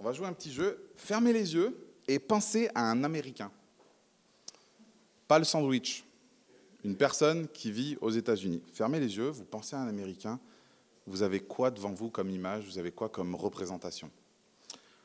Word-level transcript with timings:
On 0.00 0.02
va 0.02 0.14
jouer 0.14 0.26
un 0.26 0.32
petit 0.32 0.50
jeu. 0.50 0.82
Fermez 0.96 1.30
les 1.30 1.52
yeux 1.52 1.76
et 2.08 2.18
pensez 2.18 2.70
à 2.74 2.90
un 2.90 3.04
Américain. 3.04 3.50
Pas 5.28 5.38
le 5.38 5.44
sandwich. 5.44 6.04
Une 6.84 6.96
personne 6.96 7.46
qui 7.48 7.70
vit 7.70 7.98
aux 8.00 8.08
États-Unis. 8.08 8.62
Fermez 8.72 8.98
les 8.98 9.18
yeux, 9.18 9.28
vous 9.28 9.44
pensez 9.44 9.76
à 9.76 9.80
un 9.80 9.88
Américain. 9.88 10.40
Vous 11.06 11.22
avez 11.22 11.40
quoi 11.40 11.70
devant 11.70 11.92
vous 11.92 12.08
comme 12.08 12.30
image? 12.30 12.64
Vous 12.64 12.78
avez 12.78 12.92
quoi 12.92 13.10
comme 13.10 13.34
représentation? 13.34 14.10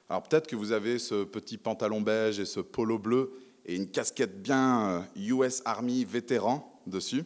Alors 0.07 0.23
peut-être 0.23 0.47
que 0.47 0.55
vous 0.55 0.71
avez 0.71 0.97
ce 0.97 1.25
petit 1.25 1.57
pantalon 1.57 1.99
beige 1.99 2.39
et 2.39 2.45
ce 2.45 2.61
polo 2.61 2.97
bleu 2.97 3.33
et 3.65 3.75
une 3.75 3.89
casquette 3.89 4.41
bien 4.41 5.05
US 5.17 5.59
euh, 5.59 5.63
Army 5.65 6.05
vétéran 6.05 6.79
dessus. 6.87 7.25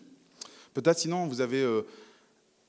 Peut-être 0.74 0.98
sinon 0.98 1.28
vous 1.28 1.42
avez 1.42 1.62
euh, 1.62 1.84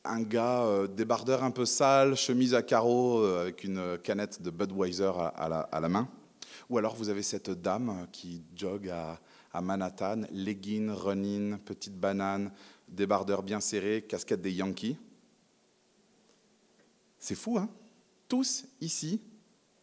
un 0.05 0.23
gars 0.23 0.63
euh, 0.63 0.87
débardeur 0.87 1.45
un 1.45 1.51
peu 1.51 1.65
sale, 1.65 2.17
chemise 2.17 2.55
à 2.55 2.63
carreaux 2.63 3.25
avec 3.25 3.65
une 3.65 3.99
canette 3.99 4.43
de 4.43 4.51
Budweiser 4.51 5.13
à 5.17 5.69
la, 5.81 5.89
main. 5.89 6.09
Ou 6.69 6.79
alors 6.79 6.95
vous 6.95 7.09
avez 7.09 7.23
cette 7.23 7.51
dame 7.51 8.07
qui 8.13 8.43
jogue 8.57 8.89
à, 8.89 9.21
à 9.53 9.61
Manhattan, 9.61 10.23
leggings, 10.33 10.91
running, 10.91 11.59
petite 11.59 11.99
banane, 11.99 12.53
débardeur 12.89 13.43
bien 13.43 13.61
serré, 13.61 14.03
casquette 14.03 14.43
des 14.43 14.53
Yankees. 14.53 14.97
C'est 17.19 17.35
fou, 17.35 17.59
hein? 17.59 17.69
Tous 18.29 18.65
ici, 18.81 19.21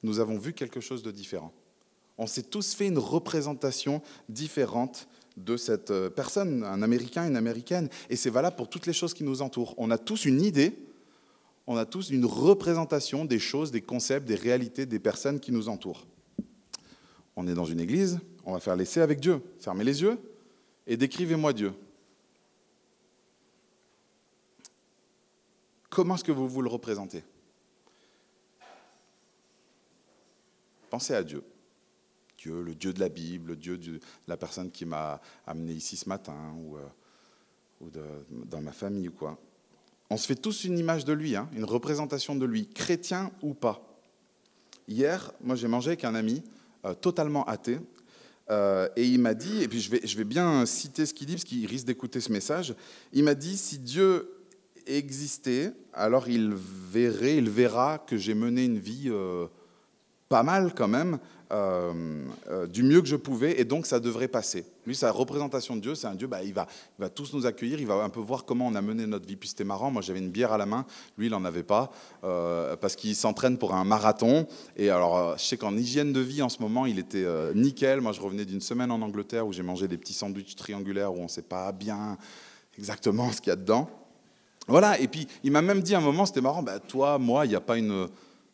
nous 0.03 0.19
avons 0.19 0.37
vu 0.37 0.53
quelque 0.53 0.79
chose 0.79 1.03
de 1.03 1.11
différent. 1.11 1.53
On 2.17 2.27
s'est 2.27 2.43
tous 2.43 2.73
fait 2.73 2.87
une 2.87 2.97
représentation 2.97 4.01
différente 4.29 5.07
de 5.37 5.55
cette 5.55 5.91
euh, 5.91 6.09
personne, 6.09 6.63
un 6.63 6.81
Américain, 6.81 7.27
une 7.27 7.37
Américaine. 7.37 7.89
Et 8.09 8.15
c'est 8.15 8.29
valable 8.29 8.55
pour 8.55 8.69
toutes 8.69 8.87
les 8.87 8.93
choses 8.93 9.13
qui 9.13 9.23
nous 9.23 9.41
entourent. 9.41 9.75
On 9.77 9.91
a 9.91 9.97
tous 9.97 10.25
une 10.25 10.41
idée, 10.41 10.77
on 11.67 11.77
a 11.77 11.85
tous 11.85 12.09
une 12.09 12.25
représentation 12.25 13.23
des 13.23 13.39
choses, 13.39 13.71
des 13.71 13.81
concepts, 13.81 14.27
des 14.27 14.35
réalités 14.35 14.85
des 14.85 14.99
personnes 14.99 15.39
qui 15.39 15.51
nous 15.51 15.69
entourent. 15.69 16.05
On 17.35 17.47
est 17.47 17.53
dans 17.53 17.65
une 17.65 17.79
église, 17.79 18.19
on 18.45 18.53
va 18.53 18.59
faire 18.59 18.75
l'essai 18.75 19.01
avec 19.01 19.19
Dieu. 19.19 19.41
Fermez 19.59 19.83
les 19.83 20.01
yeux 20.01 20.17
et 20.87 20.97
décrivez-moi 20.97 21.53
Dieu. 21.53 21.73
Comment 25.89 26.15
est-ce 26.15 26.23
que 26.23 26.31
vous 26.31 26.47
vous 26.47 26.61
le 26.61 26.69
représentez? 26.69 27.23
Pensez 30.89 31.13
à 31.13 31.23
Dieu. 31.23 31.43
Dieu, 32.37 32.61
le 32.61 32.75
Dieu 32.75 32.93
de 32.93 32.99
la 32.99 33.09
Bible, 33.09 33.49
le 33.49 33.55
Dieu 33.55 33.77
de 33.77 33.99
la 34.27 34.37
personne 34.37 34.69
qui 34.69 34.85
m'a 34.85 35.19
amené 35.45 35.73
ici 35.73 35.97
ce 35.97 36.07
matin 36.07 36.35
ou, 36.59 36.77
euh, 36.77 38.21
dans 38.45 38.61
ma 38.61 38.71
famille 38.71 39.07
ou 39.09 39.11
quoi. 39.11 39.39
On 40.09 40.17
se 40.17 40.27
fait 40.27 40.35
tous 40.35 40.63
une 40.63 40.77
image 40.77 41.03
de 41.03 41.13
lui, 41.13 41.35
hein, 41.35 41.49
une 41.53 41.65
représentation 41.65 42.35
de 42.35 42.45
lui, 42.45 42.67
chrétien 42.67 43.31
ou 43.41 43.53
pas. 43.53 43.83
Hier, 44.87 45.33
moi 45.41 45.55
j'ai 45.55 45.67
mangé 45.67 45.89
avec 45.89 46.03
un 46.05 46.15
ami 46.15 46.43
euh, 46.85 46.93
totalement 46.93 47.43
athée, 47.45 47.79
euh, 48.49 48.87
et 48.95 49.05
il 49.05 49.19
m'a 49.19 49.33
dit, 49.33 49.63
et 49.63 49.67
puis 49.67 49.81
je 49.81 50.17
vais, 50.17 50.23
bien 50.23 50.65
citer 50.65 51.05
ce 51.05 51.13
qu'il 51.13 51.27
dit, 51.27 51.33
parce 51.33 51.43
qu'il 51.43 51.65
risque 51.65 51.85
d'écouter 51.85 52.21
ce 52.21 52.31
message, 52.31 52.73
il 53.11 53.23
m'a 53.23 53.35
dit, 53.35 53.57
si 53.57 53.79
Dieu 53.79 54.31
existait, 54.85 55.73
alors 55.91 56.29
il 56.29 56.53
verrait, 56.55 57.35
il 57.35 57.49
verra 57.49 57.97
que 57.97 58.15
j'ai 58.15 58.35
mené 58.35 58.63
une 58.63 58.79
vie 58.79 59.11
pas 60.29 60.43
mal 60.43 60.73
quand 60.73 60.87
même, 60.87 61.19
du 61.49 62.83
mieux 62.83 63.01
que 63.01 63.07
je 63.07 63.15
pouvais, 63.15 63.59
et 63.59 63.65
donc 63.65 63.85
ça 63.85 63.99
devrait 63.99 64.27
passer. 64.27 64.65
Lui, 64.85 64.95
sa 64.95 65.11
représentation 65.11 65.75
de 65.75 65.81
Dieu, 65.81 65.95
c'est 65.95 66.07
un 66.07 66.15
Dieu, 66.15 66.27
bah, 66.27 66.43
il, 66.43 66.53
va, 66.53 66.67
il 66.97 67.01
va 67.01 67.09
tous 67.09 67.33
nous 67.33 67.45
accueillir, 67.45 67.79
il 67.79 67.87
va 67.87 67.95
un 67.95 68.09
peu 68.09 68.19
voir 68.19 68.45
comment 68.45 68.67
on 68.67 68.75
a 68.75 68.81
mené 68.81 69.05
notre 69.05 69.27
vie. 69.27 69.35
Puis 69.35 69.49
c'était 69.49 69.63
marrant, 69.63 69.91
moi 69.91 70.01
j'avais 70.01 70.19
une 70.19 70.29
bière 70.29 70.53
à 70.53 70.57
la 70.57 70.65
main, 70.65 70.85
lui 71.17 71.27
il 71.27 71.31
n'en 71.31 71.45
avait 71.45 71.63
pas, 71.63 71.91
euh, 72.23 72.75
parce 72.77 72.95
qu'il 72.95 73.15
s'entraîne 73.15 73.57
pour 73.57 73.73
un 73.73 73.83
marathon. 73.83 74.47
Et 74.75 74.89
alors, 74.89 75.37
je 75.37 75.43
sais 75.43 75.57
qu'en 75.57 75.75
hygiène 75.75 76.13
de 76.13 76.19
vie 76.19 76.41
en 76.41 76.49
ce 76.49 76.61
moment, 76.61 76.85
il 76.85 76.99
était 76.99 77.25
nickel. 77.53 78.01
Moi 78.01 78.11
je 78.11 78.21
revenais 78.21 78.45
d'une 78.45 78.61
semaine 78.61 78.91
en 78.91 79.01
Angleterre 79.01 79.45
où 79.47 79.53
j'ai 79.53 79.63
mangé 79.63 79.87
des 79.87 79.97
petits 79.97 80.13
sandwichs 80.13 80.55
triangulaires 80.55 81.13
où 81.13 81.19
on 81.19 81.23
ne 81.23 81.27
sait 81.27 81.41
pas 81.41 81.71
bien 81.71 82.17
exactement 82.77 83.31
ce 83.31 83.41
qu'il 83.41 83.49
y 83.49 83.53
a 83.53 83.57
dedans. 83.57 83.89
Voilà, 84.67 84.99
et 84.99 85.07
puis 85.07 85.27
il 85.43 85.51
m'a 85.51 85.61
même 85.61 85.81
dit 85.81 85.95
à 85.95 85.99
un 85.99 86.01
moment, 86.01 86.25
c'était 86.25 86.41
marrant, 86.41 86.61
bah, 86.61 86.79
toi, 86.79 87.17
moi, 87.17 87.45
il 87.45 87.49
n'y 87.49 87.55
a 87.55 87.61
pas 87.61 87.77
une 87.77 88.07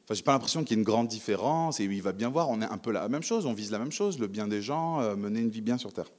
Enfin, 0.03 0.15
j'ai 0.15 0.23
pas 0.23 0.33
l'impression 0.33 0.63
qu'il 0.63 0.75
y 0.75 0.79
ait 0.79 0.81
une 0.81 0.85
grande 0.85 1.07
différence 1.07 1.79
et 1.79 1.85
il 1.85 2.01
va 2.01 2.11
bien 2.11 2.29
voir, 2.29 2.49
on 2.49 2.61
est 2.61 2.65
un 2.65 2.77
peu 2.77 2.91
la 2.91 3.07
même 3.07 3.23
chose, 3.23 3.45
on 3.45 3.53
vise 3.53 3.71
la 3.71 3.79
même 3.79 3.91
chose, 3.91 4.19
le 4.19 4.27
bien 4.27 4.47
des 4.49 4.61
gens, 4.61 4.99
euh, 4.99 5.15
mener 5.15 5.39
une 5.39 5.49
vie 5.49 5.61
bien 5.61 5.77
sur 5.77 5.93
Terre. 5.93 6.11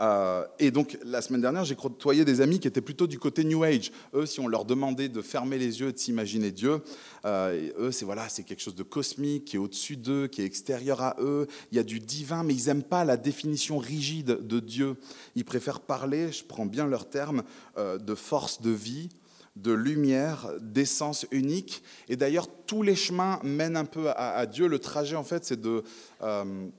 Euh, 0.00 0.44
et 0.58 0.70
donc, 0.70 0.98
la 1.02 1.22
semaine 1.22 1.40
dernière, 1.40 1.64
j'ai 1.64 1.74
côtoyé 1.74 2.26
des 2.26 2.42
amis 2.42 2.60
qui 2.60 2.68
étaient 2.68 2.82
plutôt 2.82 3.06
du 3.06 3.18
côté 3.18 3.42
New 3.42 3.64
Age. 3.64 3.90
Eux, 4.14 4.26
si 4.26 4.38
on 4.38 4.46
leur 4.46 4.66
demandait 4.66 5.08
de 5.08 5.22
fermer 5.22 5.58
les 5.58 5.80
yeux 5.80 5.88
et 5.88 5.92
de 5.92 5.98
s'imaginer 5.98 6.52
Dieu, 6.52 6.82
euh, 7.24 7.70
eux, 7.78 7.90
c'est 7.90 8.04
voilà, 8.04 8.28
c'est 8.28 8.44
quelque 8.44 8.62
chose 8.62 8.76
de 8.76 8.82
cosmique, 8.82 9.46
qui 9.46 9.56
est 9.56 9.58
au-dessus 9.58 9.96
d'eux, 9.96 10.28
qui 10.28 10.42
est 10.42 10.44
extérieur 10.44 11.00
à 11.00 11.16
eux. 11.20 11.48
Il 11.72 11.76
y 11.76 11.80
a 11.80 11.84
du 11.84 12.00
divin, 12.00 12.44
mais 12.44 12.54
ils 12.54 12.66
n'aiment 12.66 12.84
pas 12.84 13.04
la 13.04 13.16
définition 13.16 13.78
rigide 13.78 14.46
de 14.46 14.60
Dieu. 14.60 14.96
Ils 15.36 15.46
préfèrent 15.46 15.80
parler, 15.80 16.32
je 16.32 16.44
prends 16.44 16.66
bien 16.66 16.86
leur 16.86 17.08
terme, 17.08 17.42
de 17.76 18.14
force 18.14 18.60
de 18.60 18.70
vie, 18.70 19.08
de 19.56 19.72
lumière, 19.72 20.50
d'essence 20.60 21.26
unique. 21.30 21.82
Et 22.08 22.16
d'ailleurs, 22.16 22.48
tous 22.66 22.82
les 22.82 22.96
chemins 22.96 23.40
mènent 23.42 23.76
un 23.76 23.84
peu 23.84 24.10
à, 24.10 24.46
Dieu. 24.46 24.68
Le 24.68 24.78
trajet, 24.78 25.16
en 25.16 25.24
fait, 25.24 25.44
c'est 25.44 25.64
euh, 25.64 25.82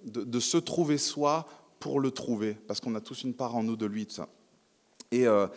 de, 0.05 0.23
de, 0.23 0.39
se 0.39 0.57
trouver 0.57 0.97
soi 0.97 1.47
pour 1.79 1.99
le 1.99 2.11
trouver, 2.11 2.55
parce 2.67 2.79
qu'on 2.79 2.95
a 2.95 3.01
tous 3.01 3.23
une 3.23 3.33
part 3.33 3.55
en 3.55 3.63
nous 3.63 3.75
de 3.75 3.85
lui. 3.85 4.07
ça. 4.09 4.29
Et, 5.11 5.27
euh, 5.27 5.47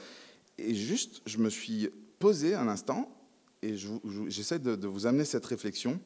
juste, 0.58 1.22
je 1.26 1.38
me 1.38 1.50
suis 1.50 1.90
posé 2.18 2.54
un 2.54 2.68
instant, 2.68 3.08
et 3.62 3.76
j'essaie 4.28 4.58
de, 4.58 4.74
de 4.74 4.88
vous 4.88 5.06
amener 5.06 5.24
cette 5.24 5.46
réflexion. 5.46 6.00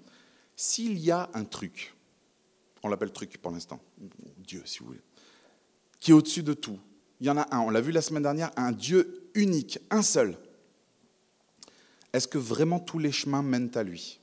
S'il 0.57 0.99
y 0.99 1.11
a 1.11 1.31
un 1.35 1.45
truc, 1.45 1.95
on 2.83 2.89
l'appelle 2.89 3.13
truc 3.13 3.39
pour 3.39 3.51
l'instant, 3.51 3.81
Dieu 4.39 4.63
si 4.65 4.79
vous 4.79 4.87
voulez, 4.87 5.03
qui 6.01 6.11
est 6.11 6.15
au-dessus 6.15 6.43
de 6.43 6.55
tout, 6.55 6.79
il 7.21 7.27
y 7.27 7.31
en 7.31 7.37
a 7.37 7.47
un, 7.55 7.61
on 7.61 7.71
l'a 7.71 7.81
vu 7.81 7.93
la 7.93 8.03
semaine 8.03 8.23
dernière, 8.23 8.51
un 8.57 8.73
Dieu 8.73 9.31
unique, 9.35 9.79
un 9.91 10.03
seul, 10.03 10.37
est-ce 12.17 12.29
que 12.29 12.39
vraiment 12.39 12.81
tous 12.81 12.99
les 12.99 13.13
chemins 13.13 13.43
mènent 13.43 13.71
à 13.75 13.83
lui? 13.83 14.21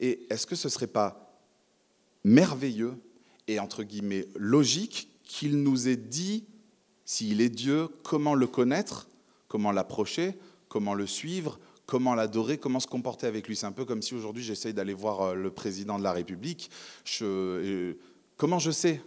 Et 0.00 0.26
est-ce 0.30 0.46
que 0.46 0.56
ce 0.56 0.66
ne 0.66 0.72
serait 0.72 0.88
pas 0.88 1.38
merveilleux 2.24 2.94
et 3.46 3.60
entre 3.60 3.84
guillemets 3.84 4.26
logique 4.34 5.08
qu'il 5.22 5.62
nous 5.62 5.86
ait 5.86 5.96
dit, 5.96 6.44
s'il 7.04 7.40
est 7.40 7.50
Dieu, 7.50 7.88
comment 8.02 8.34
le 8.34 8.48
connaître, 8.48 9.08
comment 9.46 9.70
l'approcher, 9.70 10.36
comment 10.68 10.94
le 10.94 11.06
suivre, 11.06 11.60
comment 11.86 12.16
l'adorer, 12.16 12.58
comment 12.58 12.80
se 12.80 12.88
comporter 12.88 13.28
avec 13.28 13.46
lui? 13.46 13.54
C'est 13.54 13.66
un 13.66 13.72
peu 13.72 13.84
comme 13.84 14.02
si 14.02 14.14
aujourd'hui 14.14 14.42
j'essaye 14.42 14.74
d'aller 14.74 14.94
voir 14.94 15.20
euh, 15.20 15.34
le 15.34 15.50
président 15.50 15.98
de 15.98 16.02
la 16.02 16.12
République. 16.12 16.70
Euh, 17.22 17.94
comment 18.36 18.58
je 18.58 18.72
sais? 18.72 19.00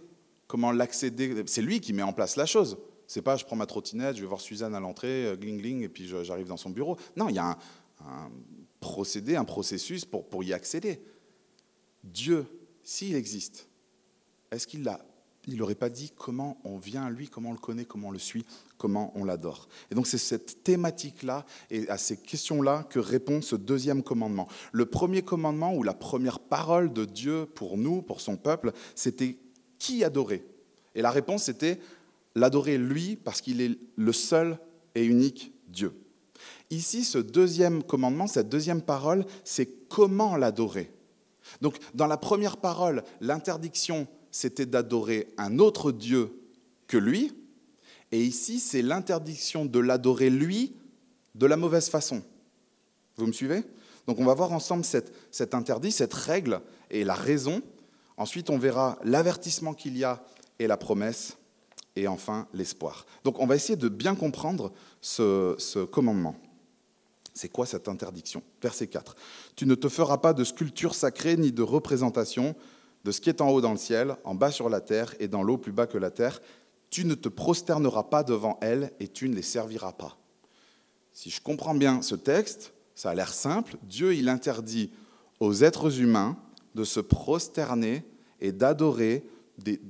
Comment 0.46 0.72
l'accéder? 0.72 1.44
C'est 1.46 1.62
lui 1.62 1.80
qui 1.80 1.92
met 1.92 2.02
en 2.02 2.14
place 2.14 2.36
la 2.36 2.46
chose. 2.46 2.78
C'est 3.14 3.22
pas 3.22 3.36
je 3.36 3.44
prends 3.44 3.54
ma 3.54 3.66
trottinette, 3.66 4.16
je 4.16 4.22
vais 4.22 4.26
voir 4.26 4.40
Suzanne 4.40 4.74
à 4.74 4.80
l'entrée, 4.80 5.26
euh, 5.26 5.36
gling 5.36 5.58
gling, 5.58 5.82
et 5.82 5.88
puis 5.88 6.08
j'arrive 6.08 6.48
dans 6.48 6.56
son 6.56 6.70
bureau. 6.70 6.96
Non, 7.16 7.28
il 7.28 7.36
y 7.36 7.38
a 7.38 7.56
un, 8.00 8.30
procédé, 8.80 9.36
un 9.36 9.44
processus 9.44 10.04
pour, 10.04 10.28
pour 10.28 10.42
y 10.42 10.52
accéder. 10.52 11.00
Dieu, 12.02 12.44
s'il 12.82 13.14
existe, 13.14 13.68
est-ce 14.50 14.66
qu'il 14.66 14.82
l'a? 14.82 14.98
Il 15.46 15.58
n'aurait 15.58 15.76
pas 15.76 15.90
dit 15.90 16.12
comment 16.16 16.58
on 16.64 16.76
vient 16.76 17.04
à 17.04 17.10
lui, 17.10 17.28
comment 17.28 17.50
on 17.50 17.52
le 17.52 17.58
connaît, 17.58 17.84
comment 17.84 18.08
on 18.08 18.10
le 18.10 18.18
suit, 18.18 18.44
comment 18.78 19.12
on 19.14 19.22
l'adore. 19.22 19.68
Et 19.92 19.94
donc 19.94 20.08
c'est 20.08 20.18
cette 20.18 20.64
thématique-là 20.64 21.46
et 21.70 21.88
à 21.88 21.98
ces 21.98 22.16
questions-là 22.16 22.82
que 22.90 22.98
répond 22.98 23.42
ce 23.42 23.54
deuxième 23.54 24.02
commandement. 24.02 24.48
Le 24.72 24.86
premier 24.86 25.22
commandement 25.22 25.72
ou 25.72 25.84
la 25.84 25.94
première 25.94 26.40
parole 26.40 26.92
de 26.92 27.04
Dieu 27.04 27.46
pour 27.46 27.78
nous, 27.78 28.02
pour 28.02 28.20
son 28.20 28.36
peuple, 28.36 28.72
c'était 28.96 29.38
qui 29.78 30.02
adorer 30.02 30.44
Et 30.96 31.02
la 31.02 31.12
réponse 31.12 31.48
était 31.48 31.78
l'adorer 32.34 32.78
lui 32.78 33.16
parce 33.16 33.40
qu'il 33.40 33.60
est 33.60 33.78
le 33.96 34.12
seul 34.12 34.58
et 34.94 35.04
unique 35.04 35.52
Dieu. 35.68 35.92
Ici, 36.70 37.04
ce 37.04 37.18
deuxième 37.18 37.82
commandement, 37.82 38.26
cette 38.26 38.48
deuxième 38.48 38.82
parole, 38.82 39.24
c'est 39.44 39.88
comment 39.88 40.36
l'adorer. 40.36 40.90
Donc, 41.60 41.76
dans 41.94 42.06
la 42.06 42.16
première 42.16 42.56
parole, 42.56 43.04
l'interdiction, 43.20 44.06
c'était 44.30 44.66
d'adorer 44.66 45.28
un 45.36 45.58
autre 45.58 45.92
Dieu 45.92 46.32
que 46.86 46.96
lui. 46.96 47.32
Et 48.12 48.22
ici, 48.22 48.60
c'est 48.60 48.82
l'interdiction 48.82 49.64
de 49.64 49.78
l'adorer 49.78 50.30
lui 50.30 50.74
de 51.34 51.46
la 51.46 51.56
mauvaise 51.56 51.88
façon. 51.88 52.22
Vous 53.16 53.26
me 53.26 53.32
suivez? 53.32 53.62
Donc, 54.06 54.18
on 54.18 54.24
va 54.24 54.34
voir 54.34 54.52
ensemble 54.52 54.84
cet, 54.84 55.12
cet 55.30 55.54
interdit, 55.54 55.92
cette 55.92 56.14
règle 56.14 56.60
et 56.90 57.04
la 57.04 57.14
raison. 57.14 57.62
Ensuite, 58.16 58.50
on 58.50 58.58
verra 58.58 58.98
l'avertissement 59.04 59.74
qu'il 59.74 59.96
y 59.96 60.04
a 60.04 60.24
et 60.58 60.66
la 60.66 60.76
promesse 60.76 61.36
et 61.96 62.08
enfin 62.08 62.48
l'espoir. 62.52 63.06
Donc 63.24 63.38
on 63.40 63.46
va 63.46 63.56
essayer 63.56 63.76
de 63.76 63.88
bien 63.88 64.14
comprendre 64.14 64.72
ce, 65.00 65.84
commandement. 65.84 66.36
C'est 67.34 67.48
quoi 67.48 67.66
cette 67.66 67.88
interdiction? 67.88 68.42
Verset 68.62 68.86
4. 68.86 69.16
Tu 69.56 69.66
ne 69.66 69.74
te 69.74 69.88
feras 69.88 70.18
pas 70.18 70.32
de 70.32 70.44
sculpture 70.44 70.94
sacrée 70.94 71.36
ni 71.36 71.52
de 71.52 71.62
représentation 71.62 72.54
de 73.04 73.10
ce 73.10 73.20
qui 73.20 73.28
est 73.28 73.40
en 73.40 73.50
haut 73.50 73.60
dans 73.60 73.72
le 73.72 73.78
ciel, 73.78 74.16
en 74.24 74.34
bas 74.34 74.50
sur 74.50 74.68
la 74.68 74.80
terre 74.80 75.14
et 75.18 75.28
dans 75.28 75.42
l'eau 75.42 75.58
plus 75.58 75.72
bas 75.72 75.86
que 75.86 75.98
la 75.98 76.10
terre. 76.10 76.40
Tu 76.90 77.04
ne 77.04 77.14
te 77.14 77.28
prosterneras 77.28 78.04
pas 78.04 78.22
devant 78.22 78.58
elles 78.62 78.92
et 79.00 79.08
tu 79.08 79.28
ne 79.28 79.34
les 79.34 79.42
serviras 79.42 79.92
pas. 79.92 80.16
Si 81.12 81.30
je 81.30 81.40
comprends 81.40 81.74
bien 81.74 82.02
ce 82.02 82.14
texte, 82.14 82.72
ça 82.94 83.10
a 83.10 83.14
l'air 83.14 83.32
simple. 83.32 83.76
Dieu, 83.82 84.14
il 84.14 84.28
interdit 84.28 84.90
aux 85.40 85.62
êtres 85.62 86.00
humains 86.00 86.36
de 86.74 86.84
se 86.84 87.00
prosterner 87.00 88.04
et 88.40 88.52
d'adorer 88.52 89.24
des, 89.58 89.80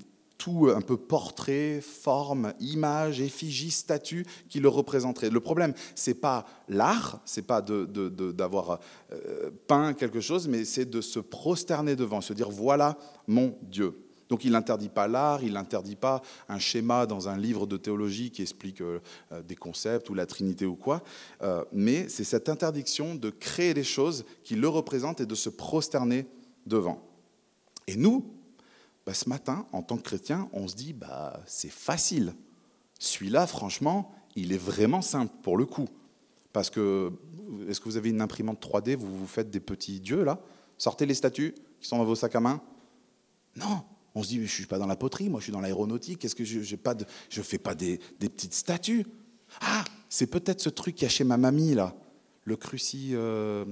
tout 0.44 0.70
un 0.76 0.82
peu 0.82 0.98
portrait, 0.98 1.80
forme, 1.80 2.52
image, 2.60 3.22
effigie, 3.22 3.70
statue 3.70 4.26
qui 4.50 4.60
le 4.60 4.68
représenterait. 4.68 5.30
Le 5.30 5.40
problème, 5.40 5.72
c'est 5.94 6.20
pas 6.20 6.44
l'art, 6.68 7.22
c'est 7.24 7.46
pas 7.46 7.62
d'avoir 7.62 8.78
euh, 9.10 9.50
peint 9.66 9.94
quelque 9.94 10.20
chose, 10.20 10.46
mais 10.46 10.66
c'est 10.66 10.84
de 10.84 11.00
se 11.00 11.18
prosterner 11.18 11.96
devant, 11.96 12.20
se 12.20 12.34
dire 12.34 12.50
voilà 12.50 12.98
mon 13.26 13.56
Dieu. 13.62 13.98
Donc 14.28 14.44
il 14.44 14.52
n'interdit 14.52 14.90
pas 14.90 15.08
l'art, 15.08 15.42
il 15.42 15.54
n'interdit 15.54 15.96
pas 15.96 16.20
un 16.50 16.58
schéma 16.58 17.06
dans 17.06 17.26
un 17.30 17.38
livre 17.38 17.66
de 17.66 17.78
théologie 17.78 18.30
qui 18.30 18.42
explique 18.42 18.82
euh, 18.82 19.00
des 19.48 19.56
concepts 19.56 20.10
ou 20.10 20.14
la 20.14 20.26
Trinité 20.26 20.66
ou 20.66 20.76
quoi, 20.76 21.02
euh, 21.42 21.64
mais 21.72 22.10
c'est 22.10 22.22
cette 22.22 22.50
interdiction 22.50 23.14
de 23.14 23.30
créer 23.30 23.72
des 23.72 23.82
choses 23.82 24.26
qui 24.42 24.56
le 24.56 24.68
représentent 24.68 25.22
et 25.22 25.26
de 25.26 25.34
se 25.34 25.48
prosterner 25.48 26.26
devant. 26.66 27.00
Et 27.86 27.96
nous, 27.96 28.33
bah, 29.06 29.14
ce 29.14 29.28
matin, 29.28 29.66
en 29.72 29.82
tant 29.82 29.96
que 29.96 30.02
chrétien, 30.02 30.48
on 30.52 30.66
se 30.68 30.74
dit, 30.74 30.92
bah, 30.92 31.42
c'est 31.46 31.70
facile. 31.70 32.34
Celui-là, 32.98 33.46
franchement, 33.46 34.12
il 34.36 34.52
est 34.52 34.58
vraiment 34.58 35.02
simple 35.02 35.32
pour 35.42 35.56
le 35.56 35.66
coup. 35.66 35.88
Parce 36.52 36.70
que, 36.70 37.12
est-ce 37.68 37.80
que 37.80 37.84
vous 37.86 37.96
avez 37.96 38.10
une 38.10 38.20
imprimante 38.20 38.64
3D, 38.64 38.94
vous 38.96 39.18
vous 39.18 39.26
faites 39.26 39.50
des 39.50 39.60
petits 39.60 40.00
dieux 40.00 40.22
là? 40.24 40.40
Sortez 40.78 41.04
les 41.06 41.14
statues 41.14 41.54
qui 41.80 41.88
sont 41.88 41.98
dans 41.98 42.04
vos 42.04 42.14
sacs 42.14 42.34
à 42.34 42.40
main? 42.40 42.62
Non, 43.56 43.82
on 44.14 44.22
se 44.22 44.28
dit, 44.28 44.38
mais 44.38 44.46
je 44.46 44.52
ne 44.52 44.54
suis 44.54 44.66
pas 44.66 44.78
dans 44.78 44.86
la 44.86 44.96
poterie, 44.96 45.28
moi 45.28 45.40
je 45.40 45.44
suis 45.44 45.52
dans 45.52 45.60
l'aéronautique, 45.60 46.20
qu'est-ce 46.20 46.34
que 46.34 46.44
je 46.44 46.58
ne 46.60 46.64
fais 47.42 47.58
pas 47.58 47.74
des, 47.74 47.98
petites 48.18 48.54
statues? 48.54 49.04
Ah, 49.60 49.84
c'est 50.08 50.28
peut-être 50.28 50.60
ce 50.60 50.68
truc 50.68 50.94
qu'il 50.94 51.04
y 51.04 51.06
a 51.06 51.10
chez 51.10 51.24
ma 51.24 51.36
mamie 51.36 51.74
là, 51.74 51.94
le 52.44 52.56
euh, 53.14 53.64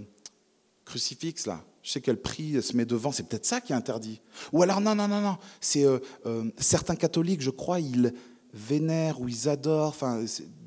crucifix 0.85 1.47
là. 1.47 1.65
Je 1.83 1.91
sais 1.91 2.01
quel 2.01 2.17
prix 2.17 2.63
se 2.63 2.77
met 2.77 2.85
devant, 2.85 3.11
c'est 3.11 3.25
peut-être 3.25 3.45
ça 3.45 3.61
qui 3.61 3.73
est 3.73 3.77
interdit. 3.77 4.21
Ou 4.53 4.63
alors, 4.63 4.81
non, 4.81 4.95
non, 4.95 5.09
non, 5.09 5.21
non, 5.21 5.37
c'est 5.61 5.85
euh, 5.85 5.99
euh, 6.27 6.49
certains 6.59 6.95
catholiques, 6.95 7.41
je 7.41 7.51
crois, 7.51 7.81
ils 7.81 8.15
vénèrent 8.55 9.21
ou 9.21 9.29
ils 9.29 9.49
adorent 9.49 9.97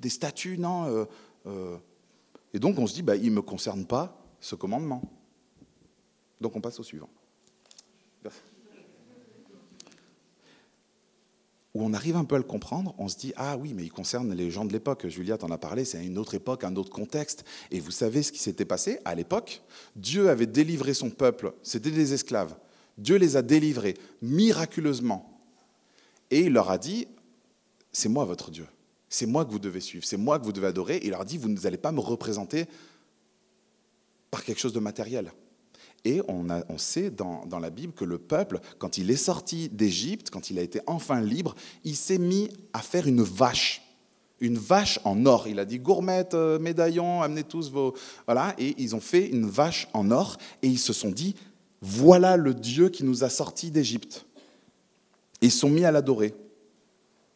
des 0.02 0.10
statues, 0.10 0.58
non 0.58 1.06
euh, 1.46 1.78
Et 2.54 2.60
donc 2.60 2.78
on 2.80 2.88
se 2.88 2.96
dit, 2.96 3.02
bah, 3.02 3.16
il 3.16 3.30
ne 3.30 3.36
me 3.36 3.42
concerne 3.42 3.86
pas 3.86 4.20
ce 4.42 4.56
commandement. 4.56 5.02
Donc 6.42 6.56
on 6.56 6.62
passe 6.62 6.80
au 6.80 6.84
suivant. 6.84 7.10
Où 11.76 11.84
on 11.84 11.94
arrive 11.94 12.16
un 12.16 12.24
peu 12.24 12.36
à 12.36 12.38
le 12.38 12.46
comprendre, 12.46 12.96
on 12.98 13.10
se 13.10 13.18
dit 13.18 13.34
Ah 13.36 13.58
oui, 13.58 13.74
mais 13.76 13.84
il 13.84 13.92
concerne 13.92 14.34
les 14.34 14.50
gens 14.50 14.64
de 14.64 14.72
l'époque. 14.72 15.08
Julia 15.08 15.38
t'en 15.38 15.52
a 15.52 15.58
parlé, 15.58 15.84
c'est 15.84 16.04
une 16.04 16.18
autre 16.18 16.34
époque, 16.34 16.64
un 16.64 16.76
autre 16.78 16.90
contexte. 16.90 17.44
Et 17.70 17.82
vous 17.82 17.92
savez 17.92 18.24
ce 18.24 18.32
qui 18.32 18.40
s'était 18.40 18.64
passé 18.64 19.00
À 19.04 19.14
l'époque, 19.14 19.62
Dieu 19.98 20.30
avait 20.30 20.46
délivré 20.46 20.94
son 20.94 21.10
peuple, 21.10 21.54
c'était 21.62 21.92
des 21.92 22.14
esclaves. 22.14 22.56
Dieu 22.98 23.18
les 23.18 23.36
a 23.36 23.42
délivrés 23.42 23.96
miraculeusement. 24.22 25.38
Et 26.32 26.44
il 26.44 26.54
leur 26.54 26.72
a 26.72 26.78
dit 26.78 27.10
C'est 27.92 28.10
moi 28.10 28.24
votre 28.24 28.52
Dieu. 28.52 28.66
C'est 29.10 29.26
moi 29.26 29.44
que 29.46 29.52
vous 29.52 29.60
devez 29.60 29.82
suivre, 29.82 30.06
c'est 30.06 30.18
moi 30.18 30.40
que 30.40 30.46
vous 30.46 30.54
devez 30.54 30.68
adorer. 30.68 31.02
Il 31.04 31.10
leur 31.10 31.22
a 31.22 31.26
dit 31.26 31.38
Vous 31.38 31.50
n'allez 31.50 31.78
pas 31.78 31.92
me 31.92 32.00
représenter 32.00 32.68
par 34.32 34.46
quelque 34.46 34.60
chose 34.60 34.74
de 34.74 34.80
matériel. 34.80 35.34
Et 36.06 36.22
on, 36.28 36.48
sait 36.78 37.10
dans, 37.10 37.60
la 37.60 37.72
Bible 37.72 37.92
que 37.92 38.06
le 38.06 38.20
peuple, 38.20 38.60
quand 38.78 39.00
il 39.00 39.10
est 39.10 39.16
sorti 39.16 39.70
d'Égypte, 39.70 40.30
quand 40.30 40.52
il 40.52 40.60
a 40.60 40.62
été 40.62 40.80
enfin 40.86 41.20
libre, 41.20 41.56
il 41.84 41.96
s'est 41.96 42.20
mis 42.20 42.50
à 42.74 42.80
faire 42.80 43.08
une 43.08 43.24
vache. 43.24 43.82
Une 44.40 44.58
vache 44.58 45.00
en 45.04 45.26
or. 45.26 45.48
Il 45.48 45.58
a 45.58 45.66
dit 45.66 45.80
gourmette, 45.80 46.36
euh, 46.36 46.60
médaillon, 46.60 47.24
amenez 47.24 47.44
tous 47.44 47.72
vos. 47.72 47.96
Voilà. 48.28 48.54
Et 48.60 48.76
ils 48.78 48.96
ont 48.96 49.00
fait 49.00 49.28
une 49.28 49.48
vache 49.48 49.88
en 49.94 50.12
or 50.12 50.38
et 50.62 50.68
ils 50.68 50.78
se 50.78 50.94
sont 50.94 51.10
dit 51.10 51.36
voilà 51.82 52.38
le 52.38 52.54
Dieu 52.54 52.90
qui 52.90 53.04
nous 53.04 53.24
a 53.24 53.30
sortis 53.30 53.72
d'Égypte. 53.72 54.28
Et 55.42 55.48
ils 55.48 55.52
sont 55.52 55.70
mis 55.70 55.86
à 55.86 55.92
l'adorer. 55.92 56.36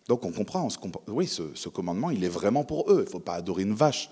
Donc 0.07 0.25
on 0.25 0.31
comprend, 0.31 0.67
oui, 1.07 1.25
ce, 1.25 1.43
ce, 1.55 1.69
commandement, 1.69 2.11
il 2.11 2.23
est 2.23 2.29
vraiment 2.29 2.63
pour 2.63 2.91
eux. 2.91 3.01
Il 3.01 3.05
ne 3.05 3.09
faut 3.09 3.19
pas 3.19 3.35
adorer 3.35 3.63
une 3.63 3.75
vache 3.75 4.09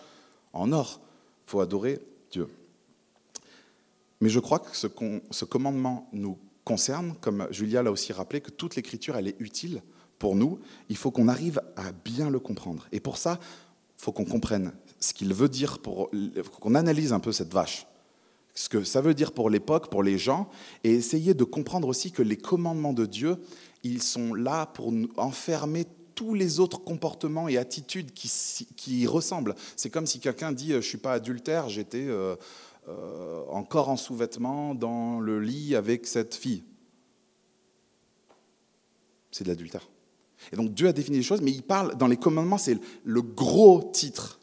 en 0.53 0.71
or, 0.71 0.99
il 1.45 1.51
faut 1.51 1.59
adorer 1.59 1.99
Dieu. 2.31 2.47
Mais 4.21 4.29
je 4.29 4.39
crois 4.39 4.59
que 4.59 4.75
ce, 4.75 5.45
commandement 5.45 6.09
nous 6.11 6.37
concerne, 6.63 7.15
comme 7.21 7.47
Julia 7.51 7.83
l'a 7.83 7.91
aussi 7.91 8.13
rappelé, 8.13 8.41
que 8.41 8.51
toute 8.51 8.75
l'écriture, 8.75 9.15
elle 9.15 9.27
est 9.27 9.39
utile 9.39 9.81
pour 10.19 10.35
nous. 10.35 10.59
Il 10.89 10.97
faut 10.97 11.11
qu'on 11.11 11.27
arrive 11.27 11.61
à 11.75 11.91
bien 11.91 12.29
le 12.29 12.39
comprendre. 12.39 12.87
Et 12.91 12.99
pour 12.99 13.17
ça, 13.17 13.39
il 13.97 14.03
faut 14.03 14.11
qu'on 14.11 14.25
comprenne 14.25 14.73
ce 14.99 15.13
qu'il 15.13 15.33
veut 15.33 15.49
dire, 15.49 15.79
qu'on 16.59 16.75
analyse 16.75 17.13
un 17.13 17.19
peu 17.19 17.31
cette 17.31 17.53
vache. 17.53 17.85
Ce 18.55 18.69
que 18.69 18.83
ça 18.83 19.01
veut 19.01 19.13
dire 19.13 19.33
pour 19.33 19.51
l'époque, 19.51 19.91
pour 19.91 20.01
les 20.01 20.17
gens, 20.17 20.49
et 20.83 20.91
essayer 20.95 21.35
de 21.35 21.43
comprendre 21.43 21.87
aussi 21.87 22.11
que 22.11 22.23
les 22.23 22.37
commandements 22.37 22.93
de 22.93 23.05
Dieu, 23.05 23.37
ils 23.83 24.01
sont 24.01 24.33
là 24.33 24.65
pour 24.65 24.91
enfermer 25.17 25.85
tous 26.15 26.33
les 26.33 26.59
autres 26.59 26.79
comportements 26.79 27.47
et 27.47 27.57
attitudes 27.57 28.11
qui, 28.11 28.31
y 28.87 29.05
ressemblent. 29.05 29.53
C'est 29.75 29.91
comme 29.91 30.07
si 30.07 30.19
quelqu'un 30.19 30.51
dit 30.51 30.69
Je 30.69 30.77
ne 30.77 30.81
suis 30.81 30.97
pas 30.97 31.13
adultère, 31.13 31.69
j'étais. 31.69 32.07
Euh, 32.07 32.35
euh, 32.87 33.43
encore 33.49 33.89
en 33.89 33.97
sous-vêtements 33.97 34.73
dans 34.73 35.19
le 35.19 35.39
lit 35.39 35.75
avec 35.75 36.07
cette 36.07 36.35
fille. 36.35 36.63
C'est 39.31 39.43
de 39.43 39.49
l'adultère. 39.49 39.89
Et 40.53 40.55
donc 40.55 40.73
Dieu 40.73 40.87
a 40.87 40.93
défini 40.93 41.17
les 41.17 41.23
choses, 41.23 41.41
mais 41.41 41.51
il 41.51 41.63
parle 41.63 41.97
dans 41.97 42.07
les 42.07 42.17
commandements, 42.17 42.57
c'est 42.57 42.77
le 43.03 43.21
gros 43.21 43.91
titre. 43.93 44.39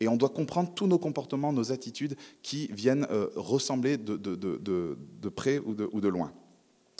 Et 0.00 0.08
on 0.08 0.16
doit 0.16 0.28
comprendre 0.28 0.74
tous 0.74 0.86
nos 0.86 0.98
comportements, 0.98 1.52
nos 1.52 1.72
attitudes 1.72 2.16
qui 2.42 2.66
viennent 2.68 3.06
euh, 3.10 3.28
ressembler 3.34 3.96
de, 3.96 5.28
près 5.30 5.58
ou, 5.58 5.74
ou 5.92 6.00
de, 6.00 6.08
loin. 6.08 6.32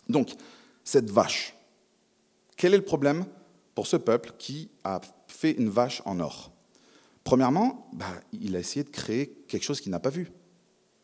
Donc, 0.08 0.34
cette 0.82 1.10
vache, 1.10 1.54
quel 2.56 2.72
est 2.72 2.78
le 2.78 2.84
problème 2.84 3.26
pour 3.74 3.86
ce 3.86 3.96
peuple 3.96 4.32
qui 4.38 4.70
a 4.82 5.02
fait 5.26 5.52
une 5.52 5.68
vache 5.68 6.00
en 6.06 6.20
or? 6.20 6.52
Premièrement, 7.22 7.90
bah, 7.92 8.06
il 8.32 8.56
a 8.56 8.60
essayé 8.60 8.82
de 8.82 8.88
créer 8.88 9.44
quelque 9.46 9.64
chose 9.64 9.80
qu'il 9.80 9.90
n'a 9.90 10.00
pas 10.00 10.10
vu. 10.10 10.30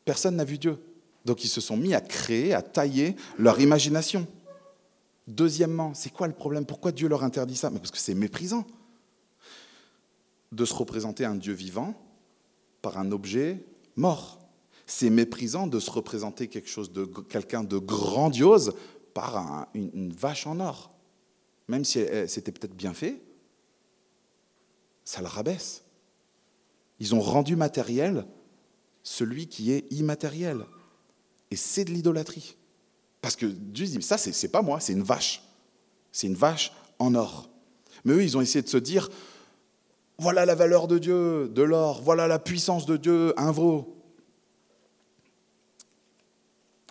Personne 0.04 0.36
n'a 0.36 0.44
vu 0.44 0.58
Dieu. 0.58 0.78
Donc 1.24 1.44
ils 1.44 1.48
se 1.48 1.60
sont 1.60 1.76
mis 1.76 1.94
à 1.94 2.00
créer, 2.00 2.54
à 2.54 2.62
tailler 2.62 3.16
leur 3.38 3.60
imagination. 3.60 4.26
Deuxièmement, 5.28 5.94
c'est 5.94 6.10
quoi 6.12 6.26
le 6.26 6.32
problème? 6.32 6.66
Pourquoi 6.66 6.90
Dieu 6.90 7.08
leur 7.08 7.22
interdit 7.22 7.56
ça? 7.56 7.70
Parce 7.70 7.90
que 7.90 7.98
c'est 7.98 8.14
méprisant 8.14 8.66
de 10.50 10.64
se 10.64 10.74
représenter 10.74 11.24
un 11.24 11.36
Dieu 11.36 11.52
vivant 11.52 11.94
par 12.82 12.98
un 12.98 13.12
objet 13.12 13.64
mort. 13.96 14.38
C'est 14.86 15.10
méprisant 15.10 15.66
de 15.66 15.78
se 15.78 15.90
représenter 15.90 16.48
quelque 16.48 16.68
chose 16.68 16.92
de 16.92 17.04
quelqu'un 17.04 17.62
de 17.62 17.78
grandiose 17.78 18.74
par 19.14 19.68
une, 19.74 20.12
vache 20.12 20.46
en 20.46 20.58
or. 20.58 20.90
Même 21.68 21.84
si 21.84 22.04
c'était 22.26 22.52
peut-être 22.52 22.74
bien 22.74 22.92
fait, 22.92 23.22
ça 25.04 25.20
le 25.20 25.28
rabaisse. 25.28 25.84
Ils 26.98 27.14
ont 27.14 27.20
rendu 27.20 27.56
matériel 27.56 28.26
celui 29.02 29.46
qui 29.46 29.72
est 29.72 29.90
immatériel. 29.92 30.64
Et 31.50 31.56
c'est 31.56 31.84
de 31.84 31.90
l'idolâtrie. 31.90 32.56
Parce 33.20 33.36
que 33.36 33.46
Dieu 33.46 33.86
dit, 33.86 34.02
ça, 34.02 34.18
c'est 34.18 34.48
pas 34.48 34.62
moi, 34.62 34.80
c'est 34.80 34.92
une 34.92 35.02
vache. 35.02 35.42
C'est 36.10 36.26
une 36.26 36.34
vache 36.34 36.72
en 36.98 37.14
or. 37.14 37.48
Mais 38.04 38.14
eux, 38.14 38.22
ils 38.22 38.36
ont 38.36 38.40
essayé 38.40 38.62
de 38.62 38.68
se 38.68 38.76
dire, 38.76 39.08
voilà 40.18 40.44
la 40.44 40.54
valeur 40.54 40.88
de 40.88 40.98
Dieu, 40.98 41.48
de 41.48 41.62
l'or, 41.62 42.02
voilà 42.02 42.26
la 42.26 42.38
puissance 42.38 42.86
de 42.86 42.96
Dieu, 42.96 43.32
un 43.36 43.52
veau. 43.52 43.96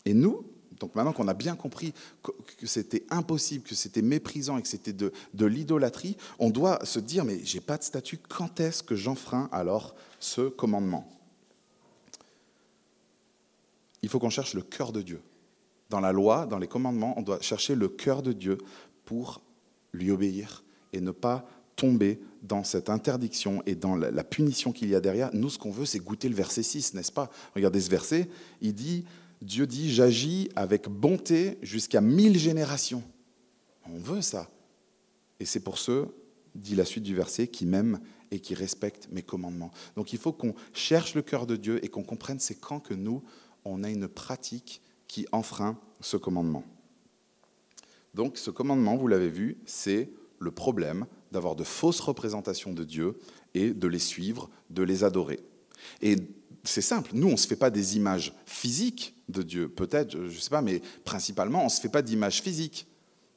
Et 0.06 0.14
nous, 0.14 0.46
donc 0.80 0.96
maintenant 0.96 1.14
qu'on 1.14 1.28
a 1.28 1.34
bien 1.34 1.56
compris 1.56 1.94
que 2.58 2.66
c'était 2.66 3.06
impossible, 3.10 3.64
que 3.64 3.76
c'était 3.76 4.02
méprisant 4.02 4.58
et 4.58 4.62
que 4.62 4.68
c'était 4.68 4.94
de, 4.94 5.12
l'idolâtrie, 5.46 6.18
on 6.40 6.50
doit 6.50 6.84
se 6.86 7.00
dire, 7.00 7.24
mais 7.24 7.40
j'ai 7.44 7.62
pas 7.62 7.78
de 7.78 7.84
statut, 7.84 8.18
quand 8.18 8.60
est-ce 8.60 8.82
que 8.82 8.96
j'enfreins 8.96 9.48
alors 9.52 9.96
ce 10.20 10.50
commandement? 10.50 11.08
Il 14.02 14.10
faut 14.10 14.20
qu'on 14.20 14.30
cherche 14.30 14.54
le 14.54 14.62
cœur 14.62 14.92
de 14.92 15.02
Dieu. 15.02 15.22
Dans 15.90 16.00
la 16.00 16.12
loi, 16.12 16.46
dans 16.46 16.58
les 16.58 16.68
commandements, 16.68 17.14
on 17.18 17.22
doit 17.22 17.42
chercher 17.42 17.76
le 17.76 17.90
cœur 17.90 18.22
de 18.22 18.34
Dieu 18.34 18.58
pour 19.06 19.42
lui 19.94 20.12
obéir 20.12 20.64
et 20.94 21.02
ne 21.02 21.12
pas 21.12 21.46
tomber 21.76 22.20
dans 22.44 22.64
cette 22.64 22.90
interdiction 22.90 23.62
et 23.66 23.76
dans 23.76 23.96
la 23.96 24.24
punition 24.24 24.72
qu'il 24.72 24.90
y 24.90 24.96
a 24.96 25.02
derrière. 25.02 25.30
Nous, 25.34 25.50
ce 25.50 25.60
qu'on 25.60 25.72
veut, 25.72 25.86
c'est 25.86 26.00
goûter 26.00 26.30
le 26.30 26.36
verset 26.36 26.64
6, 26.64 26.94
n'est-ce 26.94 27.12
pas? 27.12 27.30
Regardez 27.56 27.82
ce 27.82 27.90
verset, 27.90 28.30
il 28.62 28.74
dit, 28.74 29.06
Dieu 29.42 29.68
dit, 29.68 29.92
j'agis 29.92 30.50
avec 30.56 30.88
bonté 30.88 31.58
jusqu'à 31.62 32.02
mille 32.02 32.38
générations. 32.38 33.04
On 33.86 33.98
veut 33.98 34.22
ça. 34.22 34.50
Et 35.40 35.46
c'est 35.46 35.60
pour 35.60 35.78
ceux, 35.78 36.08
dit 36.56 36.76
la 36.76 36.86
suite 36.86 37.04
du 37.04 37.16
verset, 37.16 37.48
qui 37.48 37.66
m'aiment 37.66 38.00
et 38.32 38.40
qui 38.40 38.54
respectent 38.54 39.10
mes 39.12 39.24
commandements. 39.24 39.72
Donc 39.96 40.14
il 40.14 40.20
faut 40.20 40.32
qu'on 40.32 40.54
cherche 40.74 41.16
le 41.16 41.22
cœur 41.22 41.48
de 41.48 41.56
Dieu 41.56 41.84
et 41.84 41.90
qu'on 41.90 42.04
comprenne 42.04 42.40
c'est 42.40 42.56
quand 42.56 42.80
que 42.80 42.94
nous, 42.94 43.24
on 43.66 43.84
a 43.84 43.90
une 43.90 44.08
pratique 44.08 44.82
qui 45.08 45.26
enfreint 45.32 45.78
ce 46.00 46.18
commandement. 46.18 46.64
Donc 48.14 48.38
ce 48.38 48.52
commandement, 48.52 48.98
vous 48.98 49.08
l'avez 49.08 49.30
vu, 49.30 49.58
c'est 49.66 50.10
le 50.40 50.52
problème 50.52 51.06
d'avoir 51.32 51.56
de 51.56 51.64
fausses 51.64 52.00
représentations 52.00 52.74
de 52.74 52.84
Dieu 52.84 53.18
et 53.54 53.72
de 53.74 53.88
les 53.88 54.00
suivre, 54.00 54.50
de 54.70 54.84
les 54.84 55.04
adorer. 55.04 55.40
Et 56.02 56.16
c'est 56.64 56.82
simple. 56.82 57.12
Nous, 57.14 57.28
on 57.28 57.32
ne 57.32 57.38
se 57.38 57.48
fait 57.48 57.56
pas 57.56 57.70
des 57.70 57.98
images 57.98 58.34
physiques 58.46 59.16
de 59.30 59.42
Dieu. 59.42 59.70
Peut-être, 59.70 60.12
je 60.12 60.36
ne 60.36 60.40
sais 60.40 60.50
pas, 60.50 60.62
mais 60.62 60.82
principalement, 61.06 61.62
on 61.62 61.66
ne 61.66 61.70
se 61.70 61.82
fait 61.82 61.90
pas 61.90 62.02
d'images 62.02 62.42
physiques. 62.42 62.88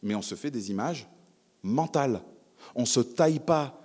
Mais 0.02 0.14
on 0.14 0.22
se 0.22 0.34
fait 0.34 0.50
des 0.50 0.70
images 0.70 1.08
mentales. 1.62 2.22
On 2.74 2.82
ne 2.82 2.86
se 2.86 3.00
taille 3.00 3.40
pas 3.40 3.83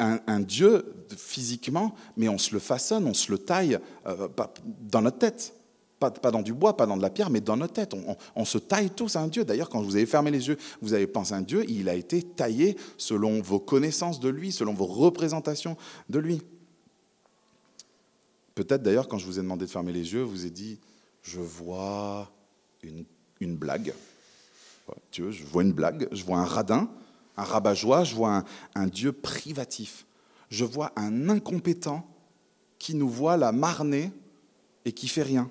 un, 0.00 0.40
Dieu 0.40 0.84
physiquement, 1.16 1.94
mais 2.16 2.28
on 2.28 2.38
se 2.38 2.52
le 2.52 2.58
façonne, 2.58 3.06
on 3.06 3.14
se 3.14 3.30
le 3.30 3.38
taille 3.38 3.78
euh, 4.06 4.28
dans 4.80 5.02
notre 5.02 5.18
tête. 5.18 5.54
Pas, 5.98 6.10
dans 6.30 6.40
du 6.40 6.54
bois, 6.54 6.78
pas 6.78 6.86
dans 6.86 6.96
de 6.96 7.02
la 7.02 7.10
pierre, 7.10 7.28
mais 7.28 7.42
dans 7.42 7.58
notre 7.58 7.74
tête. 7.74 7.94
On, 8.34 8.44
se 8.46 8.56
taille 8.56 8.88
tous 8.88 9.16
un 9.16 9.28
Dieu. 9.28 9.44
D'ailleurs, 9.44 9.68
quand 9.68 9.82
vous 9.82 9.96
avez 9.96 10.06
fermé 10.06 10.30
les 10.30 10.48
yeux, 10.48 10.56
vous 10.80 10.94
avez 10.94 11.06
pensé 11.06 11.34
à 11.34 11.36
un 11.36 11.42
Dieu, 11.42 11.62
il 11.68 11.90
a 11.90 11.94
été 11.94 12.22
taillé 12.22 12.78
selon 12.96 13.42
vos 13.42 13.60
connaissances 13.60 14.18
de 14.18 14.30
lui, 14.30 14.50
selon 14.50 14.72
vos 14.72 14.86
représentations 14.86 15.76
de 16.08 16.18
lui. 16.18 16.40
Peut-être 18.54 18.82
d'ailleurs, 18.82 19.08
quand 19.08 19.18
je 19.18 19.26
vous 19.26 19.38
ai 19.38 19.42
demandé 19.42 19.66
de 19.66 19.70
fermer 19.70 19.92
les 19.92 20.14
yeux, 20.14 20.22
vous 20.22 20.46
ai 20.46 20.50
dit, 20.50 20.78
je 21.22 21.38
vois 21.38 22.32
une, 22.82 23.04
une 23.40 23.56
blague. 23.56 23.92
Dieu, 25.12 25.30
je 25.30 25.44
vois 25.44 25.62
une 25.62 25.72
blague, 25.72 26.08
je 26.12 26.24
vois 26.24 26.38
un 26.38 26.44
radin, 26.44 26.88
un 27.40 27.44
rabat-joie, 27.44 28.04
je 28.04 28.14
vois 28.14 28.44
un, 28.74 28.86
Dieu 28.86 29.12
privatif. 29.12 30.06
Je 30.50 30.64
vois 30.64 30.92
un 30.96 31.30
incompétent 31.30 32.06
qui 32.78 32.94
nous 32.94 33.08
voit 33.08 33.36
la 33.36 33.50
marner 33.50 34.12
et 34.84 34.92
qui 34.92 35.08
fait 35.08 35.22
rien. 35.22 35.50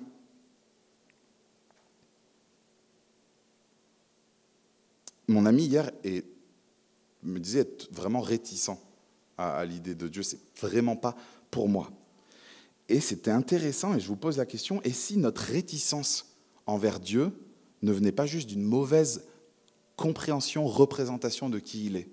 Mon 5.26 5.46
ami 5.46 5.64
hier 5.64 5.90
me 7.22 7.38
disait 7.38 7.60
être 7.60 7.92
vraiment 7.92 8.20
réticent 8.20 8.70
à, 9.36 9.58
à 9.58 9.64
l'idée 9.64 9.94
de 9.94 10.08
Dieu. 10.08 10.22
C'est 10.22 10.40
vraiment 10.60 10.96
pas 10.96 11.16
pour 11.50 11.68
moi. 11.68 11.90
Et 12.88 13.00
c'était 13.00 13.30
intéressant, 13.30 13.94
et 13.94 14.00
je 14.00 14.08
vous 14.08 14.16
pose 14.16 14.36
la 14.36 14.46
question, 14.46 14.80
et 14.82 14.92
si 14.92 15.16
notre 15.16 15.42
réticence 15.42 16.36
envers 16.66 16.98
Dieu 16.98 17.32
ne 17.82 17.92
venait 17.92 18.12
pas 18.12 18.26
juste 18.26 18.48
d'une 18.48 18.62
mauvaise 18.62 19.24
compréhension, 20.00 20.66
représentation 20.66 21.50
de 21.50 21.58
qui 21.58 21.84
il 21.84 21.96
est. 21.96 22.08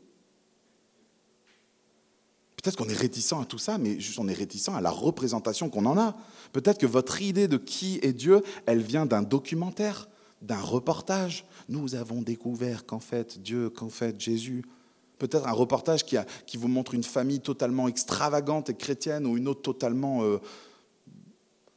Peut-être 2.58 2.76
qu'on 2.76 2.90
est 2.90 2.94
réticent 2.94 3.32
à 3.32 3.46
tout 3.46 3.58
ça, 3.58 3.78
mais 3.78 3.98
juste 3.98 4.20
on 4.20 4.28
est 4.28 4.34
réticent 4.34 4.68
à 4.76 4.82
la 4.82 4.90
représentation 4.90 5.70
qu'on 5.70 5.86
en 5.86 5.98
a. 5.98 6.18
Peut-être 6.52 6.80
que 6.80 6.86
votre 6.86 7.22
idée 7.22 7.48
de 7.48 7.56
qui 7.56 8.00
est 8.04 8.12
Dieu, 8.12 8.44
elle 8.66 8.82
vient 8.82 9.06
d'un 9.06 9.22
documentaire, 9.22 10.10
d'un 10.42 10.60
reportage. 10.60 11.46
Nous 11.70 11.96
avons 11.96 12.22
découvert 12.22 12.86
qu'en 12.86 13.00
fait 13.00 13.42
Dieu, 13.42 13.70
qu'en 13.70 13.90
fait 13.90 14.20
Jésus. 14.20 14.66
Peut-être 15.18 15.48
un 15.48 15.54
reportage 15.54 16.04
qui, 16.04 16.58
vous 16.58 16.68
montre 16.68 16.94
une 16.94 17.06
famille 17.06 17.40
totalement 17.40 17.88
extravagante 17.88 18.70
et 18.70 18.76
chrétienne 18.76 19.26
ou 19.26 19.38
une 19.38 19.48
autre 19.48 19.62
totalement 19.62 20.24
euh, 20.24 20.40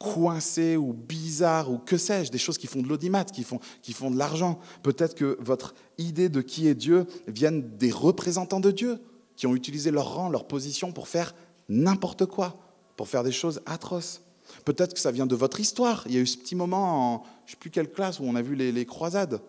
coincé 0.01 0.77
ou 0.77 0.93
ou 1.41 1.79
que 1.79 1.97
sais-je, 1.97 2.31
des 2.31 2.39
choses 2.39 2.59
qui 2.59 2.67
font 2.67 2.83
de 2.83 2.89
l'audimat, 2.89 3.25
qui 3.25 3.43
font, 3.43 3.61
qui 3.83 3.93
font 3.93 4.11
de 4.11 4.19
l'argent. 4.19 4.59
Peut-être 4.83 5.15
que 5.15 5.37
votre 5.41 5.75
idée 5.99 6.29
de 6.29 6.41
qui 6.41 6.69
est 6.69 6.75
Dieu 6.75 7.07
vienne 7.27 7.77
des 7.77 7.91
représentants 7.91 8.61
de 8.61 8.71
Dieu 8.71 8.99
qui 9.37 9.47
ont 9.47 9.55
utilisé 9.55 9.91
leur 9.91 10.15
rang, 10.15 10.29
leur 10.29 10.47
position 10.47 10.93
pour 10.93 11.09
faire 11.09 11.35
n'importe 11.69 12.27
quoi, 12.27 12.59
pour 12.97 13.09
faire 13.09 13.25
des 13.25 13.33
choses 13.33 13.61
atroces. 13.67 14.23
Peut-être 14.65 14.95
que 14.95 15.01
ça 15.01 15.13
vient 15.13 15.27
de 15.27 15.37
votre 15.37 15.61
histoire. 15.61 16.03
Il 16.07 16.15
y 16.15 16.19
a 16.19 16.21
eu 16.21 16.27
ce 16.27 16.37
petit 16.37 16.55
moment 16.55 17.15
en 17.15 17.23
je 17.47 17.53
ne 17.53 17.57
sais 17.57 17.57
plus 17.59 17.71
quelle 17.71 17.91
classe 17.91 18.21
où 18.21 18.25
on 18.25 18.35
a 18.35 18.43
vu 18.43 18.55
les, 18.55 18.73
les 18.73 18.85
croisades. 18.85 19.41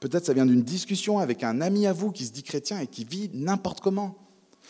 Peut-être 0.00 0.26
ça 0.26 0.32
vient 0.32 0.46
d'une 0.46 0.62
discussion 0.62 1.18
avec 1.18 1.44
un 1.44 1.60
ami 1.60 1.86
à 1.86 1.92
vous 1.92 2.10
qui 2.12 2.26
se 2.26 2.32
dit 2.32 2.42
chrétien 2.42 2.80
et 2.80 2.86
qui 2.86 3.04
vit 3.04 3.30
n'importe 3.32 3.80
comment. 3.80 4.16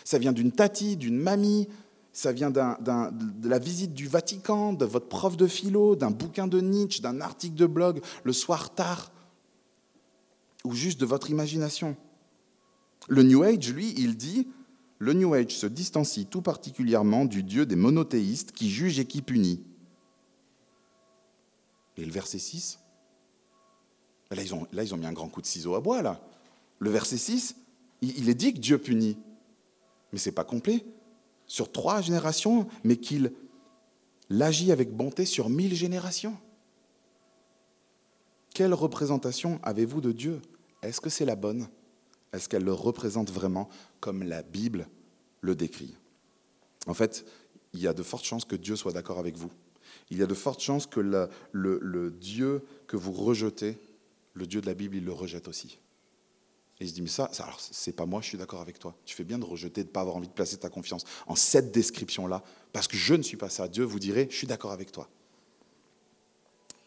Ça 0.05 0.19
vient 0.19 0.33
d'une 0.33 0.53
tati, 0.53 0.97
d'une 0.97 1.17
mamie, 1.17 1.69
ça 2.13 2.33
vient 2.33 2.51
de 2.51 3.49
la 3.49 3.59
visite 3.59 3.95
du 3.95 4.07
Vatican, 4.07 4.75
de 4.75 4.85
votre 4.85 5.09
prof 5.09 5.37
de 5.37 5.47
philo, 5.47 5.97
d'un 5.97 6.11
bouquin 6.11 6.47
de 6.47 6.61
Nietzsche, 6.61 7.01
d'un 7.01 7.21
article 7.21 7.55
de 7.55 7.67
blog 7.67 8.03
le 8.23 8.33
soir 8.33 8.75
tard, 8.75 9.11
ou 10.65 10.75
juste 10.75 11.01
de 11.01 11.07
votre 11.07 11.31
imagination. 11.31 11.97
Le 13.09 13.23
New 13.23 13.43
Age, 13.43 13.73
lui, 13.73 13.95
il 13.97 14.17
dit, 14.17 14.47
le 14.99 15.15
New 15.15 15.33
Age 15.35 15.57
se 15.57 15.67
distancie 15.67 16.27
tout 16.27 16.43
particulièrement 16.43 17.25
du 17.25 17.43
Dieu 17.43 17.67
des 17.67 17.77
monothéistes 17.77 18.53
qui 18.53 18.71
juge 18.71 18.99
et 18.99 19.07
qui 19.07 19.23
punit. 19.23 19.65
Et 21.97 22.05
le 22.05 22.13
verset 22.13 22.39
6 22.39 22.79
là 24.31 24.43
ils, 24.43 24.95
ont, 24.95 24.97
mis 24.97 25.07
un 25.07 25.13
grand 25.13 25.29
coup 25.29 25.43
de 25.43 25.47
ciseau 25.47 25.75
à 25.75 25.81
bois, 25.81 26.01
là. 26.01 26.21
Le 26.79 26.89
verset 26.89 27.19
6, 27.19 27.55
il 28.01 28.31
est 28.31 28.35
dit 28.35 28.55
que 28.55 28.59
Dieu 28.59 28.79
punit. 28.79 29.19
Mais 30.13 30.19
ce 30.19 30.29
n'est 30.29 30.35
pas 30.35 30.45
complet 30.45 30.85
sur 31.53 31.71
trois 31.71 32.01
générations, 32.01 32.67
mais 32.83 32.97
qu'il 32.97 33.31
l'agit 34.31 34.73
avec 34.73 34.91
bonté 34.91 35.27
sur 35.27 35.51
mille 35.51 35.75
générations. 35.75 36.35
Quelle 38.55 38.73
représentation 38.73 39.61
avez-vous 39.63 40.01
de 40.01 40.13
Dieu? 40.13 40.41
Est-ce 40.81 41.03
que 41.03 41.11
c'est 41.11 41.27
la 41.27 41.37
bonne? 41.37 41.69
Est-ce 42.33 42.49
qu'elle 42.49 42.65
le 42.65 42.73
représente 42.73 43.31
vraiment 43.31 43.69
comme 44.01 44.23
la 44.23 44.43
Bible 44.43 44.89
le 45.43 45.55
décrit? 45.55 45.95
En 46.87 46.95
fait, 46.95 47.27
il 47.75 47.81
y 47.81 47.87
a 47.87 47.93
de 47.93 48.03
fortes 48.03 48.25
chances 48.25 48.47
que 48.47 48.57
Dieu 48.57 48.75
soit 48.75 48.93
d'accord 48.93 49.19
avec 49.19 49.37
vous. 49.37 49.51
Il 50.09 50.17
y 50.17 50.23
a 50.23 50.27
de 50.27 50.33
fortes 50.33 50.63
chances 50.63 50.87
que 50.87 51.01
le, 51.01 51.29
le 51.53 52.11
Dieu 52.11 52.63
que 52.87 52.97
vous 52.97 53.13
rejetez, 53.13 53.77
le 54.33 54.47
Dieu 54.47 54.63
de 54.63 54.67
la 54.67 54.75
Bible, 54.75 54.97
il 54.97 55.05
le 55.05 55.13
rejette 55.13 55.49
aussi. 55.49 55.79
Et 56.81 56.87
je 56.87 56.93
dis, 56.93 57.03
mais 57.03 57.09
ça, 57.09 57.29
ça 57.33 57.45
alors 57.45 57.61
c'est 57.61 57.93
pas 57.93 58.07
moi, 58.07 58.21
je 58.21 58.27
suis 58.27 58.39
d'accord 58.39 58.61
avec 58.61 58.79
toi. 58.79 58.95
Tu 59.05 59.15
fais 59.15 59.25
bien 59.25 59.39
de 59.39 59.45
rejeter, 59.45 59.83
de 59.83 59.89
ne 59.89 59.93
pas 59.93 60.01
avoir 60.01 60.17
envie 60.17 60.29
de 60.29 60.33
placer 60.33 60.57
ta 60.57 60.69
confiance 60.69 61.05
en 61.27 61.37
cette 61.37 61.71
description-là, 61.71 62.43
parce 62.73 62.89
que 62.89 62.97
je 62.97 63.15
ne 63.15 63.23
suis 63.23 63.37
pas 63.37 63.51
ça. 63.51 63.69
Dieu 63.69 63.85
vous 63.85 64.01
dirait, 64.01 64.27
je 64.31 64.37
suis 64.37 64.47
d'accord 64.47 64.73
avec 64.73 64.91
toi. 64.91 65.09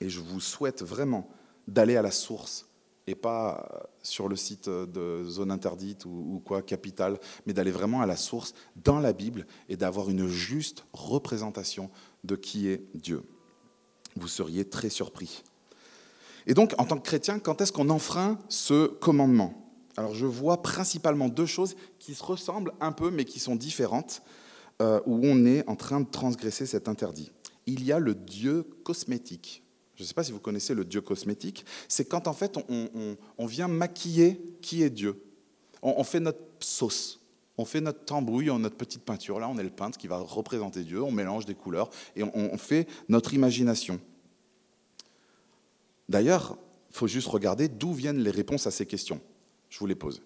Et 0.02 0.10
je 0.10 0.20
vous 0.20 0.42
souhaite 0.42 0.84
vraiment 0.84 1.30
d'aller 1.68 1.96
à 1.96 2.02
la 2.02 2.12
source, 2.12 2.66
et 3.08 3.16
pas 3.16 3.88
sur 4.02 4.28
le 4.28 4.36
site 4.36 4.68
de 4.68 5.24
zone 5.24 5.52
interdite 5.52 6.06
ou, 6.06 6.42
quoi, 6.44 6.62
capital, 6.62 7.20
mais 7.46 7.54
d'aller 7.54 7.72
vraiment 7.72 8.02
à 8.02 8.06
la 8.06 8.18
source 8.18 8.54
dans 8.84 9.00
la 9.00 9.14
Bible 9.14 9.46
et 9.70 9.78
d'avoir 9.78 10.10
une 10.10 10.28
juste 10.28 10.86
représentation 10.92 11.90
de 12.24 12.36
qui 12.36 12.68
est 12.68 12.84
Dieu. 12.96 13.24
Vous 14.16 14.28
seriez 14.28 14.66
très 14.66 14.90
surpris. 14.90 15.44
Et 16.48 16.54
donc, 16.54 16.74
en 16.78 16.86
tant 16.86 16.98
que 16.98 17.04
chrétien, 17.04 17.40
quand 17.40 17.62
est-ce 17.62 17.72
qu'on 17.72 17.90
enfreint 17.90 18.40
ce 18.50 18.88
commandement? 18.88 19.65
Alors 19.98 20.14
je 20.14 20.26
vois 20.26 20.62
principalement 20.62 21.30
deux 21.30 21.46
choses 21.46 21.76
qui 22.00 22.14
se 22.14 22.24
ressemblent 22.24 22.74
un 22.80 22.92
peu 22.92 23.12
mais 23.12 23.26
qui 23.26 23.40
sont 23.40 23.56
différentes, 23.56 24.22
euh, 24.82 25.00
où 25.06 25.20
on 25.24 25.46
est 25.46 25.68
en 25.70 25.76
train 25.76 26.02
de 26.02 26.10
transgresser 26.10 26.66
cet 26.66 26.88
interdit. 26.88 27.32
Il 27.66 27.84
y 27.84 27.92
a 27.92 28.00
le 28.00 28.14
dieu 28.14 28.64
cosmétique. 28.84 29.64
Je 29.96 30.04
ne 30.04 30.08
sais 30.08 30.14
pas 30.14 30.24
si 30.24 30.34
vous 30.34 30.40
connaissez 30.40 30.74
le 30.74 30.84
dieu 30.84 31.00
cosmétique. 31.00 31.66
C'est 31.88 32.06
quand 32.06 32.28
en 32.28 32.34
fait 32.34 32.58
on, 32.68 33.46
vient 33.46 33.70
maquiller 33.70 34.42
qui 34.62 34.84
est 34.84 34.90
Dieu. 34.90 35.24
On, 35.82 36.04
fait 36.04 36.20
notre 36.20 36.42
sauce. 36.60 37.22
On 37.58 37.64
fait 37.64 37.80
notre 37.80 38.04
tambouille, 38.04 38.48
notre 38.60 38.76
petite 38.76 39.04
peinture. 39.04 39.40
Là, 39.40 39.48
on 39.48 39.58
est 39.58 39.64
le 39.64 39.70
peintre 39.70 39.98
qui 39.98 40.08
va 40.08 40.18
représenter 40.18 40.84
Dieu. 40.84 41.02
On 41.02 41.12
mélange 41.12 41.46
des 41.46 41.56
couleurs 41.56 41.90
et 42.18 42.24
on 42.24 42.58
fait 42.58 42.90
notre 43.08 43.34
imagination. 43.34 44.02
D'ailleurs, 46.10 46.58
il 46.90 46.98
faut 46.98 47.08
juste 47.08 47.28
regarder 47.28 47.70
d'où 47.70 47.94
viennent 47.94 48.20
les 48.20 48.32
réponses 48.32 48.68
à 48.68 48.72
ces 48.72 48.86
questions. 48.86 49.22
Je 49.76 49.80
vous 49.82 49.88
les 49.88 49.96
pose. 49.96 50.22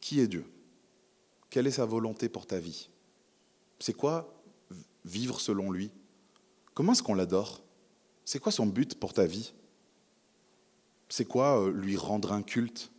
Qui 0.00 0.20
est 0.20 0.26
Dieu? 0.26 0.46
Quelle 1.50 1.66
est 1.66 1.72
sa 1.72 1.84
volonté 1.84 2.30
pour 2.30 2.46
ta 2.46 2.58
vie? 2.58 2.88
C'est 3.78 3.92
quoi 3.92 4.42
vivre 5.04 5.42
selon 5.42 5.70
lui? 5.70 5.90
Comment 6.72 6.92
est-ce 6.92 7.02
qu'on 7.02 7.14
l'adore? 7.14 7.62
C'est 8.24 8.38
quoi 8.38 8.50
son 8.50 8.64
but 8.64 8.98
pour 8.98 9.12
ta 9.12 9.26
vie? 9.26 9.52
C'est 11.10 11.26
quoi 11.26 11.60
euh, 11.60 11.70
lui 11.70 11.98
rendre 11.98 12.32
un 12.32 12.40
culte? 12.40 12.90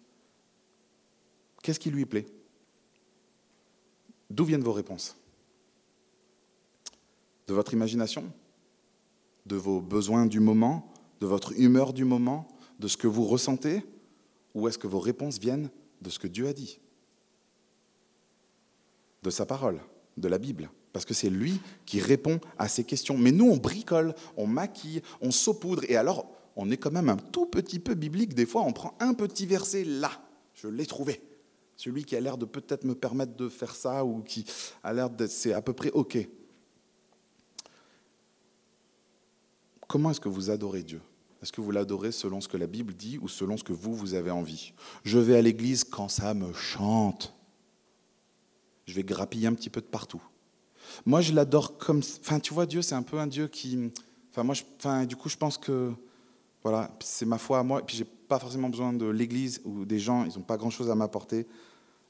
Qu'est-ce 1.63 1.79
qui 1.79 1.89
lui 1.89 2.05
plaît? 2.05 2.27
D'où 4.29 4.45
viennent 4.45 4.62
vos 4.62 4.74
réponses? 4.74 5.17
De 7.47 7.53
votre 7.55 7.74
imagination? 7.74 8.31
De 9.47 9.55
vos 9.55 9.81
besoins 9.81 10.27
du 10.27 10.39
moment? 10.39 10.93
De 11.19 11.25
votre 11.25 11.59
humeur 11.59 11.93
du 11.93 12.05
moment? 12.05 12.47
De 12.77 12.88
ce 12.88 12.95
que 12.95 13.07
vous 13.07 13.25
ressentez? 13.25 13.83
Ou 14.53 14.67
est-ce 14.67 14.77
que 14.77 14.85
vos 14.85 15.00
réponses 15.00 15.39
viennent 15.39 15.71
de 16.01 16.09
ce 16.09 16.19
que 16.19 16.27
Dieu 16.27 16.47
a 16.47 16.53
dit, 16.53 16.79
de 19.23 19.29
sa 19.29 19.45
parole, 19.45 19.81
de 20.17 20.27
la 20.27 20.37
Bible. 20.37 20.69
Parce 20.93 21.03
que 21.03 21.13
c'est 21.13 21.29
lui 21.29 21.59
qui 21.85 21.99
répond 21.99 22.39
à 22.57 22.69
ces 22.69 22.85
questions. 22.85 23.17
Mais 23.17 23.31
nous, 23.31 23.49
on 23.49 23.57
bricole, 23.57 24.15
on 24.37 24.47
maquille, 24.47 25.01
on 25.19 25.29
saupoudre. 25.29 25.83
Et 25.89 25.97
alors, 25.97 26.25
on 26.55 26.71
est 26.71 26.77
quand 26.77 26.91
même 26.91 27.09
un 27.09 27.17
tout 27.17 27.47
petit 27.47 27.79
peu 27.79 27.95
biblique. 27.95 28.33
Des 28.33 28.45
fois, 28.45 28.61
on 28.61 28.71
prend 28.71 28.95
un 29.01 29.13
petit 29.13 29.45
verset 29.45 29.83
là. 29.83 30.11
Je 30.53 30.69
l'ai 30.69 30.85
trouvé. 30.85 31.21
Celui 31.75 32.05
qui 32.05 32.15
a 32.15 32.21
l'air 32.21 32.37
de 32.37 32.45
peut-être 32.45 32.85
me 32.85 32.95
permettre 32.95 33.35
de 33.35 33.49
faire 33.49 33.75
ça 33.75 34.05
ou 34.05 34.21
qui 34.21 34.45
a 34.83 34.93
l'air 34.93 35.09
d'être. 35.09 35.31
C'est 35.31 35.51
à 35.51 35.61
peu 35.61 35.73
près 35.73 35.91
OK. 35.91 36.17
Comment 39.87 40.11
est-ce 40.11 40.21
que 40.21 40.29
vous 40.29 40.49
adorez 40.49 40.83
Dieu? 40.83 41.01
Est-ce 41.41 41.51
que 41.51 41.61
vous 41.61 41.71
l'adorez 41.71 42.11
selon 42.11 42.41
ce 42.41 42.47
que 42.47 42.57
la 42.57 42.67
Bible 42.67 42.93
dit 42.93 43.19
ou 43.21 43.27
selon 43.27 43.57
ce 43.57 43.63
que 43.63 43.73
vous, 43.73 43.93
vous 43.93 44.13
avez 44.13 44.31
envie? 44.31 44.73
Je 45.03 45.19
vais 45.19 45.35
à 45.35 45.41
l'église 45.41 45.83
quand 45.83 46.09
ça 46.09 46.33
me 46.33 46.53
chante. 46.53 47.33
Je 48.85 48.93
vais 48.93 49.03
grappiller 49.03 49.47
un 49.47 49.53
petit 49.53 49.69
peu 49.69 49.81
de 49.81 49.85
partout. 49.85 50.21
Moi, 51.05 51.21
je 51.21 51.33
l'adore 51.33 51.77
comme. 51.77 52.01
Enfin, 52.21 52.39
tu 52.39 52.53
vois, 52.53 52.65
Dieu, 52.65 52.81
c'est 52.81 52.95
un 52.95 53.03
peu 53.03 53.19
un 53.19 53.27
Dieu 53.27 53.47
qui. 53.47 53.91
Enfin, 54.31 54.43
moi, 54.43 54.55
enfin, 54.77 55.05
du 55.05 55.15
coup, 55.15 55.29
je 55.29 55.37
pense 55.37 55.57
que. 55.57 55.91
Voilà, 56.63 56.95
c'est 56.99 57.25
ma 57.25 57.37
foi 57.37 57.59
à 57.59 57.63
moi. 57.63 57.79
Et 57.81 57.83
puis, 57.83 57.95
j'ai 57.95 58.05
pas 58.05 58.39
forcément 58.39 58.69
besoin 58.69 58.93
de 58.93 59.05
l'Église 59.05 59.61
ou 59.65 59.85
des 59.85 59.99
gens, 59.99 60.25
ils 60.25 60.35
n'ont 60.35 60.43
pas 60.43 60.57
grand-chose 60.57 60.89
à 60.89 60.95
m'apporter. 60.95 61.47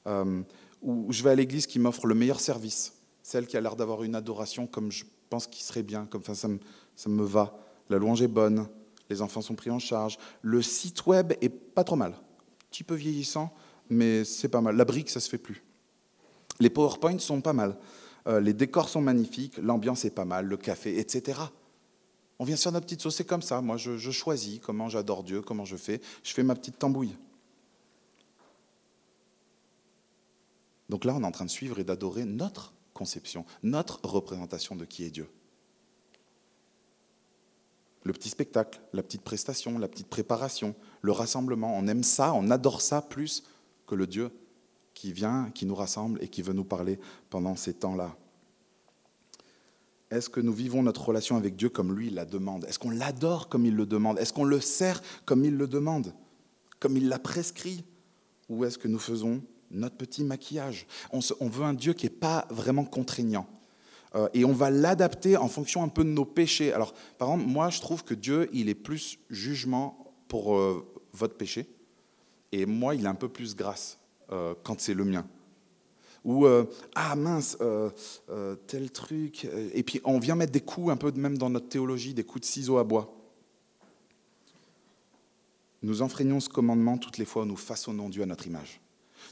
Euh, 0.06 0.42
ou 0.82 1.06
je 1.10 1.22
vais 1.22 1.30
à 1.30 1.34
l'Église 1.34 1.66
qui 1.66 1.78
m'offre 1.78 2.06
le 2.06 2.14
meilleur 2.14 2.40
service, 2.40 2.94
celle 3.22 3.46
qui 3.46 3.56
a 3.56 3.60
l'air 3.60 3.76
d'avoir 3.76 4.02
une 4.02 4.14
adoration 4.14 4.66
comme 4.66 4.90
je 4.90 5.04
pense 5.28 5.46
qu'il 5.46 5.64
serait 5.64 5.82
bien, 5.82 6.06
comme 6.06 6.22
ça, 6.22 6.48
me, 6.48 6.58
ça 6.94 7.08
me 7.08 7.24
va. 7.24 7.58
La 7.90 7.98
louange 7.98 8.22
est 8.22 8.28
bonne, 8.28 8.66
les 9.10 9.22
enfants 9.22 9.42
sont 9.42 9.54
pris 9.54 9.70
en 9.70 9.78
charge. 9.78 10.18
Le 10.42 10.62
site 10.62 11.06
web 11.06 11.32
est 11.40 11.48
pas 11.48 11.84
trop 11.84 11.96
mal, 11.96 12.12
un 12.12 12.70
petit 12.70 12.84
peu 12.84 12.94
vieillissant, 12.94 13.52
mais 13.88 14.24
c'est 14.24 14.48
pas 14.48 14.60
mal. 14.60 14.76
La 14.76 14.84
brique, 14.84 15.10
ça 15.10 15.20
se 15.20 15.28
fait 15.28 15.38
plus. 15.38 15.62
Les 16.60 16.70
PowerPoints 16.70 17.18
sont 17.18 17.40
pas 17.40 17.52
mal. 17.52 17.76
Euh, 18.26 18.40
les 18.40 18.52
décors 18.52 18.88
sont 18.88 19.00
magnifiques, 19.00 19.58
l'ambiance 19.58 20.04
est 20.04 20.10
pas 20.10 20.24
mal, 20.24 20.46
le 20.46 20.56
café, 20.56 20.98
etc. 20.98 21.40
On 22.38 22.44
vient 22.44 22.56
sur 22.56 22.72
notre 22.72 22.86
petite 22.86 23.00
sauce, 23.00 23.16
c'est 23.16 23.24
comme 23.24 23.42
ça. 23.42 23.60
Moi, 23.60 23.76
je, 23.76 23.96
je 23.96 24.10
choisis 24.10 24.58
comment 24.60 24.88
j'adore 24.88 25.22
Dieu, 25.22 25.42
comment 25.42 25.64
je 25.64 25.76
fais. 25.76 26.00
Je 26.22 26.32
fais 26.32 26.42
ma 26.42 26.54
petite 26.54 26.78
tambouille. 26.78 27.16
Donc 30.88 31.04
là, 31.04 31.14
on 31.14 31.22
est 31.22 31.26
en 31.26 31.32
train 31.32 31.44
de 31.44 31.50
suivre 31.50 31.78
et 31.78 31.84
d'adorer 31.84 32.24
notre 32.24 32.74
conception, 32.92 33.44
notre 33.62 34.00
représentation 34.04 34.76
de 34.76 34.84
qui 34.84 35.04
est 35.04 35.10
Dieu. 35.10 35.28
Le 38.06 38.12
petit 38.12 38.28
spectacle, 38.28 38.80
la 38.92 39.02
petite 39.02 39.22
prestation, 39.22 39.80
la 39.80 39.88
petite 39.88 40.06
préparation, 40.06 40.76
le 41.02 41.10
rassemblement, 41.10 41.76
on 41.76 41.88
aime 41.88 42.04
ça, 42.04 42.32
on 42.34 42.52
adore 42.52 42.80
ça 42.80 43.02
plus 43.02 43.42
que 43.84 43.96
le 43.96 44.06
Dieu 44.06 44.30
qui 44.94 45.12
vient, 45.12 45.50
qui 45.52 45.66
nous 45.66 45.74
rassemble 45.74 46.22
et 46.22 46.28
qui 46.28 46.40
veut 46.40 46.52
nous 46.52 46.64
parler 46.64 47.00
pendant 47.30 47.56
ces 47.56 47.74
temps-là. 47.74 48.16
Est-ce 50.12 50.30
que 50.30 50.38
nous 50.38 50.52
vivons 50.52 50.84
notre 50.84 51.04
relation 51.04 51.36
avec 51.36 51.56
Dieu 51.56 51.68
comme 51.68 51.92
lui 51.92 52.10
la 52.10 52.24
demande? 52.24 52.64
Est-ce 52.66 52.78
qu'on 52.78 52.90
l'adore 52.90 53.48
comme 53.48 53.66
il 53.66 53.74
le 53.74 53.86
demande? 53.86 54.20
Est-ce 54.20 54.32
qu'on 54.32 54.44
le 54.44 54.60
sert 54.60 55.02
comme 55.24 55.44
il 55.44 55.56
le 55.56 55.66
demande? 55.66 56.14
Comme 56.78 56.96
il 56.96 57.08
l'a 57.08 57.18
prescrit? 57.18 57.82
Ou 58.48 58.64
est-ce 58.64 58.78
que 58.78 58.86
nous 58.86 59.00
faisons 59.00 59.42
notre 59.72 59.96
petit 59.96 60.22
maquillage? 60.22 60.86
On, 61.10 61.48
veut 61.48 61.64
un 61.64 61.74
Dieu 61.74 61.92
qui 61.92 62.06
n'est 62.06 62.10
pas 62.10 62.46
vraiment 62.50 62.84
contraignant. 62.84 63.48
Euh, 64.14 64.28
et 64.34 64.44
on 64.44 64.52
va 64.52 64.70
l'adapter 64.70 65.36
en 65.36 65.48
fonction 65.48 65.82
un 65.82 65.88
peu 65.88 66.04
de 66.04 66.10
nos 66.10 66.24
péchés. 66.24 66.72
Alors, 66.72 66.94
par 67.18 67.28
exemple, 67.28 67.50
moi, 67.50 67.70
je 67.70 67.80
trouve 67.80 68.04
que 68.04 68.14
Dieu, 68.14 68.48
il 68.52 68.68
est 68.68 68.74
plus 68.74 69.18
jugement 69.30 70.14
pour 70.28 70.56
euh, 70.56 70.86
votre 71.12 71.36
péché. 71.36 71.66
Et 72.52 72.66
moi, 72.66 72.94
il 72.94 73.04
est 73.04 73.08
un 73.08 73.14
peu 73.14 73.28
plus 73.28 73.56
grâce 73.56 73.98
euh, 74.32 74.54
quand 74.62 74.80
c'est 74.80 74.94
le 74.94 75.04
mien. 75.04 75.26
Ou, 76.24 76.44
ah 76.96 77.14
mince, 77.14 77.56
tel 78.66 78.90
truc. 78.90 79.46
Et 79.72 79.84
puis, 79.84 80.00
on 80.02 80.18
vient 80.18 80.34
mettre 80.34 80.50
des 80.50 80.60
coups, 80.60 80.90
un 80.90 80.96
peu 80.96 81.12
même 81.12 81.38
dans 81.38 81.50
notre 81.50 81.68
théologie, 81.68 82.14
des 82.14 82.24
coups 82.24 82.40
de 82.40 82.46
ciseaux 82.46 82.78
à 82.78 82.84
bois. 82.84 83.14
Nous 85.82 86.02
enfreignons 86.02 86.40
ce 86.40 86.48
commandement 86.48 86.98
toutes 86.98 87.18
les 87.18 87.24
fois 87.24 87.42
où 87.42 87.46
nous 87.46 87.54
façonnons 87.54 88.08
Dieu 88.08 88.24
à 88.24 88.26
notre 88.26 88.44
image. 88.48 88.80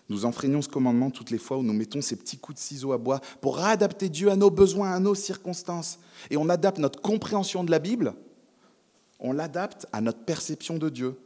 Nous 0.08 0.24
enfreignons 0.24 0.62
ce 0.62 0.68
commandement 0.68 1.10
toutes 1.10 1.30
les 1.30 1.38
fois 1.38 1.58
où 1.58 1.62
nous 1.62 1.72
mettons 1.72 2.02
ces 2.02 2.16
petits 2.16 2.38
coups 2.38 2.56
de 2.58 2.64
ciseaux 2.64 2.92
à 2.92 2.98
bois 2.98 3.20
pour 3.40 3.60
adapter 3.60 4.08
Dieu 4.08 4.30
à 4.30 4.36
nos 4.36 4.50
besoins, 4.50 4.92
à 4.92 5.00
nos 5.00 5.14
circonstances. 5.14 5.98
Et 6.30 6.36
on 6.36 6.48
adapte 6.48 6.78
notre 6.78 7.00
compréhension 7.00 7.64
de 7.64 7.70
la 7.70 7.78
Bible, 7.78 8.14
on 9.20 9.32
l'adapte 9.32 9.86
à 9.92 10.00
notre 10.00 10.24
perception 10.24 10.78
de 10.78 10.88
Dieu. 10.88 11.16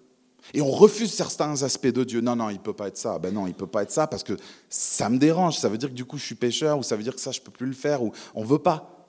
Et 0.54 0.60
on 0.60 0.70
refuse 0.70 1.12
certains 1.12 1.62
aspects 1.62 1.88
de 1.88 2.04
Dieu. 2.04 2.20
Non, 2.20 2.36
non, 2.36 2.48
il 2.48 2.54
ne 2.54 2.58
peut 2.60 2.72
pas 2.72 2.88
être 2.88 2.96
ça. 2.96 3.18
Ben 3.18 3.34
non, 3.34 3.46
il 3.46 3.50
ne 3.50 3.54
peut 3.54 3.66
pas 3.66 3.82
être 3.82 3.90
ça 3.90 4.06
parce 4.06 4.22
que 4.22 4.34
ça 4.68 5.10
me 5.10 5.18
dérange. 5.18 5.58
Ça 5.58 5.68
veut 5.68 5.78
dire 5.78 5.88
que 5.88 5.94
du 5.94 6.04
coup, 6.04 6.16
je 6.16 6.24
suis 6.24 6.36
pécheur 6.36 6.78
ou 6.78 6.82
ça 6.82 6.96
veut 6.96 7.02
dire 7.02 7.14
que 7.14 7.20
ça, 7.20 7.32
je 7.32 7.40
ne 7.40 7.44
peux 7.44 7.50
plus 7.50 7.66
le 7.66 7.72
faire 7.72 8.02
ou 8.02 8.12
on 8.34 8.42
ne 8.42 8.46
veut 8.46 8.60
pas. 8.60 9.08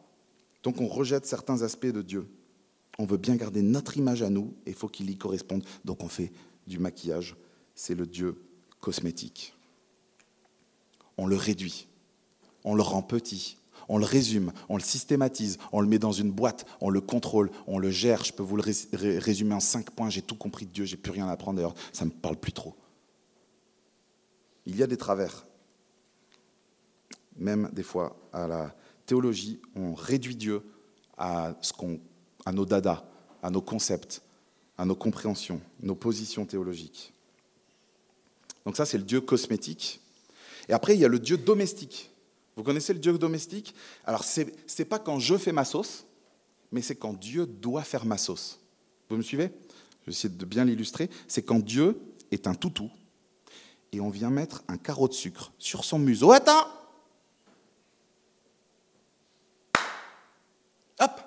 Donc 0.64 0.82
on 0.82 0.88
rejette 0.88 1.26
certains 1.26 1.62
aspects 1.62 1.88
de 1.88 2.02
Dieu. 2.02 2.28
On 2.98 3.06
veut 3.06 3.18
bien 3.18 3.36
garder 3.36 3.62
notre 3.62 3.98
image 3.98 4.24
à 4.24 4.30
nous 4.30 4.54
et 4.66 4.72
il 4.72 4.76
faut 4.76 4.90
qu'il 4.90 5.10
y 5.10 5.18
corresponde. 5.18 5.64
Donc 5.86 6.04
on 6.04 6.10
fait 6.10 6.32
du 6.68 6.80
maquillage. 6.80 7.36
C'est 7.76 7.96
le 7.96 8.06
Dieu 8.06 8.42
cosmétique 8.80 9.54
on 11.20 11.28
le 11.28 11.36
réduit, 11.36 11.90
on 12.64 12.76
le 12.76 12.82
rend 12.82 13.02
petit, 13.02 13.58
on 13.90 13.98
le 13.98 14.06
résume, 14.06 14.54
on 14.70 14.78
le 14.78 14.82
systématise, 14.82 15.58
on 15.74 15.82
le 15.82 15.88
met 15.88 16.00
dans 16.00 16.14
une 16.14 16.32
boîte, 16.32 16.66
on 16.80 16.90
le 16.90 17.02
contrôle, 17.02 17.52
on 17.68 17.78
le 17.78 17.90
gère. 17.90 18.24
Je 18.24 18.32
peux 18.32 18.44
vous 18.44 18.56
le 18.56 18.64
résumer 19.20 19.54
en 19.54 19.60
cinq 19.60 19.92
points. 19.92 20.10
J'ai 20.10 20.22
tout 20.22 20.36
compris 20.36 20.66
de 20.66 20.72
Dieu, 20.72 20.86
j'ai 20.86 20.96
plus 20.96 21.12
rien 21.12 21.28
à 21.28 21.32
apprendre 21.32 21.58
d'ailleurs, 21.58 21.76
ça 21.92 22.06
ne 22.06 22.12
me 22.12 22.16
parle 22.16 22.38
plus 22.38 22.54
trop. 22.54 22.74
Il 24.66 24.78
y 24.78 24.84
a 24.84 24.88
des 24.88 24.96
travers. 24.96 25.46
Même 27.36 27.70
des 27.74 27.84
fois, 27.84 28.16
à 28.32 28.48
la 28.48 28.76
théologie, 29.06 29.60
on 29.76 29.94
réduit 29.94 30.38
Dieu 30.38 30.64
à, 31.18 31.54
à 32.46 32.52
nos 32.54 32.66
dadas, 32.66 33.04
à 33.44 33.50
nos 33.50 33.62
concepts, 33.62 34.22
à 34.78 34.86
nos 34.86 34.96
compréhensions, 34.96 35.60
nos 35.82 35.96
positions 35.96 36.46
théologiques. 36.46 37.14
Donc 38.66 38.78
ça, 38.78 38.86
c'est 38.86 38.98
le 38.98 39.04
Dieu 39.04 39.22
cosmétique. 39.22 40.02
Et 40.68 40.74
après, 40.74 40.96
il 40.96 41.00
y 41.00 41.06
a 41.06 41.08
le 41.08 41.20
Dieu 41.20 41.38
domestique. 41.38 42.12
Vous 42.56 42.64
connaissez 42.64 42.94
le 42.94 43.00
Dieu 43.00 43.18
domestique? 43.18 43.74
Alors, 44.06 44.24
ce 44.24 44.42
n'est 44.42 44.86
pas 44.86 45.00
quand 45.00 45.20
je 45.20 45.38
fais 45.38 45.52
ma 45.52 45.66
sauce, 45.66 46.06
mais 46.72 46.82
c'est 46.82 46.96
quand 46.96 47.14
Dieu 47.14 47.46
doit 47.46 47.84
faire 47.84 48.06
ma 48.06 48.18
sauce. 48.18 48.60
Vous 49.10 49.18
me 49.18 49.22
suivez? 49.22 49.52
Je 50.02 50.08
vais 50.08 50.12
essayer 50.12 50.34
de 50.34 50.46
bien 50.46 50.66
l'illustrer. 50.66 51.10
C'est 51.28 51.42
quand 51.42 51.60
Dieu 51.60 52.00
est 52.32 52.48
un 52.48 52.54
toutou 52.54 52.90
et 53.92 54.00
on 54.02 54.10
vient 54.10 54.30
mettre 54.30 54.64
un 54.68 54.78
carreau 54.78 55.08
de 55.08 55.14
sucre 55.14 55.52
sur 55.58 55.84
son 55.84 56.00
museau. 56.00 56.32
Attends 56.32 56.68
Hop 61.00 61.22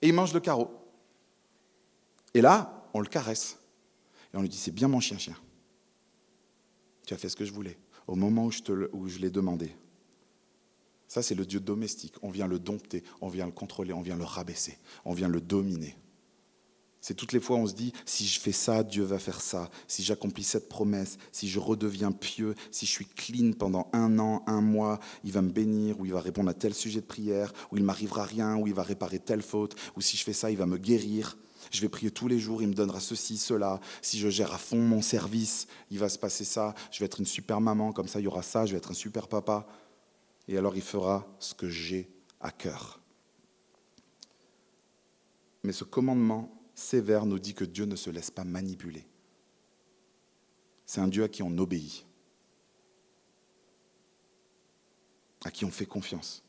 Et 0.00 0.08
il 0.08 0.14
mange 0.14 0.32
le 0.32 0.40
carreau. 0.40 0.70
Et 2.34 2.40
là, 2.40 2.84
on 2.94 3.00
le 3.00 3.08
caresse. 3.08 3.58
Et 4.32 4.36
on 4.36 4.42
lui 4.42 4.48
dit, 4.48 4.56
c'est 4.56 4.70
bien 4.70 4.88
mon 4.88 5.00
chien-chien. 5.00 5.34
Tu 7.08 7.14
as 7.14 7.16
fait 7.16 7.30
ce 7.30 7.36
que 7.36 7.46
je 7.46 7.54
voulais 7.54 7.78
au 8.06 8.16
moment 8.16 8.44
où 8.44 8.50
je, 8.50 8.60
où 8.92 9.08
je 9.08 9.18
l'ai 9.18 9.30
demandé. 9.30 9.74
Ça, 11.06 11.22
c'est 11.22 11.34
le 11.34 11.46
Dieu 11.46 11.58
domestique. 11.58 12.12
On 12.20 12.28
vient 12.28 12.46
le 12.46 12.58
dompter, 12.58 13.02
on 13.22 13.28
vient 13.28 13.46
le 13.46 13.52
contrôler, 13.52 13.94
on 13.94 14.02
vient 14.02 14.18
le 14.18 14.24
rabaisser, 14.24 14.76
on 15.06 15.14
vient 15.14 15.30
le 15.30 15.40
dominer. 15.40 15.96
C'est 17.00 17.14
toutes 17.14 17.32
les 17.32 17.40
fois 17.40 17.56
où 17.56 17.60
on 17.60 17.66
se 17.66 17.72
dit, 17.72 17.94
si 18.04 18.26
je 18.26 18.38
fais 18.38 18.52
ça, 18.52 18.82
Dieu 18.82 19.04
va 19.04 19.18
faire 19.18 19.40
ça. 19.40 19.70
Si 19.86 20.02
j'accomplis 20.02 20.44
cette 20.44 20.68
promesse, 20.68 21.16
si 21.32 21.48
je 21.48 21.58
redeviens 21.58 22.12
pieux, 22.12 22.54
si 22.70 22.84
je 22.84 22.90
suis 22.90 23.06
clean 23.06 23.52
pendant 23.52 23.88
un 23.94 24.18
an, 24.18 24.42
un 24.46 24.60
mois, 24.60 25.00
il 25.24 25.32
va 25.32 25.40
me 25.40 25.48
bénir, 25.48 25.98
ou 25.98 26.04
il 26.04 26.12
va 26.12 26.20
répondre 26.20 26.50
à 26.50 26.54
tel 26.54 26.74
sujet 26.74 27.00
de 27.00 27.06
prière, 27.06 27.54
ou 27.72 27.78
il 27.78 27.84
m'arrivera 27.84 28.24
rien, 28.24 28.54
ou 28.58 28.66
il 28.66 28.74
va 28.74 28.82
réparer 28.82 29.18
telle 29.18 29.40
faute, 29.40 29.76
ou 29.96 30.02
si 30.02 30.18
je 30.18 30.24
fais 30.24 30.34
ça, 30.34 30.50
il 30.50 30.58
va 30.58 30.66
me 30.66 30.76
guérir. 30.76 31.38
Je 31.70 31.80
vais 31.80 31.88
prier 31.88 32.10
tous 32.10 32.28
les 32.28 32.38
jours, 32.38 32.62
il 32.62 32.68
me 32.68 32.74
donnera 32.74 33.00
ceci, 33.00 33.36
cela. 33.36 33.80
Si 34.02 34.18
je 34.18 34.28
gère 34.28 34.52
à 34.52 34.58
fond 34.58 34.80
mon 34.80 35.02
service, 35.02 35.66
il 35.90 35.98
va 35.98 36.08
se 36.08 36.18
passer 36.18 36.44
ça. 36.44 36.74
Je 36.90 37.00
vais 37.00 37.06
être 37.06 37.20
une 37.20 37.26
super 37.26 37.60
maman, 37.60 37.92
comme 37.92 38.08
ça 38.08 38.20
il 38.20 38.24
y 38.24 38.26
aura 38.26 38.42
ça. 38.42 38.66
Je 38.66 38.72
vais 38.72 38.78
être 38.78 38.90
un 38.90 38.94
super 38.94 39.28
papa. 39.28 39.66
Et 40.46 40.56
alors 40.56 40.76
il 40.76 40.82
fera 40.82 41.26
ce 41.38 41.54
que 41.54 41.68
j'ai 41.68 42.10
à 42.40 42.50
cœur. 42.50 43.00
Mais 45.64 45.72
ce 45.72 45.84
commandement 45.84 46.50
sévère 46.74 47.26
nous 47.26 47.38
dit 47.38 47.54
que 47.54 47.64
Dieu 47.64 47.84
ne 47.84 47.96
se 47.96 48.10
laisse 48.10 48.30
pas 48.30 48.44
manipuler. 48.44 49.06
C'est 50.86 51.00
un 51.00 51.08
Dieu 51.08 51.24
à 51.24 51.28
qui 51.28 51.42
on 51.42 51.58
obéit, 51.58 52.06
à 55.44 55.50
qui 55.50 55.66
on 55.66 55.70
fait 55.70 55.84
confiance 55.84 56.42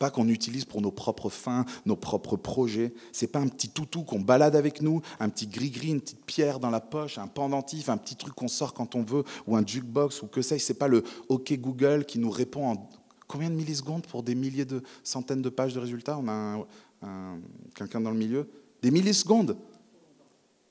pas 0.00 0.10
qu'on 0.10 0.28
utilise 0.28 0.64
pour 0.64 0.80
nos 0.80 0.90
propres 0.90 1.28
fins, 1.28 1.66
nos 1.84 1.94
propres 1.94 2.36
projets. 2.36 2.94
C'est 3.12 3.26
pas 3.26 3.38
un 3.38 3.48
petit 3.48 3.68
toutou 3.68 4.02
qu'on 4.02 4.18
balade 4.18 4.56
avec 4.56 4.80
nous, 4.80 5.02
un 5.20 5.28
petit 5.28 5.46
gris-gris, 5.46 5.90
une 5.90 6.00
petite 6.00 6.24
pierre 6.24 6.58
dans 6.58 6.70
la 6.70 6.80
poche, 6.80 7.18
un 7.18 7.26
pendentif, 7.26 7.90
un 7.90 7.98
petit 7.98 8.16
truc 8.16 8.34
qu'on 8.34 8.48
sort 8.48 8.72
quand 8.72 8.94
on 8.94 9.02
veut, 9.02 9.24
ou 9.46 9.56
un 9.56 9.64
jukebox, 9.64 10.22
ou 10.22 10.26
que 10.26 10.40
sais-je. 10.40 10.64
C'est 10.64 10.78
pas 10.78 10.88
le 10.88 11.04
OK 11.28 11.52
Google 11.60 12.06
qui 12.06 12.18
nous 12.18 12.30
répond 12.30 12.66
en 12.66 12.88
combien 13.28 13.50
de 13.50 13.54
millisecondes 13.54 14.06
pour 14.06 14.22
des 14.22 14.34
milliers 14.34 14.64
de 14.64 14.82
centaines 15.04 15.42
de 15.42 15.50
pages 15.50 15.74
de 15.74 15.80
résultats? 15.80 16.18
On 16.18 16.28
a 16.28 16.66
quelqu'un 17.74 18.00
dans 18.00 18.10
le 18.10 18.16
milieu? 18.16 18.48
Des 18.80 18.90
millisecondes. 18.90 19.58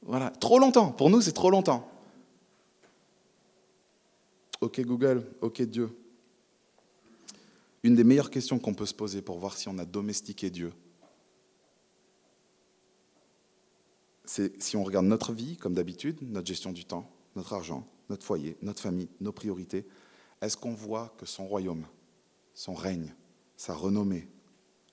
Voilà, 0.07 0.31
trop 0.31 0.57
longtemps. 0.57 0.91
Pour 0.91 1.11
nous, 1.11 1.21
c'est 1.21 1.33
trop 1.33 1.51
longtemps. 1.51 1.87
OK 4.59 4.81
Google, 4.81 5.23
OK 5.41 5.61
Dieu. 5.61 5.95
Une 7.83 7.95
des 7.95 8.03
meilleures 8.03 8.31
questions 8.31 8.59
qu'on 8.59 8.73
peut 8.73 8.85
se 8.85 8.93
poser 8.93 9.21
pour 9.21 9.39
voir 9.39 9.57
si 9.57 9.69
on 9.69 9.77
a 9.77 9.85
domestiqué 9.85 10.49
Dieu, 10.49 10.73
c'est 14.25 14.61
si 14.61 14.77
on 14.77 14.83
regarde 14.83 15.05
notre 15.05 15.33
vie, 15.33 15.57
comme 15.57 15.73
d'habitude, 15.73 16.17
notre 16.21 16.47
gestion 16.47 16.71
du 16.71 16.85
temps, 16.85 17.09
notre 17.35 17.53
argent, 17.53 17.87
notre 18.09 18.25
foyer, 18.25 18.57
notre 18.61 18.81
famille, 18.81 19.09
nos 19.21 19.31
priorités, 19.31 19.87
est-ce 20.41 20.57
qu'on 20.57 20.73
voit 20.73 21.15
que 21.17 21.25
son 21.25 21.47
royaume, 21.47 21.85
son 22.53 22.73
règne, 22.73 23.15
sa 23.57 23.73
renommée, 23.73 24.27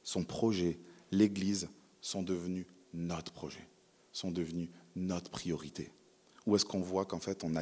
son 0.03 0.25
projet, 0.25 0.79
l'Église 1.11 1.69
sont 2.01 2.23
devenus 2.23 2.67
notre 2.95 3.33
projet, 3.33 3.69
sont 4.13 4.31
devenus 4.31 4.71
notre 4.95 5.31
priorité? 5.31 5.93
Ou 6.47 6.55
est-ce 6.55 6.65
qu'on 6.65 6.81
voit 6.81 7.05
qu'en 7.05 7.19
fait, 7.19 7.45
on 7.45 7.57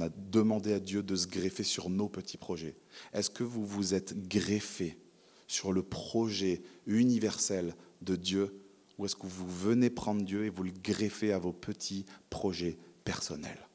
a, 0.00 0.08
demandé 0.30 0.72
à 0.72 0.80
Dieu 0.80 1.02
de 1.02 1.14
se 1.14 1.26
greffer 1.26 1.62
sur 1.62 1.90
nos 1.90 2.08
petits 2.08 2.38
projets? 2.38 2.74
Est-ce 3.12 3.28
que 3.28 3.44
vous 3.44 3.66
vous 3.66 3.92
êtes 3.92 4.28
greffé 4.28 4.98
sur 5.46 5.72
le 5.72 5.82
projet 5.82 6.62
universel 6.86 7.76
de 8.00 8.16
Dieu? 8.16 8.58
Ou 8.98 9.04
est-ce 9.04 9.14
que 9.14 9.26
vous 9.26 9.48
venez 9.48 9.90
prendre 9.90 10.22
Dieu 10.22 10.46
et 10.46 10.48
vous 10.48 10.62
le 10.62 10.72
greffez 10.72 11.32
à 11.32 11.38
vos 11.38 11.52
petits 11.52 12.06
projets 12.30 12.78
personnels? 13.04 13.68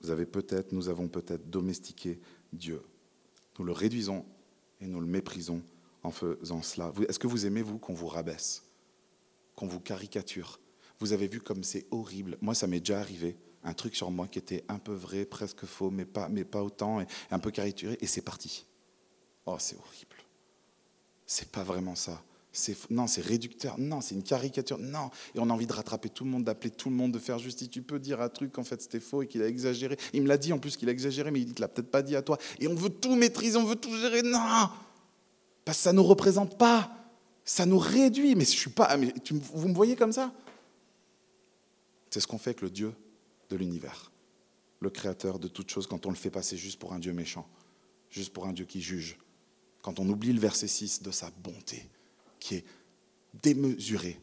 Vous 0.00 0.10
avez 0.10 0.24
peut-être, 0.24 0.72
nous 0.72 0.88
avons 0.88 1.08
peut-être 1.08 1.50
domestiqué 1.50 2.18
Dieu. 2.52 2.80
Nous 3.58 3.64
le 3.66 3.72
réduisons 3.72 4.24
et 4.80 4.86
nous 4.86 5.00
le 5.00 5.06
méprisons 5.06 5.62
en 6.02 6.10
faisant 6.10 6.62
cela. 6.62 6.92
Est-ce 7.08 7.18
que 7.18 7.26
vous 7.26 7.44
aimez, 7.44 7.62
vous, 7.62 7.78
qu'on 7.78 7.94
vous 7.94 8.08
rabaisse, 8.08 8.64
qu'on 9.54 9.66
vous 9.66 9.80
caricature? 9.80 10.60
Vous 11.00 11.12
avez 11.12 11.28
vu 11.28 11.40
comme 11.40 11.64
c'est 11.64 11.86
horrible. 11.90 12.38
Moi, 12.40 12.54
ça 12.54 12.66
m'est 12.66 12.80
déjà 12.80 13.00
arrivé. 13.00 13.36
Un 13.62 13.72
truc 13.72 13.96
sur 13.96 14.10
moi 14.10 14.28
qui 14.28 14.38
était 14.38 14.64
un 14.68 14.78
peu 14.78 14.92
vrai, 14.92 15.24
presque 15.24 15.64
faux, 15.64 15.90
mais 15.90 16.04
pas, 16.04 16.28
mais 16.28 16.44
pas 16.44 16.62
autant, 16.62 17.00
et 17.00 17.06
un 17.30 17.38
peu 17.38 17.50
caricaturé, 17.50 17.96
et 18.00 18.06
c'est 18.06 18.20
parti. 18.20 18.66
Oh, 19.46 19.56
c'est 19.58 19.76
horrible. 19.76 20.16
C'est 21.26 21.50
pas 21.50 21.62
vraiment 21.62 21.94
ça. 21.94 22.22
Non, 22.90 23.06
c'est 23.06 23.20
réducteur. 23.20 23.78
Non, 23.78 24.00
c'est 24.00 24.14
une 24.14 24.22
caricature. 24.22 24.78
Non. 24.78 25.10
Et 25.34 25.38
on 25.38 25.50
a 25.50 25.52
envie 25.52 25.66
de 25.66 25.72
rattraper 25.72 26.08
tout 26.08 26.24
le 26.24 26.30
monde, 26.30 26.44
d'appeler 26.44 26.70
tout 26.70 26.88
le 26.88 26.94
monde, 26.94 27.12
de 27.12 27.18
faire 27.18 27.38
justice. 27.38 27.68
Tu 27.68 27.82
peux 27.82 27.98
dire 27.98 28.20
un 28.20 28.28
truc, 28.28 28.56
en 28.58 28.64
fait, 28.64 28.80
c'était 28.80 29.00
faux 29.00 29.22
et 29.22 29.26
qu'il 29.26 29.42
a 29.42 29.48
exagéré. 29.48 29.96
Il 30.12 30.22
me 30.22 30.28
l'a 30.28 30.36
dit 30.36 30.52
en 30.52 30.58
plus 30.58 30.76
qu'il 30.76 30.88
a 30.88 30.92
exagéré, 30.92 31.30
mais 31.30 31.40
il 31.40 31.52
qu'il 31.52 31.60
l'a 31.60 31.68
peut-être 31.68 31.90
pas 31.90 32.02
dit 32.02 32.14
à 32.14 32.22
toi. 32.22 32.38
Et 32.60 32.68
on 32.68 32.74
veut 32.74 32.90
tout 32.90 33.16
maîtriser, 33.16 33.56
on 33.56 33.64
veut 33.64 33.76
tout 33.76 33.94
gérer. 33.96 34.22
Non 34.22 34.68
Parce 35.64 35.78
que 35.78 35.84
ça 35.84 35.92
ne 35.92 35.96
nous 35.96 36.04
représente 36.04 36.56
pas. 36.56 36.90
Ça 37.44 37.66
nous 37.66 37.78
réduit. 37.78 38.36
Mais 38.36 38.44
je 38.44 38.50
suis 38.50 38.70
pas. 38.70 38.96
Mais 38.96 39.12
vous 39.52 39.68
me 39.68 39.74
voyez 39.74 39.96
comme 39.96 40.12
ça? 40.12 40.32
C'est 42.14 42.20
ce 42.20 42.28
qu'on 42.28 42.38
fait 42.38 42.50
avec 42.50 42.60
le 42.60 42.70
Dieu 42.70 42.94
de 43.50 43.56
l'univers, 43.56 44.12
le 44.78 44.88
créateur 44.88 45.40
de 45.40 45.48
toutes 45.48 45.68
choses, 45.68 45.88
quand 45.88 46.06
on 46.06 46.10
le 46.10 46.14
fait 46.14 46.30
passer 46.30 46.56
juste 46.56 46.78
pour 46.78 46.92
un 46.92 47.00
Dieu 47.00 47.12
méchant, 47.12 47.44
juste 48.08 48.32
pour 48.32 48.46
un 48.46 48.52
Dieu 48.52 48.66
qui 48.66 48.80
juge 48.80 49.18
quand 49.82 49.98
on 49.98 50.08
oublie 50.08 50.32
le 50.32 50.38
verset 50.38 50.68
6 50.68 51.02
de 51.02 51.10
sa 51.10 51.32
bonté, 51.42 51.90
qui 52.38 52.54
est 52.54 52.64
démesurée 53.42 54.20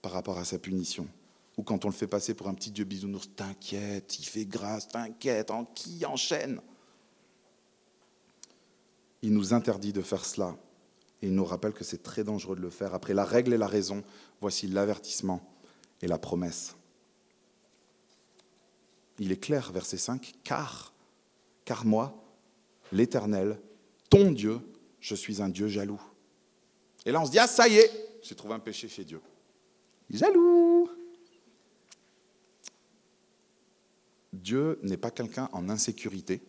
par 0.00 0.12
rapport 0.12 0.38
à 0.38 0.46
sa 0.46 0.58
punition, 0.58 1.06
ou 1.58 1.62
quand 1.62 1.84
on 1.84 1.88
le 1.88 1.94
fait 1.94 2.06
passer 2.06 2.32
pour 2.32 2.48
un 2.48 2.54
petit 2.54 2.70
Dieu 2.70 2.86
bisounours, 2.86 3.28
t'inquiète, 3.36 4.18
il 4.18 4.24
fait 4.24 4.46
grâce, 4.46 4.88
t'inquiète, 4.88 5.50
en 5.50 5.66
qui 5.66 6.06
enchaîne? 6.06 6.62
Il 9.20 9.34
nous 9.34 9.52
interdit 9.52 9.92
de 9.92 10.00
faire 10.00 10.24
cela, 10.24 10.56
et 11.20 11.26
il 11.26 11.34
nous 11.34 11.44
rappelle 11.44 11.74
que 11.74 11.84
c'est 11.84 12.02
très 12.02 12.24
dangereux 12.24 12.56
de 12.56 12.62
le 12.62 12.70
faire. 12.70 12.94
Après 12.94 13.12
la 13.12 13.26
règle 13.26 13.52
et 13.52 13.58
la 13.58 13.68
raison, 13.68 14.02
voici 14.40 14.68
l'avertissement 14.68 15.42
et 16.00 16.06
la 16.06 16.16
promesse. 16.16 16.76
Il 19.20 19.30
est 19.30 19.36
clair, 19.36 19.70
verset 19.70 19.98
5, 19.98 20.32
car, 20.42 20.94
car 21.66 21.84
moi, 21.84 22.24
l'Éternel, 22.90 23.60
ton 24.08 24.32
Dieu, 24.32 24.58
je 24.98 25.14
suis 25.14 25.42
un 25.42 25.50
Dieu 25.50 25.68
jaloux. 25.68 26.00
Et 27.04 27.12
là, 27.12 27.20
on 27.20 27.26
se 27.26 27.30
dit, 27.30 27.38
ah, 27.38 27.46
ça 27.46 27.68
y 27.68 27.76
est, 27.76 28.18
j'ai 28.22 28.34
trouvé 28.34 28.54
un 28.54 28.58
péché 28.58 28.88
chez 28.88 29.04
Dieu. 29.04 29.20
Jaloux. 30.08 30.88
Dieu 34.32 34.78
n'est 34.82 34.96
pas 34.96 35.10
quelqu'un 35.10 35.50
en 35.52 35.68
insécurité, 35.68 36.40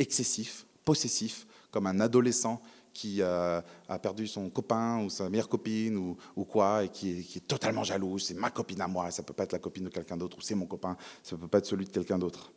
excessif, 0.00 0.66
possessif, 0.84 1.46
comme 1.70 1.86
un 1.86 2.00
adolescent 2.00 2.60
qui 2.98 3.22
euh, 3.22 3.60
a 3.88 3.98
perdu 4.00 4.26
son 4.26 4.50
copain 4.50 5.04
ou 5.04 5.08
sa 5.08 5.30
meilleure 5.30 5.48
copine 5.48 5.96
ou, 5.96 6.44
quoi, 6.44 6.82
et 6.82 6.88
qui 6.88 7.20
est, 7.36 7.46
totalement 7.46 7.84
jaloux. 7.84 8.18
C'est 8.18 8.34
ma 8.34 8.50
copine 8.50 8.80
à 8.80 8.88
moi, 8.88 9.08
ça 9.12 9.22
ne 9.22 9.26
peut 9.26 9.34
pas 9.34 9.44
être 9.44 9.52
la 9.52 9.60
copine 9.60 9.84
de 9.84 9.88
quelqu'un 9.88 10.16
d'autre, 10.16 10.36
ou 10.38 10.40
c'est 10.40 10.56
mon 10.56 10.66
copain, 10.66 10.96
ça 11.22 11.36
ne 11.36 11.40
peut 11.40 11.46
pas 11.46 11.58
être 11.58 11.66
celui 11.66 11.84
de 11.84 11.90
quelqu'un 11.90 12.18
d'autre. 12.18 12.50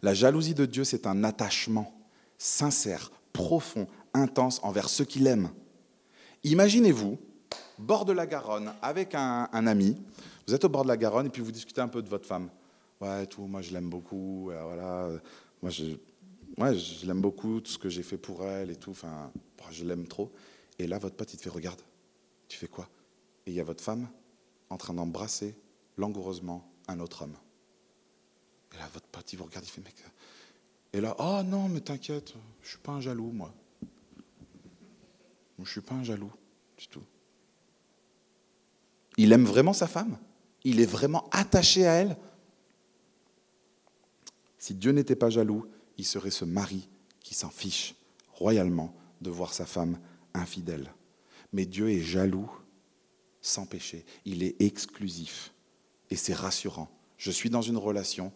La 0.00 0.14
jalousie 0.14 0.54
de 0.54 0.64
Dieu, 0.64 0.84
c'est 0.84 1.06
un 1.06 1.24
attachement 1.24 1.92
sincère, 2.38 3.12
profond, 3.34 3.86
intense 4.14 4.60
envers 4.62 4.88
ceux 4.88 5.04
qu'il 5.04 5.26
aime. 5.26 5.50
Imaginez-vous, 6.42 7.18
bord 7.78 8.06
de 8.06 8.12
la 8.12 8.26
Garonne, 8.26 8.72
avec 8.80 9.14
un, 9.14 9.46
ami, 9.52 10.00
vous 10.48 10.54
êtes 10.54 10.64
au 10.64 10.70
bord 10.70 10.84
de 10.84 10.88
la 10.88 10.96
Garonne 10.96 11.26
et 11.26 11.30
puis 11.30 11.42
vous 11.42 11.52
discutez 11.52 11.82
un 11.82 11.88
peu 11.88 12.00
de 12.00 12.08
votre 12.08 12.26
femme. 12.26 12.48
Ouais, 12.98 13.26
tout, 13.26 13.42
moi 13.42 13.60
je 13.60 13.74
l'aime 13.74 13.90
beaucoup, 13.90 14.50
euh, 14.50 14.62
voilà, 14.64 15.20
moi 15.60 15.70
je, 15.70 15.96
ouais, 16.62 16.78
je 16.78 17.06
l'aime 17.06 17.20
beaucoup, 17.20 17.60
tout 17.60 17.70
ce 17.70 17.78
que 17.78 17.88
j'ai 17.88 18.02
fait 18.02 18.18
pour 18.18 18.44
elle 18.44 18.70
et 18.70 18.76
tout, 18.76 18.90
enfin, 18.90 19.32
je 19.70 19.84
l'aime 19.84 20.06
trop. 20.06 20.32
Et 20.78 20.86
là, 20.86 20.98
votre 20.98 21.16
pote, 21.16 21.32
il 21.34 21.36
te 21.36 21.42
fait, 21.42 21.50
regarde, 21.50 21.80
tu 22.48 22.56
fais 22.56 22.68
quoi? 22.68 22.88
Et 23.46 23.50
il 23.50 23.54
y 23.54 23.60
a 23.60 23.64
votre 23.64 23.82
femme 23.82 24.08
en 24.70 24.76
train 24.76 24.94
d'embrasser 24.94 25.54
langoureusement 25.96 26.70
un 26.88 27.00
autre 27.00 27.22
homme. 27.22 27.36
Et 28.74 28.78
là, 28.78 28.88
votre 28.94 29.06
pote, 29.06 29.32
il 29.32 29.36
vous 29.36 29.44
regarde, 29.44 29.64
il 29.64 29.70
fait, 29.70 29.82
mec, 29.82 29.94
et 30.94 31.00
là, 31.00 31.16
oh 31.18 31.42
non, 31.42 31.68
mais 31.68 31.80
t'inquiète, 31.80 32.34
je 32.62 32.68
suis 32.68 32.78
pas 32.78 32.92
un 32.92 33.00
jaloux, 33.00 33.30
moi. 33.32 33.54
Je 35.58 35.70
suis 35.70 35.80
pas 35.80 35.94
un 35.94 36.02
jaloux 36.02 36.32
du 36.76 36.86
tout. 36.88 37.02
Il 39.16 39.32
aime 39.32 39.44
vraiment 39.44 39.72
sa 39.72 39.86
femme? 39.86 40.18
Il 40.64 40.80
est 40.80 40.86
vraiment 40.86 41.28
attaché 41.30 41.86
à 41.86 41.94
elle? 41.94 42.16
Si 44.58 44.74
Dieu 44.74 44.92
n'était 44.92 45.16
pas 45.16 45.30
jaloux, 45.30 45.66
serait 46.04 46.30
ce 46.30 46.44
mari 46.44 46.88
qui 47.20 47.34
s'en 47.34 47.50
fiche 47.50 47.94
royalement 48.32 48.94
de 49.20 49.30
voir 49.30 49.54
sa 49.54 49.66
femme 49.66 49.98
infidèle. 50.34 50.92
Mais 51.52 51.66
Dieu 51.66 51.90
est 51.90 52.00
jaloux 52.00 52.50
sans 53.40 53.66
péché. 53.66 54.04
Il 54.24 54.42
est 54.42 54.60
exclusif. 54.60 55.52
Et 56.10 56.16
c'est 56.16 56.34
rassurant. 56.34 56.88
Je 57.16 57.30
suis 57.30 57.50
dans 57.50 57.62
une 57.62 57.76
relation 57.76 58.32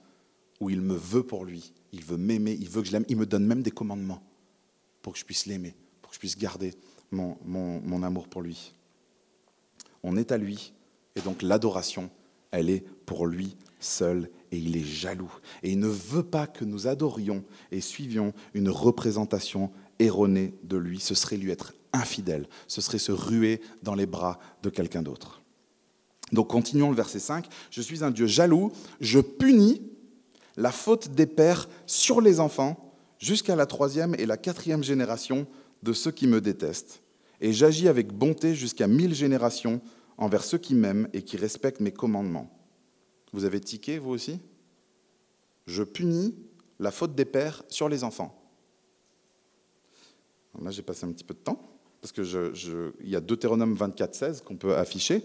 où 0.60 0.70
il 0.70 0.80
me 0.80 0.94
veut 0.94 1.22
pour 1.22 1.44
lui 1.44 1.72
il 1.96 2.04
veut 2.04 2.16
m'aimer, 2.16 2.52
il 2.52 2.68
veut 2.68 2.82
que 2.82 2.88
je 2.88 2.92
l'aime, 2.92 3.06
il 3.08 3.16
me 3.16 3.26
donne 3.26 3.46
même 3.46 3.62
des 3.62 3.70
commandements 3.70 4.22
pour 5.00 5.14
que 5.14 5.18
je 5.18 5.24
puisse 5.24 5.46
l'aimer, 5.46 5.74
pour 6.02 6.10
que 6.10 6.14
je 6.14 6.20
puisse 6.20 6.36
garder 6.36 6.74
mon, 7.10 7.38
mon, 7.44 8.02
amour 8.02 8.28
pour 8.28 8.42
lui. 8.42 8.74
On 10.02 10.16
est 10.16 10.30
à 10.30 10.36
lui, 10.36 10.72
et 11.14 11.20
donc 11.22 11.42
l'adoration, 11.42 12.10
elle 12.50 12.68
est 12.68 12.80
pour 13.06 13.26
lui 13.26 13.56
seul, 13.78 14.30
et 14.52 14.58
il 14.58 14.76
est 14.76 14.84
jaloux. 14.84 15.32
Et 15.62 15.72
il 15.72 15.78
ne 15.78 15.88
veut 15.88 16.22
pas 16.22 16.46
que 16.46 16.64
nous 16.64 16.86
adorions 16.86 17.44
et 17.72 17.80
suivions 17.80 18.32
une 18.54 18.70
représentation 18.70 19.70
erronée 19.98 20.54
de 20.64 20.76
lui. 20.76 21.00
Ce 21.00 21.14
serait 21.14 21.36
lui 21.36 21.50
être 21.50 21.74
infidèle, 21.92 22.48
ce 22.66 22.80
serait 22.80 22.98
se 22.98 23.12
ruer 23.12 23.60
dans 23.82 23.94
les 23.94 24.06
bras 24.06 24.38
de 24.62 24.70
quelqu'un 24.70 25.02
d'autre. 25.02 25.42
Donc 26.32 26.48
continuons 26.48 26.90
le 26.90 26.96
verset 26.96 27.20
5. 27.20 27.46
Je 27.70 27.80
suis 27.80 28.04
un 28.04 28.10
Dieu 28.10 28.26
jaloux, 28.26 28.72
je 29.00 29.20
punis 29.20 29.82
la 30.56 30.72
faute 30.72 31.10
des 31.10 31.26
pères 31.26 31.68
sur 31.86 32.20
les 32.20 32.40
enfants 32.40 32.94
jusqu'à 33.18 33.56
la 33.56 33.66
troisième 33.66 34.14
et 34.18 34.26
la 34.26 34.36
quatrième 34.36 34.82
génération 34.82 35.46
de 35.82 35.92
ceux 35.92 36.10
qui 36.10 36.26
me 36.26 36.40
détestent. 36.40 37.02
Et 37.40 37.52
j'agis 37.52 37.88
avec 37.88 38.12
bonté 38.12 38.54
jusqu'à 38.54 38.86
mille 38.86 39.14
générations 39.14 39.80
envers 40.16 40.44
ceux 40.44 40.58
qui 40.58 40.74
m'aiment 40.74 41.08
et 41.12 41.22
qui 41.22 41.36
respectent 41.36 41.80
mes 41.80 41.92
commandements. 41.92 42.50
Vous 43.32 43.44
avez 43.44 43.60
tiqué, 43.60 43.98
vous 43.98 44.10
aussi? 44.10 44.40
Je 45.66 45.82
punis 45.82 46.34
la 46.78 46.90
faute 46.90 47.14
des 47.14 47.24
pères 47.24 47.62
sur 47.68 47.88
les 47.88 48.04
enfants. 48.04 48.34
là, 50.60 50.70
j'ai 50.70 50.82
passé 50.82 51.04
un 51.04 51.12
petit 51.12 51.24
peu 51.24 51.34
de 51.34 51.40
temps, 51.40 51.60
parce 52.00 52.12
qu'il 52.12 52.24
je, 52.24 52.92
y 53.02 53.16
a 53.16 53.20
Deutéronome 53.20 53.74
24, 53.74 54.14
16 54.14 54.40
qu'on 54.42 54.56
peut 54.56 54.76
afficher. 54.76 55.24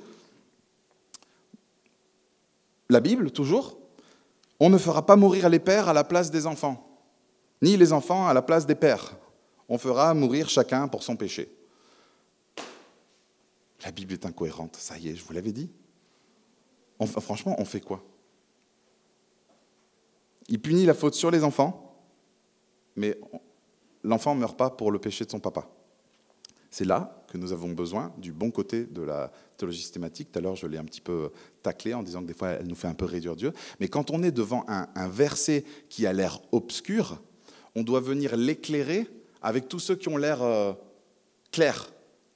La 2.90 3.00
Bible, 3.00 3.32
toujours, 3.32 3.78
on 4.60 4.70
ne 4.70 4.78
fera 4.78 5.06
pas 5.06 5.16
mourir 5.16 5.48
les 5.50 5.60
pères 5.60 5.88
à 5.88 5.94
la 5.94 6.04
place 6.04 6.32
des 6.32 6.46
enfants, 6.46 7.00
ni 7.62 7.78
les 7.78 7.94
enfants 7.94 8.28
à 8.28 8.34
la 8.34 8.42
place 8.42 8.66
des 8.66 8.76
pères. 8.76 9.16
On 9.70 9.78
fera 9.78 10.14
mourir 10.14 10.50
chacun 10.50 10.88
pour 10.88 11.04
son 11.04 11.16
péché. 11.16 11.50
La 13.84 13.92
Bible 13.92 14.14
est 14.14 14.26
incohérente, 14.26 14.76
ça 14.76 14.98
y 14.98 15.10
est, 15.10 15.16
je 15.16 15.24
vous 15.24 15.34
l'avais 15.34 15.54
dit. 15.54 15.70
Franchement, 17.08 17.56
on 17.58 17.66
fait 17.66 17.82
quoi? 17.82 18.04
Il 20.48 20.62
punit 20.62 20.86
la 20.86 20.94
faute 20.94 21.14
sur 21.14 21.32
les 21.32 21.44
enfants, 21.44 22.04
mais 22.96 23.18
l'enfant 24.04 24.36
ne 24.36 24.42
meurt 24.42 24.58
pas 24.58 24.70
pour 24.70 24.92
le 24.92 25.00
péché 25.00 25.26
de 25.26 25.32
son 25.32 25.40
papa. 25.40 25.70
C'est 26.70 26.86
là 26.86 27.24
que 27.28 27.38
nous 27.38 27.52
avons 27.52 27.70
besoin 27.70 28.14
du 28.18 28.32
bon 28.32 28.50
côté 28.50 28.86
de 28.86 29.02
la 29.02 29.32
théologie 29.58 29.82
systématique. 29.82 30.32
Tout 30.32 30.40
à 30.40 30.42
l'heure, 30.42 30.56
je 30.56 30.68
l'ai 30.68 30.78
un 30.78 30.86
petit 30.86 31.02
peu 31.02 31.32
taclé 31.62 31.94
en 31.94 32.02
disant 32.02 32.22
que 32.22 32.28
des 32.28 32.34
fois, 32.34 32.50
elle 32.50 32.68
nous 32.68 32.76
fait 32.76 32.88
un 32.88 32.94
peu 32.94 33.06
réduire 33.06 33.36
Dieu. 33.36 33.52
Mais 33.80 33.90
quand 33.90 34.10
on 34.10 34.24
est 34.24 34.32
devant 34.32 34.64
un, 34.68 35.08
verset 35.10 35.66
qui 35.90 36.06
a 36.06 36.14
l'air 36.14 36.40
obscur, 36.54 37.22
on 37.76 37.84
doit 37.84 38.00
venir 38.00 38.38
l'éclairer 38.38 39.08
avec 39.42 39.68
tous 39.68 39.80
ceux 39.80 39.96
qui 39.96 40.08
ont 40.08 40.18
l'air 40.18 40.42
euh, 40.42 40.74
clairs. 41.52 41.92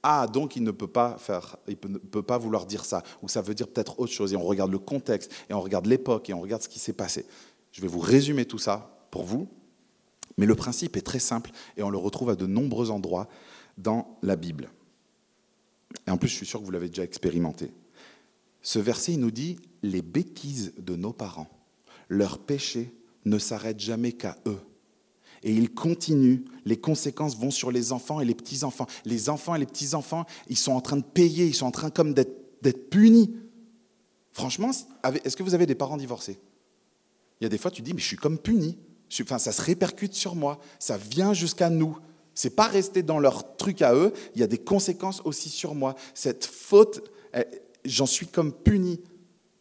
Ah, 0.08 0.28
donc 0.28 0.54
il 0.54 0.62
ne 0.62 0.70
peut 0.70 0.86
pas 0.86 1.18
faire, 1.18 1.56
il 1.66 1.76
ne 1.88 1.98
peut 1.98 2.22
pas 2.22 2.38
vouloir 2.38 2.64
dire 2.64 2.84
ça, 2.84 3.02
ou 3.22 3.28
ça 3.28 3.42
veut 3.42 3.56
dire 3.56 3.66
peut-être 3.66 3.98
autre 3.98 4.12
chose. 4.12 4.32
Et 4.32 4.36
on 4.36 4.44
regarde 4.44 4.70
le 4.70 4.78
contexte, 4.78 5.32
et 5.50 5.52
on 5.52 5.60
regarde 5.60 5.86
l'époque, 5.86 6.30
et 6.30 6.32
on 6.32 6.40
regarde 6.40 6.62
ce 6.62 6.68
qui 6.68 6.78
s'est 6.78 6.92
passé. 6.92 7.26
Je 7.72 7.82
vais 7.82 7.88
vous 7.88 7.98
résumer 7.98 8.44
tout 8.44 8.58
ça 8.58 9.04
pour 9.10 9.24
vous, 9.24 9.48
mais 10.36 10.46
le 10.46 10.54
principe 10.54 10.96
est 10.96 11.00
très 11.00 11.18
simple, 11.18 11.50
et 11.76 11.82
on 11.82 11.90
le 11.90 11.98
retrouve 11.98 12.30
à 12.30 12.36
de 12.36 12.46
nombreux 12.46 12.92
endroits 12.92 13.26
dans 13.78 14.16
la 14.22 14.36
Bible. 14.36 14.70
Et 16.06 16.12
en 16.12 16.18
plus, 16.18 16.28
je 16.28 16.36
suis 16.36 16.46
sûr 16.46 16.60
que 16.60 16.64
vous 16.64 16.70
l'avez 16.70 16.88
déjà 16.88 17.02
expérimenté. 17.02 17.72
Ce 18.62 18.78
verset 18.78 19.14
il 19.14 19.18
nous 19.18 19.32
dit, 19.32 19.58
les 19.82 20.02
bêtises 20.02 20.72
de 20.78 20.94
nos 20.94 21.12
parents, 21.12 21.50
leurs 22.08 22.38
péchés 22.38 22.94
ne 23.24 23.40
s'arrêtent 23.40 23.80
jamais 23.80 24.12
qu'à 24.12 24.36
eux. 24.46 24.60
Et 25.46 25.52
il 25.52 25.72
continue. 25.72 26.44
Les 26.64 26.76
conséquences 26.76 27.38
vont 27.38 27.52
sur 27.52 27.70
les 27.70 27.92
enfants 27.92 28.20
et 28.20 28.24
les 28.24 28.34
petits-enfants. 28.34 28.86
Les 29.04 29.28
enfants 29.28 29.54
et 29.54 29.60
les 29.60 29.66
petits-enfants, 29.66 30.26
ils 30.48 30.56
sont 30.56 30.72
en 30.72 30.80
train 30.80 30.96
de 30.96 31.04
payer, 31.04 31.46
ils 31.46 31.54
sont 31.54 31.66
en 31.66 31.70
train 31.70 31.88
comme 31.88 32.14
d'être 32.14 32.90
punis. 32.90 33.32
Franchement, 34.32 34.72
est-ce 35.24 35.36
que 35.36 35.44
vous 35.44 35.54
avez 35.54 35.64
des 35.64 35.76
parents 35.76 35.96
divorcés? 35.96 36.40
Il 37.40 37.44
y 37.44 37.46
a 37.46 37.48
des 37.48 37.58
fois, 37.58 37.70
tu 37.70 37.80
dis, 37.80 37.94
mais 37.94 38.00
je 38.00 38.06
suis 38.06 38.16
comme 38.16 38.38
puni. 38.38 38.76
Enfin, 39.22 39.38
ça 39.38 39.52
se 39.52 39.62
répercute 39.62 40.14
sur 40.14 40.34
moi. 40.34 40.58
Ça 40.80 40.98
vient 40.98 41.32
jusqu'à 41.32 41.70
nous. 41.70 41.96
C'est 42.34 42.50
pas 42.50 42.66
rester 42.66 43.04
dans 43.04 43.20
leur 43.20 43.56
truc 43.56 43.82
à 43.82 43.94
eux. 43.94 44.12
Il 44.34 44.40
y 44.40 44.44
a 44.44 44.48
des 44.48 44.58
conséquences 44.58 45.22
aussi 45.24 45.48
sur 45.48 45.76
moi. 45.76 45.94
Cette 46.12 46.44
faute, 46.44 47.08
j'en 47.84 48.06
suis 48.06 48.26
comme 48.26 48.52
puni. 48.52 49.00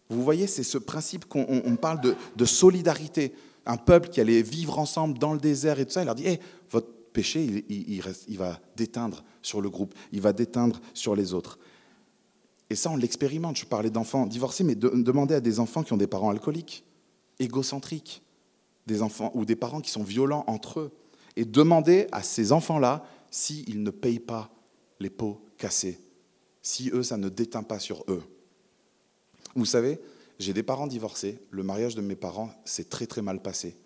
Vous 0.09 0.23
voyez, 0.23 0.47
c'est 0.47 0.63
ce 0.63 0.79
principe 0.79 1.25
qu'on 1.25 1.77
parle 1.79 2.01
de, 2.35 2.45
solidarité. 2.45 3.35
Un 3.65 3.77
peuple 3.77 4.09
qui 4.09 4.21
allait 4.21 4.41
vivre 4.41 4.77
ensemble 4.79 5.17
dans 5.17 5.33
le 5.33 5.39
désert 5.39 5.79
et 5.79 5.85
tout 5.85 5.91
ça, 5.91 6.01
il 6.01 6.05
leur 6.05 6.15
dit, 6.15 6.25
votre 6.69 6.87
péché, 7.13 7.65
il, 7.69 8.01
il 8.27 8.37
va 8.37 8.59
déteindre 8.75 9.23
sur 9.41 9.61
le 9.61 9.69
groupe, 9.69 9.93
il 10.11 10.21
va 10.21 10.33
déteindre 10.33 10.79
sur 10.93 11.15
les 11.15 11.33
autres. 11.33 11.57
Et 12.69 12.75
ça, 12.75 12.89
on 12.89 12.95
l'expérimente. 12.95 13.57
Je 13.57 13.65
parlais 13.65 13.89
d'enfants 13.89 14.25
divorcés, 14.25 14.63
mais 14.63 14.75
demandez 14.75 15.35
à 15.35 15.41
des 15.41 15.59
enfants 15.59 15.83
qui 15.83 15.93
ont 15.93 15.97
des 15.97 16.07
parents 16.07 16.29
alcooliques, 16.29 16.83
égocentriques, 17.39 18.21
des 18.87 19.01
enfants 19.01 19.31
ou 19.33 19.45
des 19.45 19.55
parents 19.55 19.81
qui 19.81 19.91
sont 19.91 20.03
violents 20.03 20.43
entre 20.47 20.79
eux, 20.79 20.91
et 21.35 21.45
demandez 21.45 22.07
à 22.11 22.23
ces 22.23 22.51
enfants-là 22.51 23.05
s'ils 23.29 23.83
ne 23.83 23.89
payent 23.89 24.19
pas 24.19 24.49
les 24.99 25.09
pots 25.09 25.41
cassés, 25.57 25.99
si 26.61 26.89
eux, 26.91 27.03
ça 27.03 27.17
ne 27.17 27.29
déteint 27.29 27.63
pas 27.63 27.79
sur 27.79 28.03
eux. 28.07 28.23
Vous 29.55 29.65
savez, 29.65 29.99
j'ai 30.39 30.53
des 30.53 30.63
parents 30.63 30.87
divorcés, 30.87 31.39
le 31.49 31.63
mariage 31.63 31.95
de 31.95 32.01
mes 32.01 32.15
parents 32.15 32.51
s'est 32.65 32.85
très 32.85 33.07
très 33.07 33.21
mal 33.21 33.41
passé. 33.41 33.77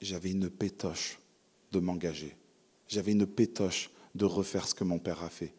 J'avais 0.00 0.30
une 0.30 0.50
pétoche 0.50 1.18
de 1.72 1.78
m'engager. 1.78 2.36
J'avais 2.88 3.12
une 3.12 3.26
pétoche 3.26 3.90
de 4.14 4.24
refaire 4.24 4.68
ce 4.68 4.74
que 4.74 4.84
mon 4.84 4.98
père 4.98 5.22
a 5.22 5.30
fait. 5.30 5.54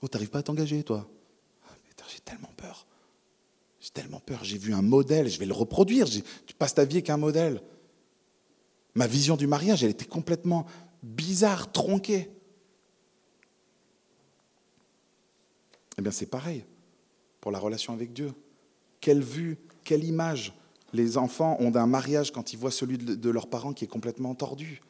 Oh, 0.00 0.08
t'arrives 0.08 0.30
pas 0.30 0.38
à 0.38 0.42
t'engager, 0.42 0.82
toi? 0.82 1.08
Ah, 1.68 1.74
J'ai 2.08 2.20
tellement 2.20 2.50
peur. 2.56 2.86
J'ai 3.80 3.90
tellement 3.90 4.20
peur. 4.20 4.42
J'ai 4.42 4.58
vu 4.58 4.72
un 4.72 4.82
modèle, 4.82 5.28
je 5.28 5.38
vais 5.38 5.46
le 5.46 5.52
reproduire. 5.52 6.06
Tu 6.08 6.54
passes 6.58 6.74
ta 6.74 6.84
vie 6.84 6.96
avec 6.96 7.10
un 7.10 7.16
modèle. 7.16 7.62
Ma 8.94 9.06
vision 9.06 9.36
du 9.36 9.46
mariage, 9.46 9.84
elle 9.84 9.90
était 9.90 10.06
complètement 10.06 10.66
bizarre, 11.02 11.70
tronquée. 11.70 12.30
Eh 15.98 16.02
bien, 16.02 16.10
c'est 16.10 16.26
pareil 16.26 16.64
pour 17.40 17.50
la 17.52 17.58
relation 17.58 17.92
avec 17.92 18.12
Dieu. 18.12 18.32
Quelle 19.00 19.22
vue, 19.22 19.58
quelle 19.84 20.04
image 20.04 20.52
les 20.92 21.18
enfants 21.18 21.56
ont 21.60 21.70
d'un 21.70 21.86
mariage 21.86 22.32
quand 22.32 22.52
ils 22.52 22.58
voient 22.58 22.70
celui 22.70 22.98
de 22.98 23.30
leurs 23.30 23.48
parents 23.48 23.72
qui 23.72 23.84
est 23.84 23.88
complètement 23.88 24.34
tordu. 24.34 24.80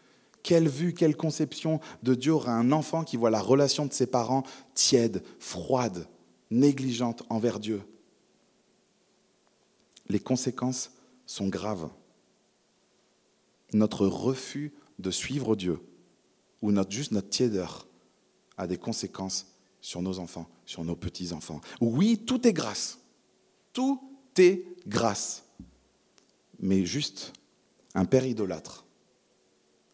Quelle 0.42 0.68
vue, 0.68 0.94
quelle 0.94 1.16
conception 1.16 1.80
de 2.02 2.14
Dieu 2.14 2.32
aura 2.32 2.52
un 2.52 2.72
enfant 2.72 3.04
qui 3.04 3.16
voit 3.16 3.30
la 3.30 3.40
relation 3.40 3.86
de 3.86 3.92
ses 3.92 4.06
parents 4.06 4.44
tiède, 4.74 5.22
froide, 5.40 6.06
négligente 6.50 7.24
envers 7.28 7.58
Dieu? 7.58 7.82
Les 10.08 10.20
conséquences 10.20 10.92
sont 11.26 11.48
graves. 11.48 11.90
Notre 13.72 14.06
refus 14.06 14.72
de 14.98 15.10
suivre 15.10 15.56
Dieu, 15.56 15.80
ou 16.62 16.72
notre, 16.72 16.92
juste 16.92 17.12
notre 17.12 17.28
tiédeur, 17.28 17.86
a 18.56 18.66
des 18.66 18.78
conséquences 18.78 19.52
sur 19.80 20.00
nos 20.00 20.18
enfants, 20.18 20.48
sur 20.64 20.84
nos 20.84 20.96
petits-enfants. 20.96 21.60
Oui, 21.80 22.18
tout 22.24 22.46
est 22.46 22.52
grâce. 22.52 22.98
Tout 23.78 24.00
est 24.38 24.64
grâce. 24.88 25.44
Mais 26.58 26.84
juste 26.84 27.32
un 27.94 28.06
père 28.06 28.26
idolâtre, 28.26 28.84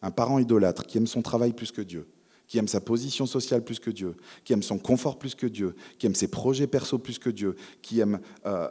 un 0.01 0.09
parent 0.09 0.39
idolâtre 0.39 0.87
qui 0.87 0.97
aime 0.97 1.05
son 1.05 1.21
travail 1.21 1.53
plus 1.53 1.71
que 1.71 1.83
Dieu, 1.83 2.07
qui 2.47 2.57
aime 2.57 2.67
sa 2.67 2.81
position 2.81 3.27
sociale 3.27 3.63
plus 3.63 3.77
que 3.77 3.91
Dieu, 3.91 4.15
qui 4.43 4.53
aime 4.53 4.63
son 4.63 4.79
confort 4.79 5.19
plus 5.19 5.35
que 5.35 5.45
Dieu, 5.45 5.75
qui 5.99 6.07
aime 6.07 6.15
ses 6.15 6.29
projets 6.29 6.65
perso 6.65 6.97
plus 6.97 7.19
que 7.19 7.29
Dieu, 7.29 7.55
qui 7.83 7.99
aime... 7.99 8.19
Euh, 8.47 8.67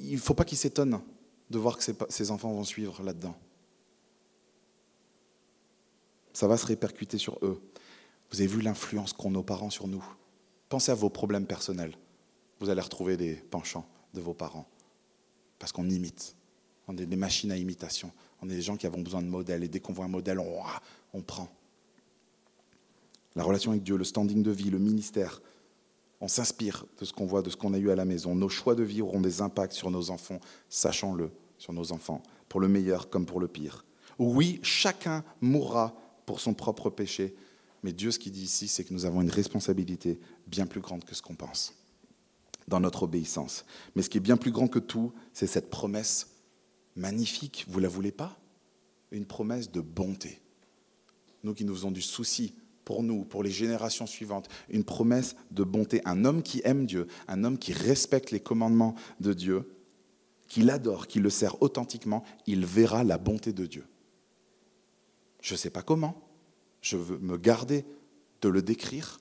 il 0.00 0.14
ne 0.14 0.20
faut 0.20 0.34
pas 0.34 0.44
qu'il 0.44 0.58
s'étonne 0.58 1.00
de 1.48 1.58
voir 1.58 1.78
que 1.78 1.84
ses 2.08 2.30
enfants 2.32 2.52
vont 2.52 2.64
suivre 2.64 3.04
là-dedans. 3.04 3.36
Ça 6.32 6.48
va 6.48 6.56
se 6.56 6.66
répercuter 6.66 7.18
sur 7.18 7.38
eux. 7.42 7.62
Vous 8.32 8.40
avez 8.40 8.48
vu 8.48 8.62
l'influence 8.62 9.12
qu'ont 9.12 9.30
nos 9.30 9.44
parents 9.44 9.70
sur 9.70 9.86
nous. 9.86 10.04
Pensez 10.68 10.90
à 10.90 10.96
vos 10.96 11.08
problèmes 11.08 11.46
personnels. 11.46 11.94
Vous 12.58 12.68
allez 12.68 12.82
retrouver 12.82 13.16
des 13.16 13.34
penchants 13.36 13.86
de 14.14 14.20
vos 14.20 14.34
parents. 14.34 14.66
Parce 15.58 15.72
qu'on 15.72 15.88
imite. 15.88 16.34
On 16.88 16.96
est 16.96 17.06
des 17.06 17.16
machines 17.16 17.52
à 17.52 17.56
imitation. 17.56 18.10
On 18.42 18.48
est 18.48 18.54
des 18.54 18.62
gens 18.62 18.76
qui 18.76 18.86
avons 18.86 19.00
besoin 19.00 19.22
de 19.22 19.28
modèles. 19.28 19.62
Et 19.62 19.68
dès 19.68 19.80
qu'on 19.80 19.92
voit 19.92 20.04
un 20.04 20.08
modèle, 20.08 20.38
on, 20.38 20.62
on 21.12 21.22
prend. 21.22 21.48
La 23.36 23.44
relation 23.44 23.70
avec 23.70 23.82
Dieu, 23.82 23.96
le 23.96 24.04
standing 24.04 24.42
de 24.42 24.50
vie, 24.50 24.70
le 24.70 24.78
ministère, 24.78 25.40
on 26.20 26.28
s'inspire 26.28 26.84
de 26.98 27.04
ce 27.04 27.12
qu'on 27.12 27.26
voit, 27.26 27.42
de 27.42 27.50
ce 27.50 27.56
qu'on 27.56 27.74
a 27.74 27.78
eu 27.78 27.90
à 27.90 27.94
la 27.94 28.04
maison. 28.04 28.34
Nos 28.34 28.48
choix 28.48 28.74
de 28.74 28.82
vie 28.82 29.02
auront 29.02 29.20
des 29.20 29.40
impacts 29.40 29.72
sur 29.72 29.90
nos 29.90 30.10
enfants, 30.10 30.40
sachons-le, 30.68 31.30
sur 31.58 31.72
nos 31.72 31.92
enfants, 31.92 32.22
pour 32.48 32.60
le 32.60 32.68
meilleur 32.68 33.08
comme 33.08 33.26
pour 33.26 33.40
le 33.40 33.48
pire. 33.48 33.84
Oui, 34.18 34.60
chacun 34.62 35.24
mourra 35.40 35.94
pour 36.26 36.40
son 36.40 36.54
propre 36.54 36.90
péché, 36.90 37.34
mais 37.82 37.92
Dieu, 37.92 38.10
ce 38.10 38.18
qu'il 38.18 38.32
dit 38.32 38.44
ici, 38.44 38.68
c'est 38.68 38.84
que 38.84 38.92
nous 38.92 39.06
avons 39.06 39.22
une 39.22 39.30
responsabilité 39.30 40.20
bien 40.46 40.66
plus 40.66 40.80
grande 40.80 41.04
que 41.04 41.14
ce 41.14 41.22
qu'on 41.22 41.34
pense 41.34 41.74
dans 42.70 42.80
notre 42.80 43.02
obéissance. 43.02 43.66
Mais 43.94 44.02
ce 44.02 44.08
qui 44.08 44.16
est 44.16 44.22
bien 44.22 44.38
plus 44.38 44.52
grand 44.52 44.68
que 44.68 44.78
tout, 44.78 45.12
c'est 45.34 45.48
cette 45.48 45.68
promesse 45.68 46.30
magnifique, 46.96 47.66
vous 47.68 47.80
la 47.80 47.88
voulez 47.88 48.12
pas? 48.12 48.38
Une 49.10 49.26
promesse 49.26 49.70
de 49.70 49.80
bonté. 49.80 50.40
Nous 51.42 51.52
qui 51.52 51.64
nous 51.64 51.74
faisons 51.74 51.90
du 51.90 52.00
souci 52.00 52.54
pour 52.84 53.02
nous, 53.02 53.24
pour 53.24 53.42
les 53.42 53.50
générations 53.50 54.06
suivantes, 54.06 54.48
une 54.68 54.84
promesse 54.84 55.34
de 55.50 55.64
bonté. 55.64 56.00
Un 56.04 56.24
homme 56.24 56.42
qui 56.42 56.62
aime 56.64 56.86
Dieu, 56.86 57.08
un 57.28 57.44
homme 57.44 57.58
qui 57.58 57.72
respecte 57.72 58.30
les 58.30 58.40
commandements 58.40 58.94
de 59.18 59.32
Dieu, 59.32 59.68
qui 60.46 60.62
l'adore, 60.62 61.08
qui 61.08 61.18
le 61.18 61.30
sert 61.30 61.60
authentiquement, 61.62 62.24
il 62.46 62.64
verra 62.64 63.02
la 63.04 63.18
bonté 63.18 63.52
de 63.52 63.66
Dieu. 63.66 63.84
Je 65.40 65.54
ne 65.54 65.58
sais 65.58 65.70
pas 65.70 65.82
comment, 65.82 66.20
je 66.82 66.96
veux 66.96 67.18
me 67.18 67.36
garder 67.36 67.84
de 68.42 68.48
le 68.48 68.62
décrire, 68.62 69.20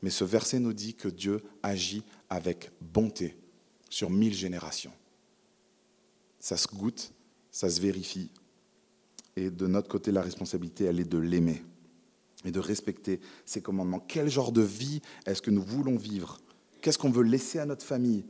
mais 0.00 0.10
ce 0.10 0.24
verset 0.24 0.58
nous 0.58 0.72
dit 0.72 0.94
que 0.94 1.08
Dieu 1.08 1.42
agit 1.62 2.04
avec 2.30 2.70
bonté 2.80 3.36
sur 3.90 4.10
mille 4.10 4.34
générations. 4.34 4.92
Ça 6.40 6.56
se 6.56 6.68
goûte, 6.68 7.12
ça 7.50 7.68
se 7.68 7.80
vérifie. 7.80 8.30
Et 9.36 9.50
de 9.50 9.66
notre 9.66 9.88
côté, 9.88 10.12
la 10.12 10.22
responsabilité, 10.22 10.84
elle 10.84 11.00
est 11.00 11.08
de 11.08 11.18
l'aimer 11.18 11.62
et 12.44 12.50
de 12.50 12.60
respecter 12.60 13.20
ses 13.44 13.62
commandements. 13.62 14.00
Quel 14.00 14.28
genre 14.28 14.52
de 14.52 14.62
vie 14.62 15.00
est-ce 15.26 15.42
que 15.42 15.50
nous 15.50 15.62
voulons 15.62 15.96
vivre? 15.96 16.40
Qu'est-ce 16.80 16.98
qu'on 16.98 17.10
veut 17.10 17.24
laisser 17.24 17.58
à 17.58 17.66
notre 17.66 17.84
famille? 17.84 18.24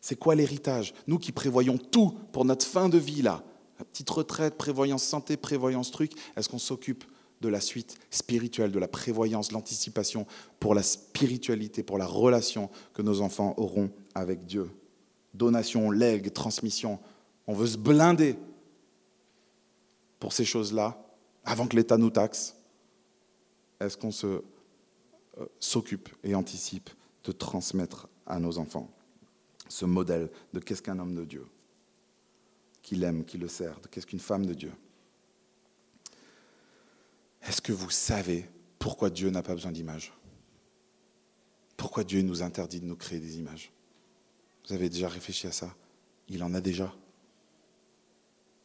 C'est 0.00 0.16
quoi 0.16 0.34
l'héritage? 0.34 0.94
Nous 1.06 1.18
qui 1.18 1.32
prévoyons 1.32 1.78
tout 1.78 2.10
pour 2.32 2.44
notre 2.44 2.66
fin 2.66 2.88
de 2.88 2.98
vie, 2.98 3.22
là, 3.22 3.44
la 3.78 3.84
petite 3.84 4.10
retraite, 4.10 4.56
prévoyance 4.56 5.02
santé, 5.02 5.36
prévoyance 5.36 5.90
truc, 5.90 6.12
est-ce 6.36 6.48
qu'on 6.48 6.58
s'occupe 6.58 7.04
de 7.40 7.48
la 7.48 7.60
suite 7.60 7.98
spirituelle, 8.10 8.72
de 8.72 8.78
la 8.78 8.88
prévoyance, 8.88 9.52
l'anticipation 9.52 10.26
pour 10.58 10.74
la 10.74 10.82
spiritualité, 10.82 11.82
pour 11.82 11.98
la 11.98 12.06
relation 12.06 12.70
que 12.94 13.02
nos 13.02 13.20
enfants 13.20 13.54
auront 13.56 13.90
avec 14.14 14.44
Dieu. 14.44 14.70
Donation, 15.34 15.90
legs, 15.90 16.32
transmission. 16.32 16.98
On 17.46 17.54
veut 17.54 17.66
se 17.66 17.76
blinder 17.76 18.36
pour 20.18 20.32
ces 20.32 20.44
choses-là 20.44 21.00
avant 21.44 21.66
que 21.66 21.76
l'État 21.76 21.96
nous 21.96 22.10
taxe. 22.10 22.56
Est-ce 23.80 23.96
qu'on 23.96 24.10
euh, 24.24 24.40
s'occupe 25.60 26.08
et 26.24 26.34
anticipe 26.34 26.90
de 27.24 27.32
transmettre 27.32 28.08
à 28.26 28.40
nos 28.40 28.58
enfants 28.58 28.90
ce 29.68 29.84
modèle 29.84 30.30
de 30.52 30.60
qu'est-ce 30.60 30.82
qu'un 30.82 30.98
homme 30.98 31.14
de 31.14 31.24
Dieu, 31.24 31.46
qui 32.82 32.96
l'aime, 32.96 33.24
qui 33.24 33.38
le 33.38 33.48
sert, 33.48 33.80
de 33.80 33.88
qu'est-ce 33.88 34.06
qu'une 34.06 34.18
femme 34.18 34.46
de 34.46 34.54
Dieu? 34.54 34.72
Est-ce 37.48 37.62
que 37.62 37.72
vous 37.72 37.90
savez 37.90 38.48
pourquoi 38.78 39.08
Dieu 39.10 39.30
n'a 39.30 39.42
pas 39.42 39.54
besoin 39.54 39.72
d'images? 39.72 40.12
Pourquoi 41.76 42.04
Dieu 42.04 42.20
nous 42.22 42.42
interdit 42.42 42.80
de 42.80 42.84
nous 42.84 42.96
créer 42.96 43.20
des 43.20 43.38
images? 43.38 43.72
Vous 44.66 44.74
avez 44.74 44.88
déjà 44.90 45.08
réfléchi 45.08 45.46
à 45.46 45.52
ça? 45.52 45.74
Il 46.28 46.42
en 46.42 46.52
a 46.54 46.60
déjà. 46.60 46.94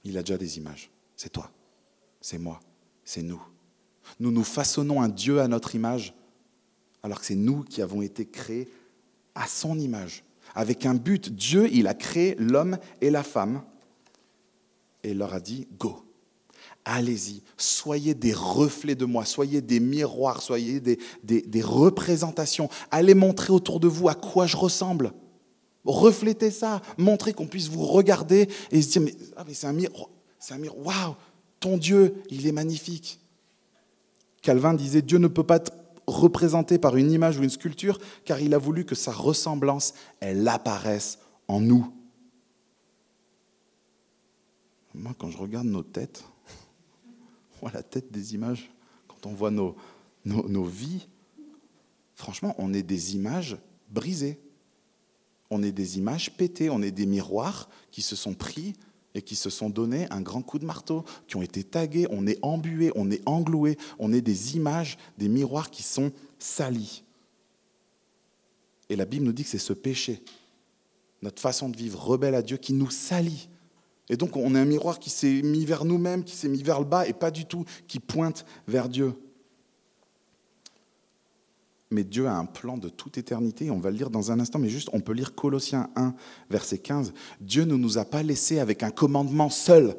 Il 0.04 0.18
a 0.18 0.22
déjà 0.22 0.38
des 0.38 0.58
images. 0.58 0.92
C'est 1.16 1.30
toi, 1.30 1.50
c'est 2.20 2.38
moi, 2.38 2.60
c'est 3.06 3.22
nous. 3.22 3.42
Nous 4.20 4.32
nous 4.32 4.44
façonnons 4.44 5.02
un 5.02 5.08
Dieu 5.08 5.40
à 5.40 5.48
notre 5.48 5.76
image, 5.76 6.14
alors 7.04 7.20
que 7.20 7.26
c'est 7.26 7.36
nous 7.36 7.64
qui 7.64 7.82
avons 7.82 8.02
été 8.02 8.26
créés 8.26 8.70
à 9.34 9.48
son 9.48 9.80
image, 9.80 10.26
avec 10.56 10.86
un 10.86 10.96
but. 10.96 11.30
Dieu, 11.30 11.70
il 11.72 11.88
a 11.88 11.94
créé 11.94 12.36
l'homme 12.36 12.78
et 13.00 13.10
la 13.10 13.24
femme, 13.24 13.64
et 15.04 15.12
il 15.12 15.18
leur 15.18 15.34
a 15.34 15.40
dit, 15.40 15.68
go, 15.78 16.03
allez-y, 16.86 17.42
soyez 17.58 18.14
des 18.14 18.34
reflets 18.34 18.96
de 18.96 19.06
moi, 19.06 19.26
soyez 19.26 19.62
des 19.62 19.80
miroirs, 19.80 20.42
soyez 20.42 20.80
des, 20.80 21.62
représentations. 21.62 22.70
Allez 22.92 23.14
montrer 23.14 23.54
autour 23.54 23.80
de 23.80 23.88
vous 23.88 24.10
à 24.10 24.16
quoi 24.16 24.48
je 24.48 24.58
ressemble. 24.58 25.14
Reflétez 25.86 26.52
ça, 26.52 26.82
montrez 26.98 27.34
qu'on 27.34 27.48
puisse 27.48 27.68
vous 27.68 27.86
regarder 27.86 28.48
et 28.72 28.82
se 28.82 28.92
dire, 28.92 29.02
mais, 29.02 29.16
ah, 29.36 29.44
c'est 29.52 29.68
un 29.68 29.74
miroir, 29.74 30.10
c'est 30.40 30.54
un 30.54 30.58
miroir, 30.58 31.10
waouh, 31.10 31.16
Ton 31.60 31.78
Dieu, 31.78 32.16
il 32.30 32.48
est 32.48 32.54
magnifique. 32.54 33.20
Calvin 34.42 34.74
disait, 34.74 35.02
Dieu 35.02 35.18
ne 35.18 35.28
peut 35.28 35.44
pas 35.44 35.58
être 35.58 35.74
représenté 36.08 36.78
par 36.78 36.98
une 36.98 37.12
image 37.12 37.38
ou 37.38 37.44
une 37.44 37.50
sculpture, 37.50 38.00
car 38.26 38.42
il 38.42 38.54
a 38.54 38.58
voulu 38.58 38.86
que 38.86 38.96
sa 38.96 39.12
ressemblance, 39.12 39.94
elle 40.20 40.48
apparaisse 40.48 41.20
en 41.48 41.60
nous. 41.60 41.94
Moi, 44.94 45.14
quand 45.18 45.30
je 45.30 45.38
regarde 45.38 45.68
nos 45.68 45.84
têtes, 45.84 46.24
voit 47.64 47.72
la 47.74 47.84
tête 47.84 48.12
des 48.12 48.36
images, 48.36 48.70
quand 49.08 49.26
on 49.26 49.34
voit 49.34 49.52
nos, 49.52 49.76
nos, 50.26 50.48
nos 50.48 50.64
vies, 50.64 51.08
franchement, 52.16 52.56
on 52.58 52.74
est 52.74 52.84
des 52.84 53.16
images 53.16 53.58
brisées. 53.90 54.40
On 55.50 55.62
est 55.64 55.72
des 55.72 55.98
images 55.98 56.32
pétées, 56.36 56.70
on 56.70 56.82
est 56.82 56.92
des 56.92 57.06
miroirs 57.06 57.70
qui 57.92 58.02
se 58.02 58.16
sont 58.16 58.34
pris 58.34 58.74
et 59.14 59.22
qui 59.22 59.36
se 59.36 59.50
sont 59.50 59.70
donné 59.70 60.08
un 60.10 60.22
grand 60.22 60.42
coup 60.42 60.58
de 60.58 60.66
marteau, 60.66 61.06
qui 61.28 61.36
ont 61.36 61.44
été 61.44 61.64
tagués, 61.64 62.08
on 62.10 62.26
est 62.26 62.40
embué, 62.42 62.92
on 62.96 63.12
est 63.12 63.22
engloué, 63.28 63.78
on 64.00 64.12
est 64.12 64.22
des 64.22 64.56
images, 64.56 64.98
des 65.18 65.30
miroirs 65.30 65.70
qui 65.70 65.84
sont 65.84 66.12
salis. 66.40 67.04
Et 68.90 68.96
la 68.96 69.06
Bible 69.06 69.26
nous 69.26 69.32
dit 69.32 69.44
que 69.44 69.50
c'est 69.50 69.60
ce 69.60 69.74
péché, 69.74 70.24
notre 71.22 71.42
façon 71.42 71.70
de 71.70 71.78
vivre 71.78 72.04
rebelle 72.04 72.36
à 72.36 72.42
Dieu, 72.42 72.58
qui 72.58 72.74
nous 72.74 72.90
salit. 72.90 73.48
Et 74.10 74.18
donc 74.18 74.36
on 74.36 74.56
est 74.56 74.60
un 74.60 74.66
miroir 74.66 75.00
qui 75.00 75.10
s'est 75.10 75.42
mis 75.44 75.66
vers 75.66 75.86
nous-mêmes, 75.86 76.24
qui 76.24 76.36
s'est 76.36 76.50
mis 76.50 76.64
vers 76.64 76.80
le 76.80 76.86
bas, 76.86 77.08
et 77.08 77.14
pas 77.14 77.32
du 77.32 77.46
tout 77.46 77.66
qui 77.88 78.00
pointe 78.00 78.46
vers 78.68 78.90
Dieu 78.90 79.14
mais 81.94 82.04
Dieu 82.04 82.28
a 82.28 82.36
un 82.36 82.46
plan 82.46 82.78
de 82.78 82.90
toute 82.90 83.18
éternité. 83.18 83.72
On 83.72 83.80
va 83.80 83.92
le 83.92 83.98
lire 83.98 84.10
dans 84.10 84.32
un 84.32 84.40
instant, 84.40 84.60
mais 84.60 84.70
juste, 84.70 84.90
on 84.92 85.00
peut 85.00 85.14
lire 85.14 85.36
Colossiens 85.36 85.90
1, 85.96 86.14
verset 86.50 86.80
15. 86.80 87.14
Dieu 87.40 87.64
ne 87.64 87.76
nous 87.76 87.98
a 87.98 88.06
pas 88.06 88.24
laissés 88.24 88.60
avec 88.60 88.84
un 88.84 88.92
commandement 88.92 89.50
seul. 89.50 89.96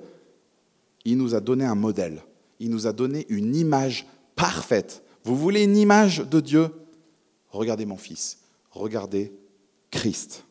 Il 1.04 1.16
nous 1.16 1.34
a 1.34 1.40
donné 1.40 1.64
un 1.64 1.74
modèle. 1.74 2.22
Il 2.60 2.70
nous 2.70 2.86
a 2.86 2.92
donné 2.92 3.26
une 3.28 3.54
image 3.54 4.06
parfaite. 4.36 5.02
Vous 5.22 5.36
voulez 5.36 5.62
une 5.62 5.76
image 5.76 6.18
de 6.18 6.40
Dieu? 6.40 6.68
Regardez 7.50 7.86
mon 7.86 7.96
fils. 7.96 8.38
Regardez 8.70 9.32
Christ. 9.90 10.44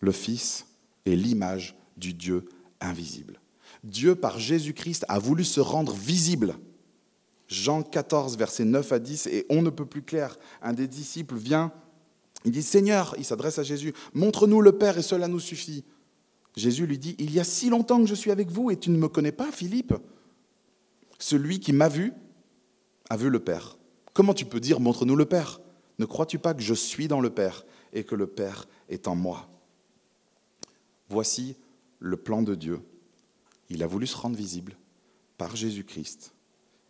Le 0.00 0.12
Fils 0.12 0.66
est 1.06 1.16
l'image 1.16 1.74
du 1.98 2.14
Dieu 2.14 2.48
invisible. 2.80 3.40
Dieu, 3.84 4.14
par 4.14 4.38
Jésus-Christ, 4.38 5.04
a 5.08 5.18
voulu 5.18 5.44
se 5.44 5.60
rendre 5.60 5.92
visible 5.92 6.56
Jean 7.48 7.82
14, 7.82 8.36
versets 8.36 8.64
9 8.64 8.92
à 8.92 8.98
10, 8.98 9.26
et 9.28 9.46
on 9.48 9.62
ne 9.62 9.70
peut 9.70 9.86
plus 9.86 10.02
clair. 10.02 10.38
Un 10.62 10.74
des 10.74 10.86
disciples 10.86 11.36
vient, 11.36 11.72
il 12.44 12.52
dit, 12.52 12.62
Seigneur, 12.62 13.14
il 13.18 13.24
s'adresse 13.24 13.58
à 13.58 13.62
Jésus, 13.62 13.94
montre-nous 14.12 14.60
le 14.60 14.72
Père 14.72 14.98
et 14.98 15.02
cela 15.02 15.28
nous 15.28 15.40
suffit. 15.40 15.84
Jésus 16.56 16.86
lui 16.86 16.98
dit, 16.98 17.16
Il 17.18 17.32
y 17.32 17.40
a 17.40 17.44
si 17.44 17.70
longtemps 17.70 18.00
que 18.00 18.06
je 18.06 18.14
suis 18.14 18.30
avec 18.30 18.50
vous 18.50 18.70
et 18.70 18.76
tu 18.76 18.90
ne 18.90 18.98
me 18.98 19.08
connais 19.08 19.32
pas, 19.32 19.50
Philippe. 19.50 19.94
Celui 21.18 21.58
qui 21.58 21.72
m'a 21.72 21.88
vu 21.88 22.12
a 23.10 23.16
vu 23.16 23.30
le 23.30 23.40
Père. 23.40 23.78
Comment 24.12 24.34
tu 24.34 24.44
peux 24.44 24.60
dire, 24.60 24.78
montre-nous 24.80 25.16
le 25.16 25.24
Père? 25.24 25.60
Ne 25.98 26.04
crois-tu 26.04 26.38
pas 26.38 26.54
que 26.54 26.62
je 26.62 26.74
suis 26.74 27.08
dans 27.08 27.20
le 27.20 27.30
Père 27.30 27.64
et 27.92 28.04
que 28.04 28.14
le 28.14 28.26
Père 28.26 28.66
est 28.88 29.08
en 29.08 29.14
moi? 29.14 29.48
Voici 31.08 31.56
le 31.98 32.16
plan 32.16 32.42
de 32.42 32.54
Dieu. 32.54 32.80
Il 33.70 33.82
a 33.82 33.86
voulu 33.86 34.06
se 34.06 34.16
rendre 34.16 34.36
visible 34.36 34.76
par 35.36 35.56
Jésus-Christ 35.56 36.32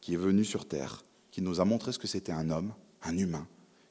qui 0.01 0.15
est 0.15 0.19
venu 0.19 0.45
sur 0.45 0.67
terre, 0.67 1.03
qui 1.31 1.43
nous 1.43 1.61
a 1.61 1.65
montré 1.65 1.93
ce 1.93 1.99
que 1.99 2.07
c'était 2.07 2.33
un 2.33 2.51
homme, 2.51 2.73
un 3.03 3.17
humain, 3.17 3.47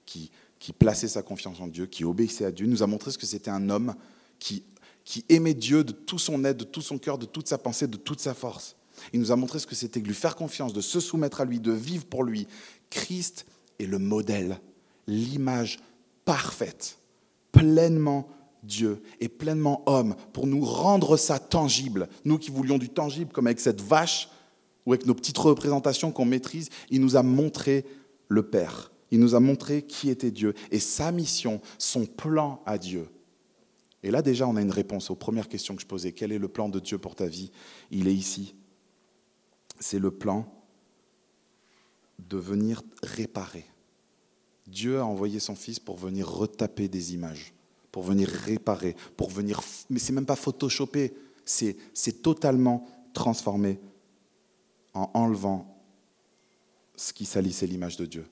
qui, 0.05 0.31
plaçait 0.79 1.07
sa 1.07 1.21
confiance 1.21 1.59
en 1.59 1.67
Dieu, 1.67 1.85
qui 1.85 2.03
obéissait 2.03 2.45
à 2.45 2.51
Dieu, 2.51 2.65
nous 2.65 2.83
a 2.83 2.87
montré 2.87 3.11
ce 3.11 3.17
que 3.17 3.25
c'était 3.25 3.51
un 3.51 3.69
homme 3.69 3.93
qui, 4.39 4.63
qui 5.03 5.25
aimait 5.29 5.53
Dieu 5.53 5.83
de 5.83 5.91
tout 5.91 6.19
son 6.19 6.43
être, 6.43 6.57
de 6.57 6.63
tout 6.63 6.81
son 6.81 6.97
cœur, 6.97 7.17
de 7.17 7.25
toute 7.25 7.47
sa 7.47 7.57
pensée, 7.57 7.87
de 7.87 7.97
toute 7.97 8.19
sa 8.19 8.33
force. 8.33 8.75
Il 9.13 9.19
nous 9.19 9.31
a 9.31 9.35
montré 9.35 9.59
ce 9.59 9.67
que 9.67 9.75
c'était 9.75 10.01
de 10.01 10.07
lui 10.07 10.15
faire 10.15 10.35
confiance, 10.35 10.73
de 10.73 10.81
se 10.81 10.99
soumettre 10.99 11.41
à 11.41 11.45
lui, 11.45 11.59
de 11.59 11.71
vivre 11.71 12.05
pour 12.05 12.23
lui. 12.23 12.47
Christ 12.89 13.45
est 13.79 13.85
le 13.85 13.99
modèle, 13.99 14.59
l'image 15.07 15.79
parfaite, 16.25 16.97
pleinement 17.51 18.27
Dieu 18.63 19.01
et 19.19 19.29
pleinement 19.29 19.83
homme, 19.85 20.15
pour 20.33 20.47
nous 20.47 20.63
rendre 20.63 21.17
ça 21.17 21.39
tangible. 21.39 22.09
Nous 22.25 22.37
qui 22.37 22.51
voulions 22.51 22.77
du 22.77 22.89
tangible, 22.89 23.31
comme 23.31 23.47
avec 23.47 23.59
cette 23.59 23.81
vache, 23.81 24.29
ou 24.85 24.93
avec 24.93 25.05
nos 25.05 25.13
petites 25.13 25.37
représentations 25.37 26.11
qu'on 26.11 26.25
maîtrise, 26.25 26.69
il 26.89 27.01
nous 27.01 27.17
a 27.17 27.23
montré 27.23 27.85
le 28.29 28.49
Père. 28.49 28.91
Il 29.11 29.19
nous 29.19 29.35
a 29.35 29.39
montré 29.39 29.83
qui 29.83 30.09
était 30.09 30.31
Dieu 30.31 30.53
et 30.71 30.79
sa 30.79 31.11
mission, 31.11 31.61
son 31.77 32.05
plan 32.05 32.61
à 32.65 32.77
Dieu. 32.77 33.09
Et 34.03 34.11
là 34.11 34.21
déjà, 34.21 34.47
on 34.47 34.55
a 34.55 34.61
une 34.61 34.71
réponse 34.71 35.09
aux 35.09 35.15
premières 35.15 35.49
questions 35.49 35.75
que 35.75 35.81
je 35.81 35.87
posais. 35.87 36.13
Quel 36.13 36.31
est 36.31 36.37
le 36.37 36.47
plan 36.47 36.69
de 36.69 36.79
Dieu 36.79 36.97
pour 36.97 37.15
ta 37.15 37.25
vie? 37.25 37.51
Il 37.91 38.07
est 38.07 38.13
ici. 38.13 38.55
C'est 39.79 39.99
le 39.99 40.11
plan 40.11 40.45
de 42.19 42.37
venir 42.37 42.81
réparer. 43.03 43.65
Dieu 44.67 44.99
a 44.99 45.05
envoyé 45.05 45.39
son 45.39 45.55
Fils 45.55 45.79
pour 45.79 45.97
venir 45.97 46.29
retaper 46.29 46.87
des 46.87 47.13
images, 47.13 47.53
pour 47.97 48.05
venir 48.05 48.29
réparer, 48.29 48.95
pour 49.15 49.31
venir... 49.31 49.59
Mais 49.89 49.97
c'est 49.97 50.13
même 50.13 50.27
pas 50.27 50.35
photoshopé, 50.35 51.15
c'est 51.43 52.21
totalement 52.21 52.87
transformé 53.11 53.79
en 54.93 55.09
enlevant 55.15 55.81
ce 56.95 57.11
qui 57.11 57.25
salissait 57.25 57.65
l'image 57.65 57.97
de 57.97 58.05
Dieu 58.05 58.27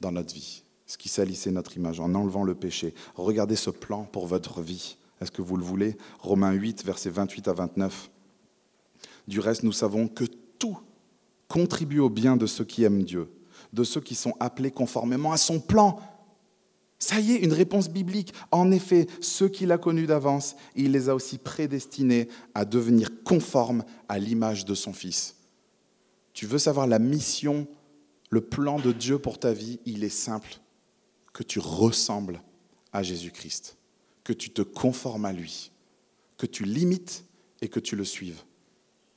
dans 0.00 0.10
notre 0.10 0.34
vie, 0.34 0.64
ce 0.86 0.98
qui 0.98 1.08
salissait 1.08 1.52
notre 1.52 1.76
image, 1.76 2.00
en 2.00 2.12
enlevant 2.16 2.42
le 2.42 2.56
péché. 2.56 2.92
Regardez 3.14 3.54
ce 3.54 3.70
plan 3.70 4.02
pour 4.02 4.26
votre 4.26 4.60
vie. 4.60 4.96
Est-ce 5.20 5.30
que 5.30 5.40
vous 5.40 5.56
le 5.56 5.62
voulez? 5.62 5.96
Romains 6.18 6.50
8, 6.50 6.84
versets 6.84 7.10
28 7.10 7.46
à 7.46 7.52
29. 7.52 8.10
Du 9.28 9.38
reste, 9.38 9.62
nous 9.62 9.70
savons 9.70 10.08
que 10.08 10.24
tout 10.58 10.80
contribue 11.46 12.00
au 12.00 12.10
bien 12.10 12.36
de 12.36 12.46
ceux 12.46 12.64
qui 12.64 12.82
aiment 12.82 13.04
Dieu, 13.04 13.30
de 13.72 13.84
ceux 13.84 14.00
qui 14.00 14.16
sont 14.16 14.34
appelés 14.40 14.72
conformément 14.72 15.30
à 15.30 15.36
son 15.36 15.60
plan. 15.60 16.00
Ça 17.00 17.18
y 17.18 17.32
est, 17.32 17.38
une 17.38 17.52
réponse 17.52 17.88
biblique. 17.88 18.32
En 18.52 18.70
effet, 18.70 19.08
ceux 19.20 19.48
qu'il 19.48 19.72
a 19.72 19.78
connus 19.78 20.06
d'avance, 20.06 20.54
il 20.76 20.92
les 20.92 21.08
a 21.08 21.14
aussi 21.14 21.38
prédestinés 21.38 22.28
à 22.54 22.64
devenir 22.64 23.10
conformes 23.24 23.84
à 24.08 24.18
l'image 24.18 24.64
de 24.64 24.74
son 24.74 24.92
Fils 24.92 25.34
tu 26.32 26.46
veux 26.46 26.58
savoir 26.58 26.86
la 26.86 26.98
mission, 26.98 27.66
le 28.30 28.40
plan 28.40 28.78
de 28.78 28.92
Dieu 28.92 29.18
pour 29.18 29.38
ta 29.38 29.52
vie, 29.52 29.78
il 29.84 30.04
est 30.04 30.08
simple, 30.08 30.58
que 31.32 31.42
tu 31.42 31.58
ressembles 31.58 32.42
à 32.92 33.02
Jésus-Christ, 33.02 33.76
que 34.24 34.32
tu 34.32 34.50
te 34.50 34.62
conformes 34.62 35.24
à 35.24 35.32
lui, 35.32 35.70
que 36.38 36.46
tu 36.46 36.64
limites 36.64 37.24
et 37.60 37.68
que 37.68 37.80
tu 37.80 37.96
le 37.96 38.04
suives. 38.04 38.42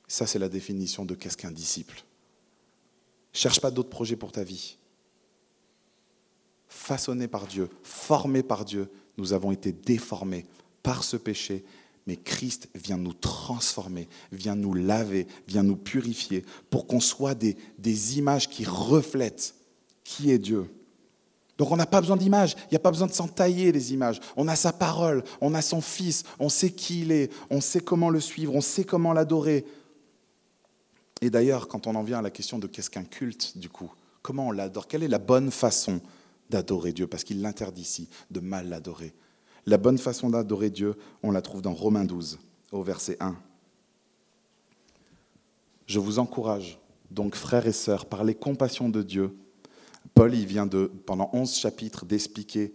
Ça, 0.06 0.26
c'est 0.26 0.38
la 0.38 0.48
définition 0.50 1.04
de 1.04 1.14
qu'est-ce 1.14 1.36
qu'un 1.36 1.50
disciple. 1.50 2.04
Cherche 3.32 3.60
pas 3.60 3.70
d'autres 3.70 3.88
projets 3.88 4.16
pour 4.16 4.30
ta 4.30 4.44
vie. 4.44 4.76
Façonné 6.76 7.28
par 7.28 7.46
Dieu, 7.46 7.70
formé 7.82 8.42
par 8.42 8.64
Dieu, 8.64 8.90
nous 9.16 9.32
avons 9.32 9.52
été 9.52 9.72
déformés 9.72 10.44
par 10.82 11.04
ce 11.04 11.16
péché 11.16 11.64
mais 12.06 12.16
Christ 12.16 12.68
vient 12.74 12.98
nous 12.98 13.14
transformer, 13.14 14.08
vient 14.30 14.56
nous 14.56 14.74
laver, 14.74 15.26
vient 15.48 15.62
nous 15.62 15.76
purifier 15.76 16.44
pour 16.68 16.86
qu'on 16.86 17.00
soit 17.00 17.34
des, 17.34 17.56
des 17.78 18.18
images 18.18 18.48
qui 18.48 18.66
reflètent 18.66 19.54
qui 20.04 20.30
est 20.30 20.38
Dieu. 20.38 20.70
Donc 21.56 21.70
on 21.70 21.76
n'a 21.76 21.86
pas 21.86 22.00
besoin 22.00 22.16
d'images, 22.16 22.56
il 22.64 22.72
n'y 22.72 22.76
a 22.76 22.80
pas 22.80 22.90
besoin 22.90 23.06
de 23.06 23.12
s'entailler 23.12 23.72
les 23.72 23.94
images. 23.94 24.20
On 24.36 24.48
a 24.48 24.56
sa 24.56 24.72
parole, 24.72 25.24
on 25.40 25.54
a 25.54 25.62
son 25.62 25.80
Fils, 25.80 26.24
on 26.38 26.48
sait 26.48 26.72
qui 26.72 27.02
il 27.02 27.12
est, 27.12 27.32
on 27.48 27.60
sait 27.60 27.80
comment 27.80 28.10
le 28.10 28.20
suivre, 28.20 28.54
on 28.54 28.60
sait 28.60 28.84
comment 28.84 29.12
l'adorer. 29.14 29.64
Et 31.22 31.30
d'ailleurs, 31.30 31.68
quand 31.68 31.86
on 31.86 31.94
en 31.94 32.02
vient 32.02 32.18
à 32.18 32.22
la 32.22 32.30
question 32.30 32.58
de 32.58 32.66
qu'est-ce 32.66 32.90
qu'un 32.90 33.04
culte, 33.04 33.56
du 33.56 33.70
coup, 33.70 33.90
comment 34.20 34.48
on 34.48 34.52
l'adore, 34.52 34.88
quelle 34.88 35.04
est 35.04 35.08
la 35.08 35.18
bonne 35.18 35.50
façon 35.50 36.02
d'adorer 36.50 36.92
Dieu, 36.92 37.06
parce 37.06 37.24
qu'il 37.24 37.40
l'interdit 37.40 37.82
ici, 37.82 38.08
de 38.30 38.40
mal 38.40 38.68
l'adorer. 38.68 39.14
La 39.66 39.78
bonne 39.78 39.98
façon 39.98 40.30
d'adorer 40.30 40.70
Dieu, 40.70 40.94
on 41.22 41.30
la 41.30 41.42
trouve 41.42 41.62
dans 41.62 41.72
Romains 41.72 42.04
12, 42.04 42.38
au 42.72 42.82
verset 42.82 43.16
1. 43.20 43.36
Je 45.86 45.98
vous 45.98 46.18
encourage, 46.18 46.78
donc 47.10 47.34
frères 47.34 47.66
et 47.66 47.72
sœurs, 47.72 48.06
par 48.06 48.24
les 48.24 48.34
compassions 48.34 48.88
de 48.88 49.02
Dieu. 49.02 49.36
Paul, 50.14 50.34
il 50.34 50.46
vient 50.46 50.66
de, 50.66 50.90
pendant 51.06 51.30
11 51.32 51.54
chapitres, 51.54 52.04
d'expliquer 52.04 52.74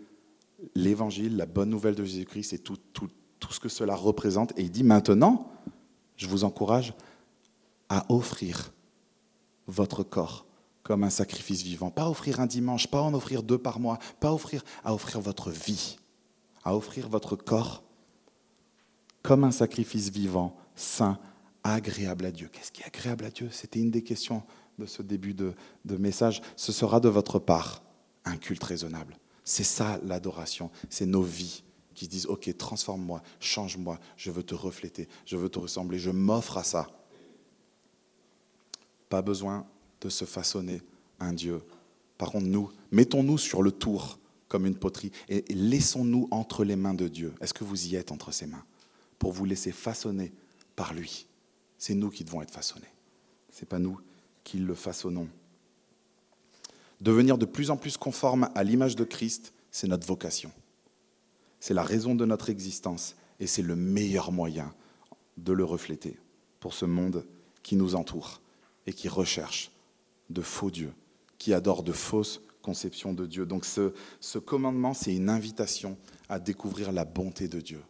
l'évangile, 0.75 1.37
la 1.37 1.45
bonne 1.45 1.69
nouvelle 1.69 1.95
de 1.95 2.03
Jésus-Christ 2.03 2.53
et 2.53 2.59
tout, 2.59 2.77
tout, 2.93 3.09
tout 3.39 3.53
ce 3.53 3.59
que 3.59 3.69
cela 3.69 3.95
représente. 3.95 4.57
Et 4.57 4.63
il 4.63 4.71
dit 4.71 4.83
maintenant, 4.83 5.51
je 6.17 6.27
vous 6.27 6.43
encourage 6.43 6.93
à 7.87 8.05
offrir 8.09 8.73
votre 9.67 10.03
corps 10.03 10.45
comme 10.89 11.03
un 11.03 11.11
sacrifice 11.11 11.61
vivant. 11.61 11.91
Pas 11.91 12.09
offrir 12.09 12.39
un 12.39 12.47
dimanche, 12.47 12.87
pas 12.87 13.03
en 13.03 13.13
offrir 13.13 13.43
deux 13.43 13.59
par 13.59 13.79
mois, 13.79 13.99
pas 14.19 14.33
offrir, 14.33 14.63
à 14.83 14.91
offrir 14.91 15.21
votre 15.21 15.51
vie 15.51 15.99
à 16.63 16.75
offrir 16.75 17.07
votre 17.07 17.35
corps 17.35 17.83
comme 19.21 19.43
un 19.43 19.51
sacrifice 19.51 20.09
vivant, 20.09 20.57
saint, 20.75 21.19
agréable 21.63 22.25
à 22.25 22.31
Dieu. 22.31 22.49
Qu'est-ce 22.51 22.71
qui 22.71 22.81
est 22.81 22.87
agréable 22.87 23.25
à 23.25 23.29
Dieu? 23.29 23.49
C'était 23.51 23.79
une 23.79 23.91
des 23.91 24.03
questions 24.03 24.41
de 24.79 24.87
ce 24.87 25.03
début 25.03 25.35
de, 25.35 25.53
de, 25.85 25.95
message. 25.95 26.41
Ce 26.55 26.71
sera 26.71 26.99
de 26.99 27.07
votre 27.07 27.37
part 27.37 27.83
un 28.25 28.37
culte 28.37 28.63
raisonnable. 28.63 29.15
C'est 29.43 29.63
ça 29.63 29.99
l'adoration, 30.03 30.71
c'est 30.89 31.05
nos 31.05 31.21
vies 31.21 31.63
qui 31.93 32.05
se 32.05 32.09
disent, 32.09 32.25
OK, 32.25 32.51
transforme-moi, 32.57 33.21
change-moi, 33.39 33.99
je 34.17 34.31
veux 34.31 34.43
te 34.43 34.55
refléter, 34.55 35.07
je 35.27 35.37
veux 35.37 35.49
te 35.49 35.59
ressembler, 35.59 35.99
je 35.99 36.09
m'offre 36.09 36.57
à 36.57 36.63
ça. 36.63 36.87
Pas 39.07 39.21
besoin 39.21 39.67
de 40.01 40.09
se 40.09 40.25
façonner 40.25 40.81
un 41.19 41.33
Dieu. 41.33 41.61
Par 42.17 42.31
contre, 42.31 42.47
nous, 42.47 42.69
mettons-nous 42.91 43.37
sur 43.37 43.61
le 43.61 43.71
tour 43.71 44.19
comme 44.47 44.65
une 44.65 44.75
poterie 44.75 45.11
et 45.29 45.45
laissons-nous 45.49 46.27
entre 46.31 46.63
les 46.63 46.75
mains 46.75 46.93
de 46.93 47.07
Dieu. 47.07 47.33
Est-ce 47.39 47.53
que 47.53 47.63
vous 47.63 47.87
y 47.87 47.95
êtes 47.95 48.11
entre 48.11 48.31
ses 48.31 48.47
mains 48.47 48.63
pour 49.17 49.31
vous 49.31 49.45
laisser 49.45 49.71
façonner 49.71 50.33
par 50.75 50.93
lui? 50.93 51.27
C'est 51.77 51.93
nous 51.93 52.09
qui 52.09 52.23
devons 52.23 52.41
être 52.41 52.51
façonnés. 52.51 52.91
Ce 53.51 53.61
n'est 53.61 53.67
pas 53.67 53.79
nous 53.79 53.99
qui 54.43 54.57
le 54.57 54.73
façonnons. 54.73 55.29
Devenir 56.99 57.37
de 57.37 57.45
plus 57.45 57.69
en 57.69 57.77
plus 57.77 57.95
conforme 57.95 58.49
à 58.55 58.63
l'image 58.63 58.95
de 58.95 59.03
Christ, 59.05 59.53
c'est 59.71 59.87
notre 59.87 60.07
vocation. 60.07 60.51
C'est 61.59 61.73
la 61.73 61.83
raison 61.83 62.15
de 62.15 62.25
notre 62.25 62.49
existence 62.49 63.15
et 63.39 63.47
c'est 63.47 63.61
le 63.61 63.75
meilleur 63.75 64.31
moyen 64.31 64.73
de 65.37 65.53
le 65.53 65.63
refléter 65.63 66.17
pour 66.59 66.73
ce 66.73 66.85
monde 66.85 67.25
qui 67.63 67.75
nous 67.75 67.95
entoure 67.95 68.41
et 68.85 68.93
qui 68.93 69.07
recherche 69.07 69.71
de 70.29 70.41
faux 70.41 70.71
dieux, 70.71 70.93
qui 71.37 71.53
adore 71.53 71.83
de 71.83 71.91
fausses 71.91 72.41
conceptions 72.61 73.13
de 73.13 73.25
Dieu. 73.25 73.45
Donc 73.45 73.65
ce, 73.65 73.93
ce 74.19 74.37
commandement, 74.37 74.93
c'est 74.93 75.15
une 75.15 75.29
invitation 75.29 75.97
à 76.27 76.39
découvrir 76.39 76.91
la 76.91 77.05
bonté 77.05 77.47
de 77.47 77.61
Dieu. 77.61 77.81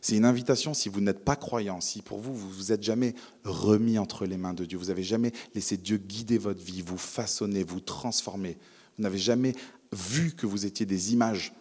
C'est 0.00 0.16
une 0.16 0.24
invitation 0.24 0.74
si 0.74 0.88
vous 0.88 1.00
n'êtes 1.00 1.24
pas 1.24 1.36
croyant, 1.36 1.80
si 1.80 2.02
pour 2.02 2.18
vous, 2.18 2.34
vous 2.34 2.50
vous 2.50 2.72
êtes 2.72 2.82
jamais 2.82 3.14
remis 3.44 3.98
entre 3.98 4.26
les 4.26 4.36
mains 4.36 4.54
de 4.54 4.64
Dieu, 4.64 4.78
vous 4.78 4.86
n'avez 4.86 5.02
jamais 5.02 5.32
laissé 5.54 5.76
Dieu 5.76 5.96
guider 5.96 6.38
votre 6.38 6.62
vie, 6.62 6.82
vous 6.82 6.98
façonner, 6.98 7.64
vous 7.64 7.80
transformer, 7.80 8.58
vous 8.96 9.02
n'avez 9.02 9.18
jamais 9.18 9.54
vu 9.92 10.32
que 10.32 10.46
vous 10.46 10.66
étiez 10.66 10.86
des 10.86 11.12
images 11.12 11.54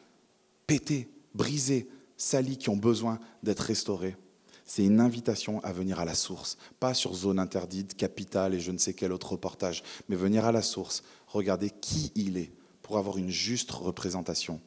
pétées, 0.68 1.10
brisées, 1.34 1.88
salies, 2.18 2.58
qui 2.58 2.70
ont 2.70 2.78
besoin 2.78 3.20
d'être 3.44 3.62
restaurées. 3.62 4.18
C'est 4.68 4.84
une 4.84 5.00
invitation 5.00 5.64
à 5.64 5.72
venir 5.72 6.02
à 6.02 6.06
la 6.06 6.14
source, 6.14 6.58
pas 6.82 6.94
sur 6.94 7.14
zone 7.16 7.40
interdite, 7.40 7.96
capitale 7.96 8.54
et 8.54 8.60
je 8.60 8.72
ne 8.72 8.78
sais 8.78 8.94
quel 8.94 9.14
autre 9.14 9.32
reportage, 9.32 9.82
mais 10.10 10.18
venir 10.18 10.46
à 10.46 10.52
la 10.52 10.62
source, 10.62 11.04
regarder 11.26 11.70
qui 11.70 12.12
il 12.16 12.38
est 12.38 12.52
pour 12.82 12.98
avoir 12.98 13.18
une 13.18 13.30
juste 13.30 13.72
représentation 13.72 14.60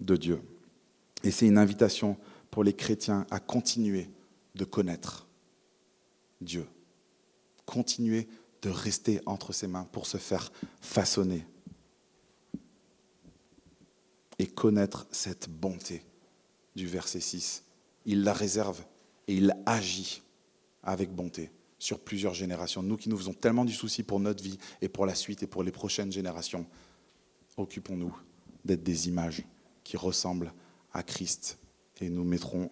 de 0.00 0.14
Dieu. 0.14 0.42
Et 1.24 1.30
c'est 1.30 1.46
une 1.46 1.56
invitation 1.56 2.18
pour 2.50 2.62
les 2.62 2.74
chrétiens 2.74 3.26
à 3.30 3.40
continuer 3.40 4.10
de 4.54 4.66
connaître 4.66 5.26
Dieu, 6.42 6.66
continuer 7.64 8.28
de 8.60 8.68
rester 8.68 9.22
entre 9.24 9.54
ses 9.54 9.68
mains 9.68 9.88
pour 9.90 10.06
se 10.06 10.18
faire 10.18 10.52
façonner 10.82 11.46
et 14.38 14.46
connaître 14.46 15.06
cette 15.10 15.48
bonté 15.48 16.04
du 16.76 16.86
verset 16.86 17.20
6. 17.20 17.64
Il 18.04 18.22
la 18.22 18.34
réserve 18.34 18.84
et 19.28 19.34
il 19.34 19.54
agit 19.66 20.22
avec 20.82 21.14
bonté 21.14 21.50
sur 21.78 22.00
plusieurs 22.00 22.34
générations. 22.34 22.82
Nous 22.82 22.96
qui 22.96 23.08
nous 23.08 23.16
faisons 23.16 23.34
tellement 23.34 23.64
du 23.64 23.72
souci 23.72 24.02
pour 24.02 24.18
notre 24.18 24.42
vie 24.42 24.58
et 24.82 24.88
pour 24.88 25.06
la 25.06 25.14
suite 25.14 25.42
et 25.42 25.46
pour 25.46 25.62
les 25.62 25.70
prochaines 25.70 26.10
générations, 26.10 26.66
occupons-nous 27.56 28.16
d'être 28.64 28.82
des 28.82 29.08
images 29.08 29.44
qui 29.84 29.96
ressemblent 29.96 30.52
à 30.92 31.02
Christ 31.02 31.58
et 32.00 32.10
nous 32.10 32.24
mettrons 32.24 32.70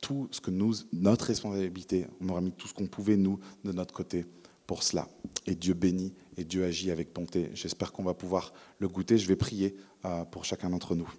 tout 0.00 0.28
ce 0.30 0.40
que 0.40 0.50
nous, 0.50 0.74
notre 0.92 1.26
responsabilité, 1.26 2.06
on 2.20 2.28
aura 2.30 2.40
mis 2.40 2.52
tout 2.52 2.68
ce 2.68 2.74
qu'on 2.74 2.86
pouvait, 2.86 3.16
nous, 3.16 3.38
de 3.64 3.72
notre 3.72 3.92
côté 3.92 4.24
pour 4.66 4.82
cela. 4.82 5.08
Et 5.46 5.54
Dieu 5.54 5.74
bénit 5.74 6.14
et 6.36 6.44
Dieu 6.44 6.64
agit 6.64 6.90
avec 6.90 7.12
bonté. 7.12 7.50
J'espère 7.54 7.92
qu'on 7.92 8.04
va 8.04 8.14
pouvoir 8.14 8.52
le 8.78 8.88
goûter. 8.88 9.18
Je 9.18 9.28
vais 9.28 9.36
prier 9.36 9.76
euh, 10.04 10.24
pour 10.24 10.44
chacun 10.44 10.70
d'entre 10.70 10.94
nous. 10.94 11.10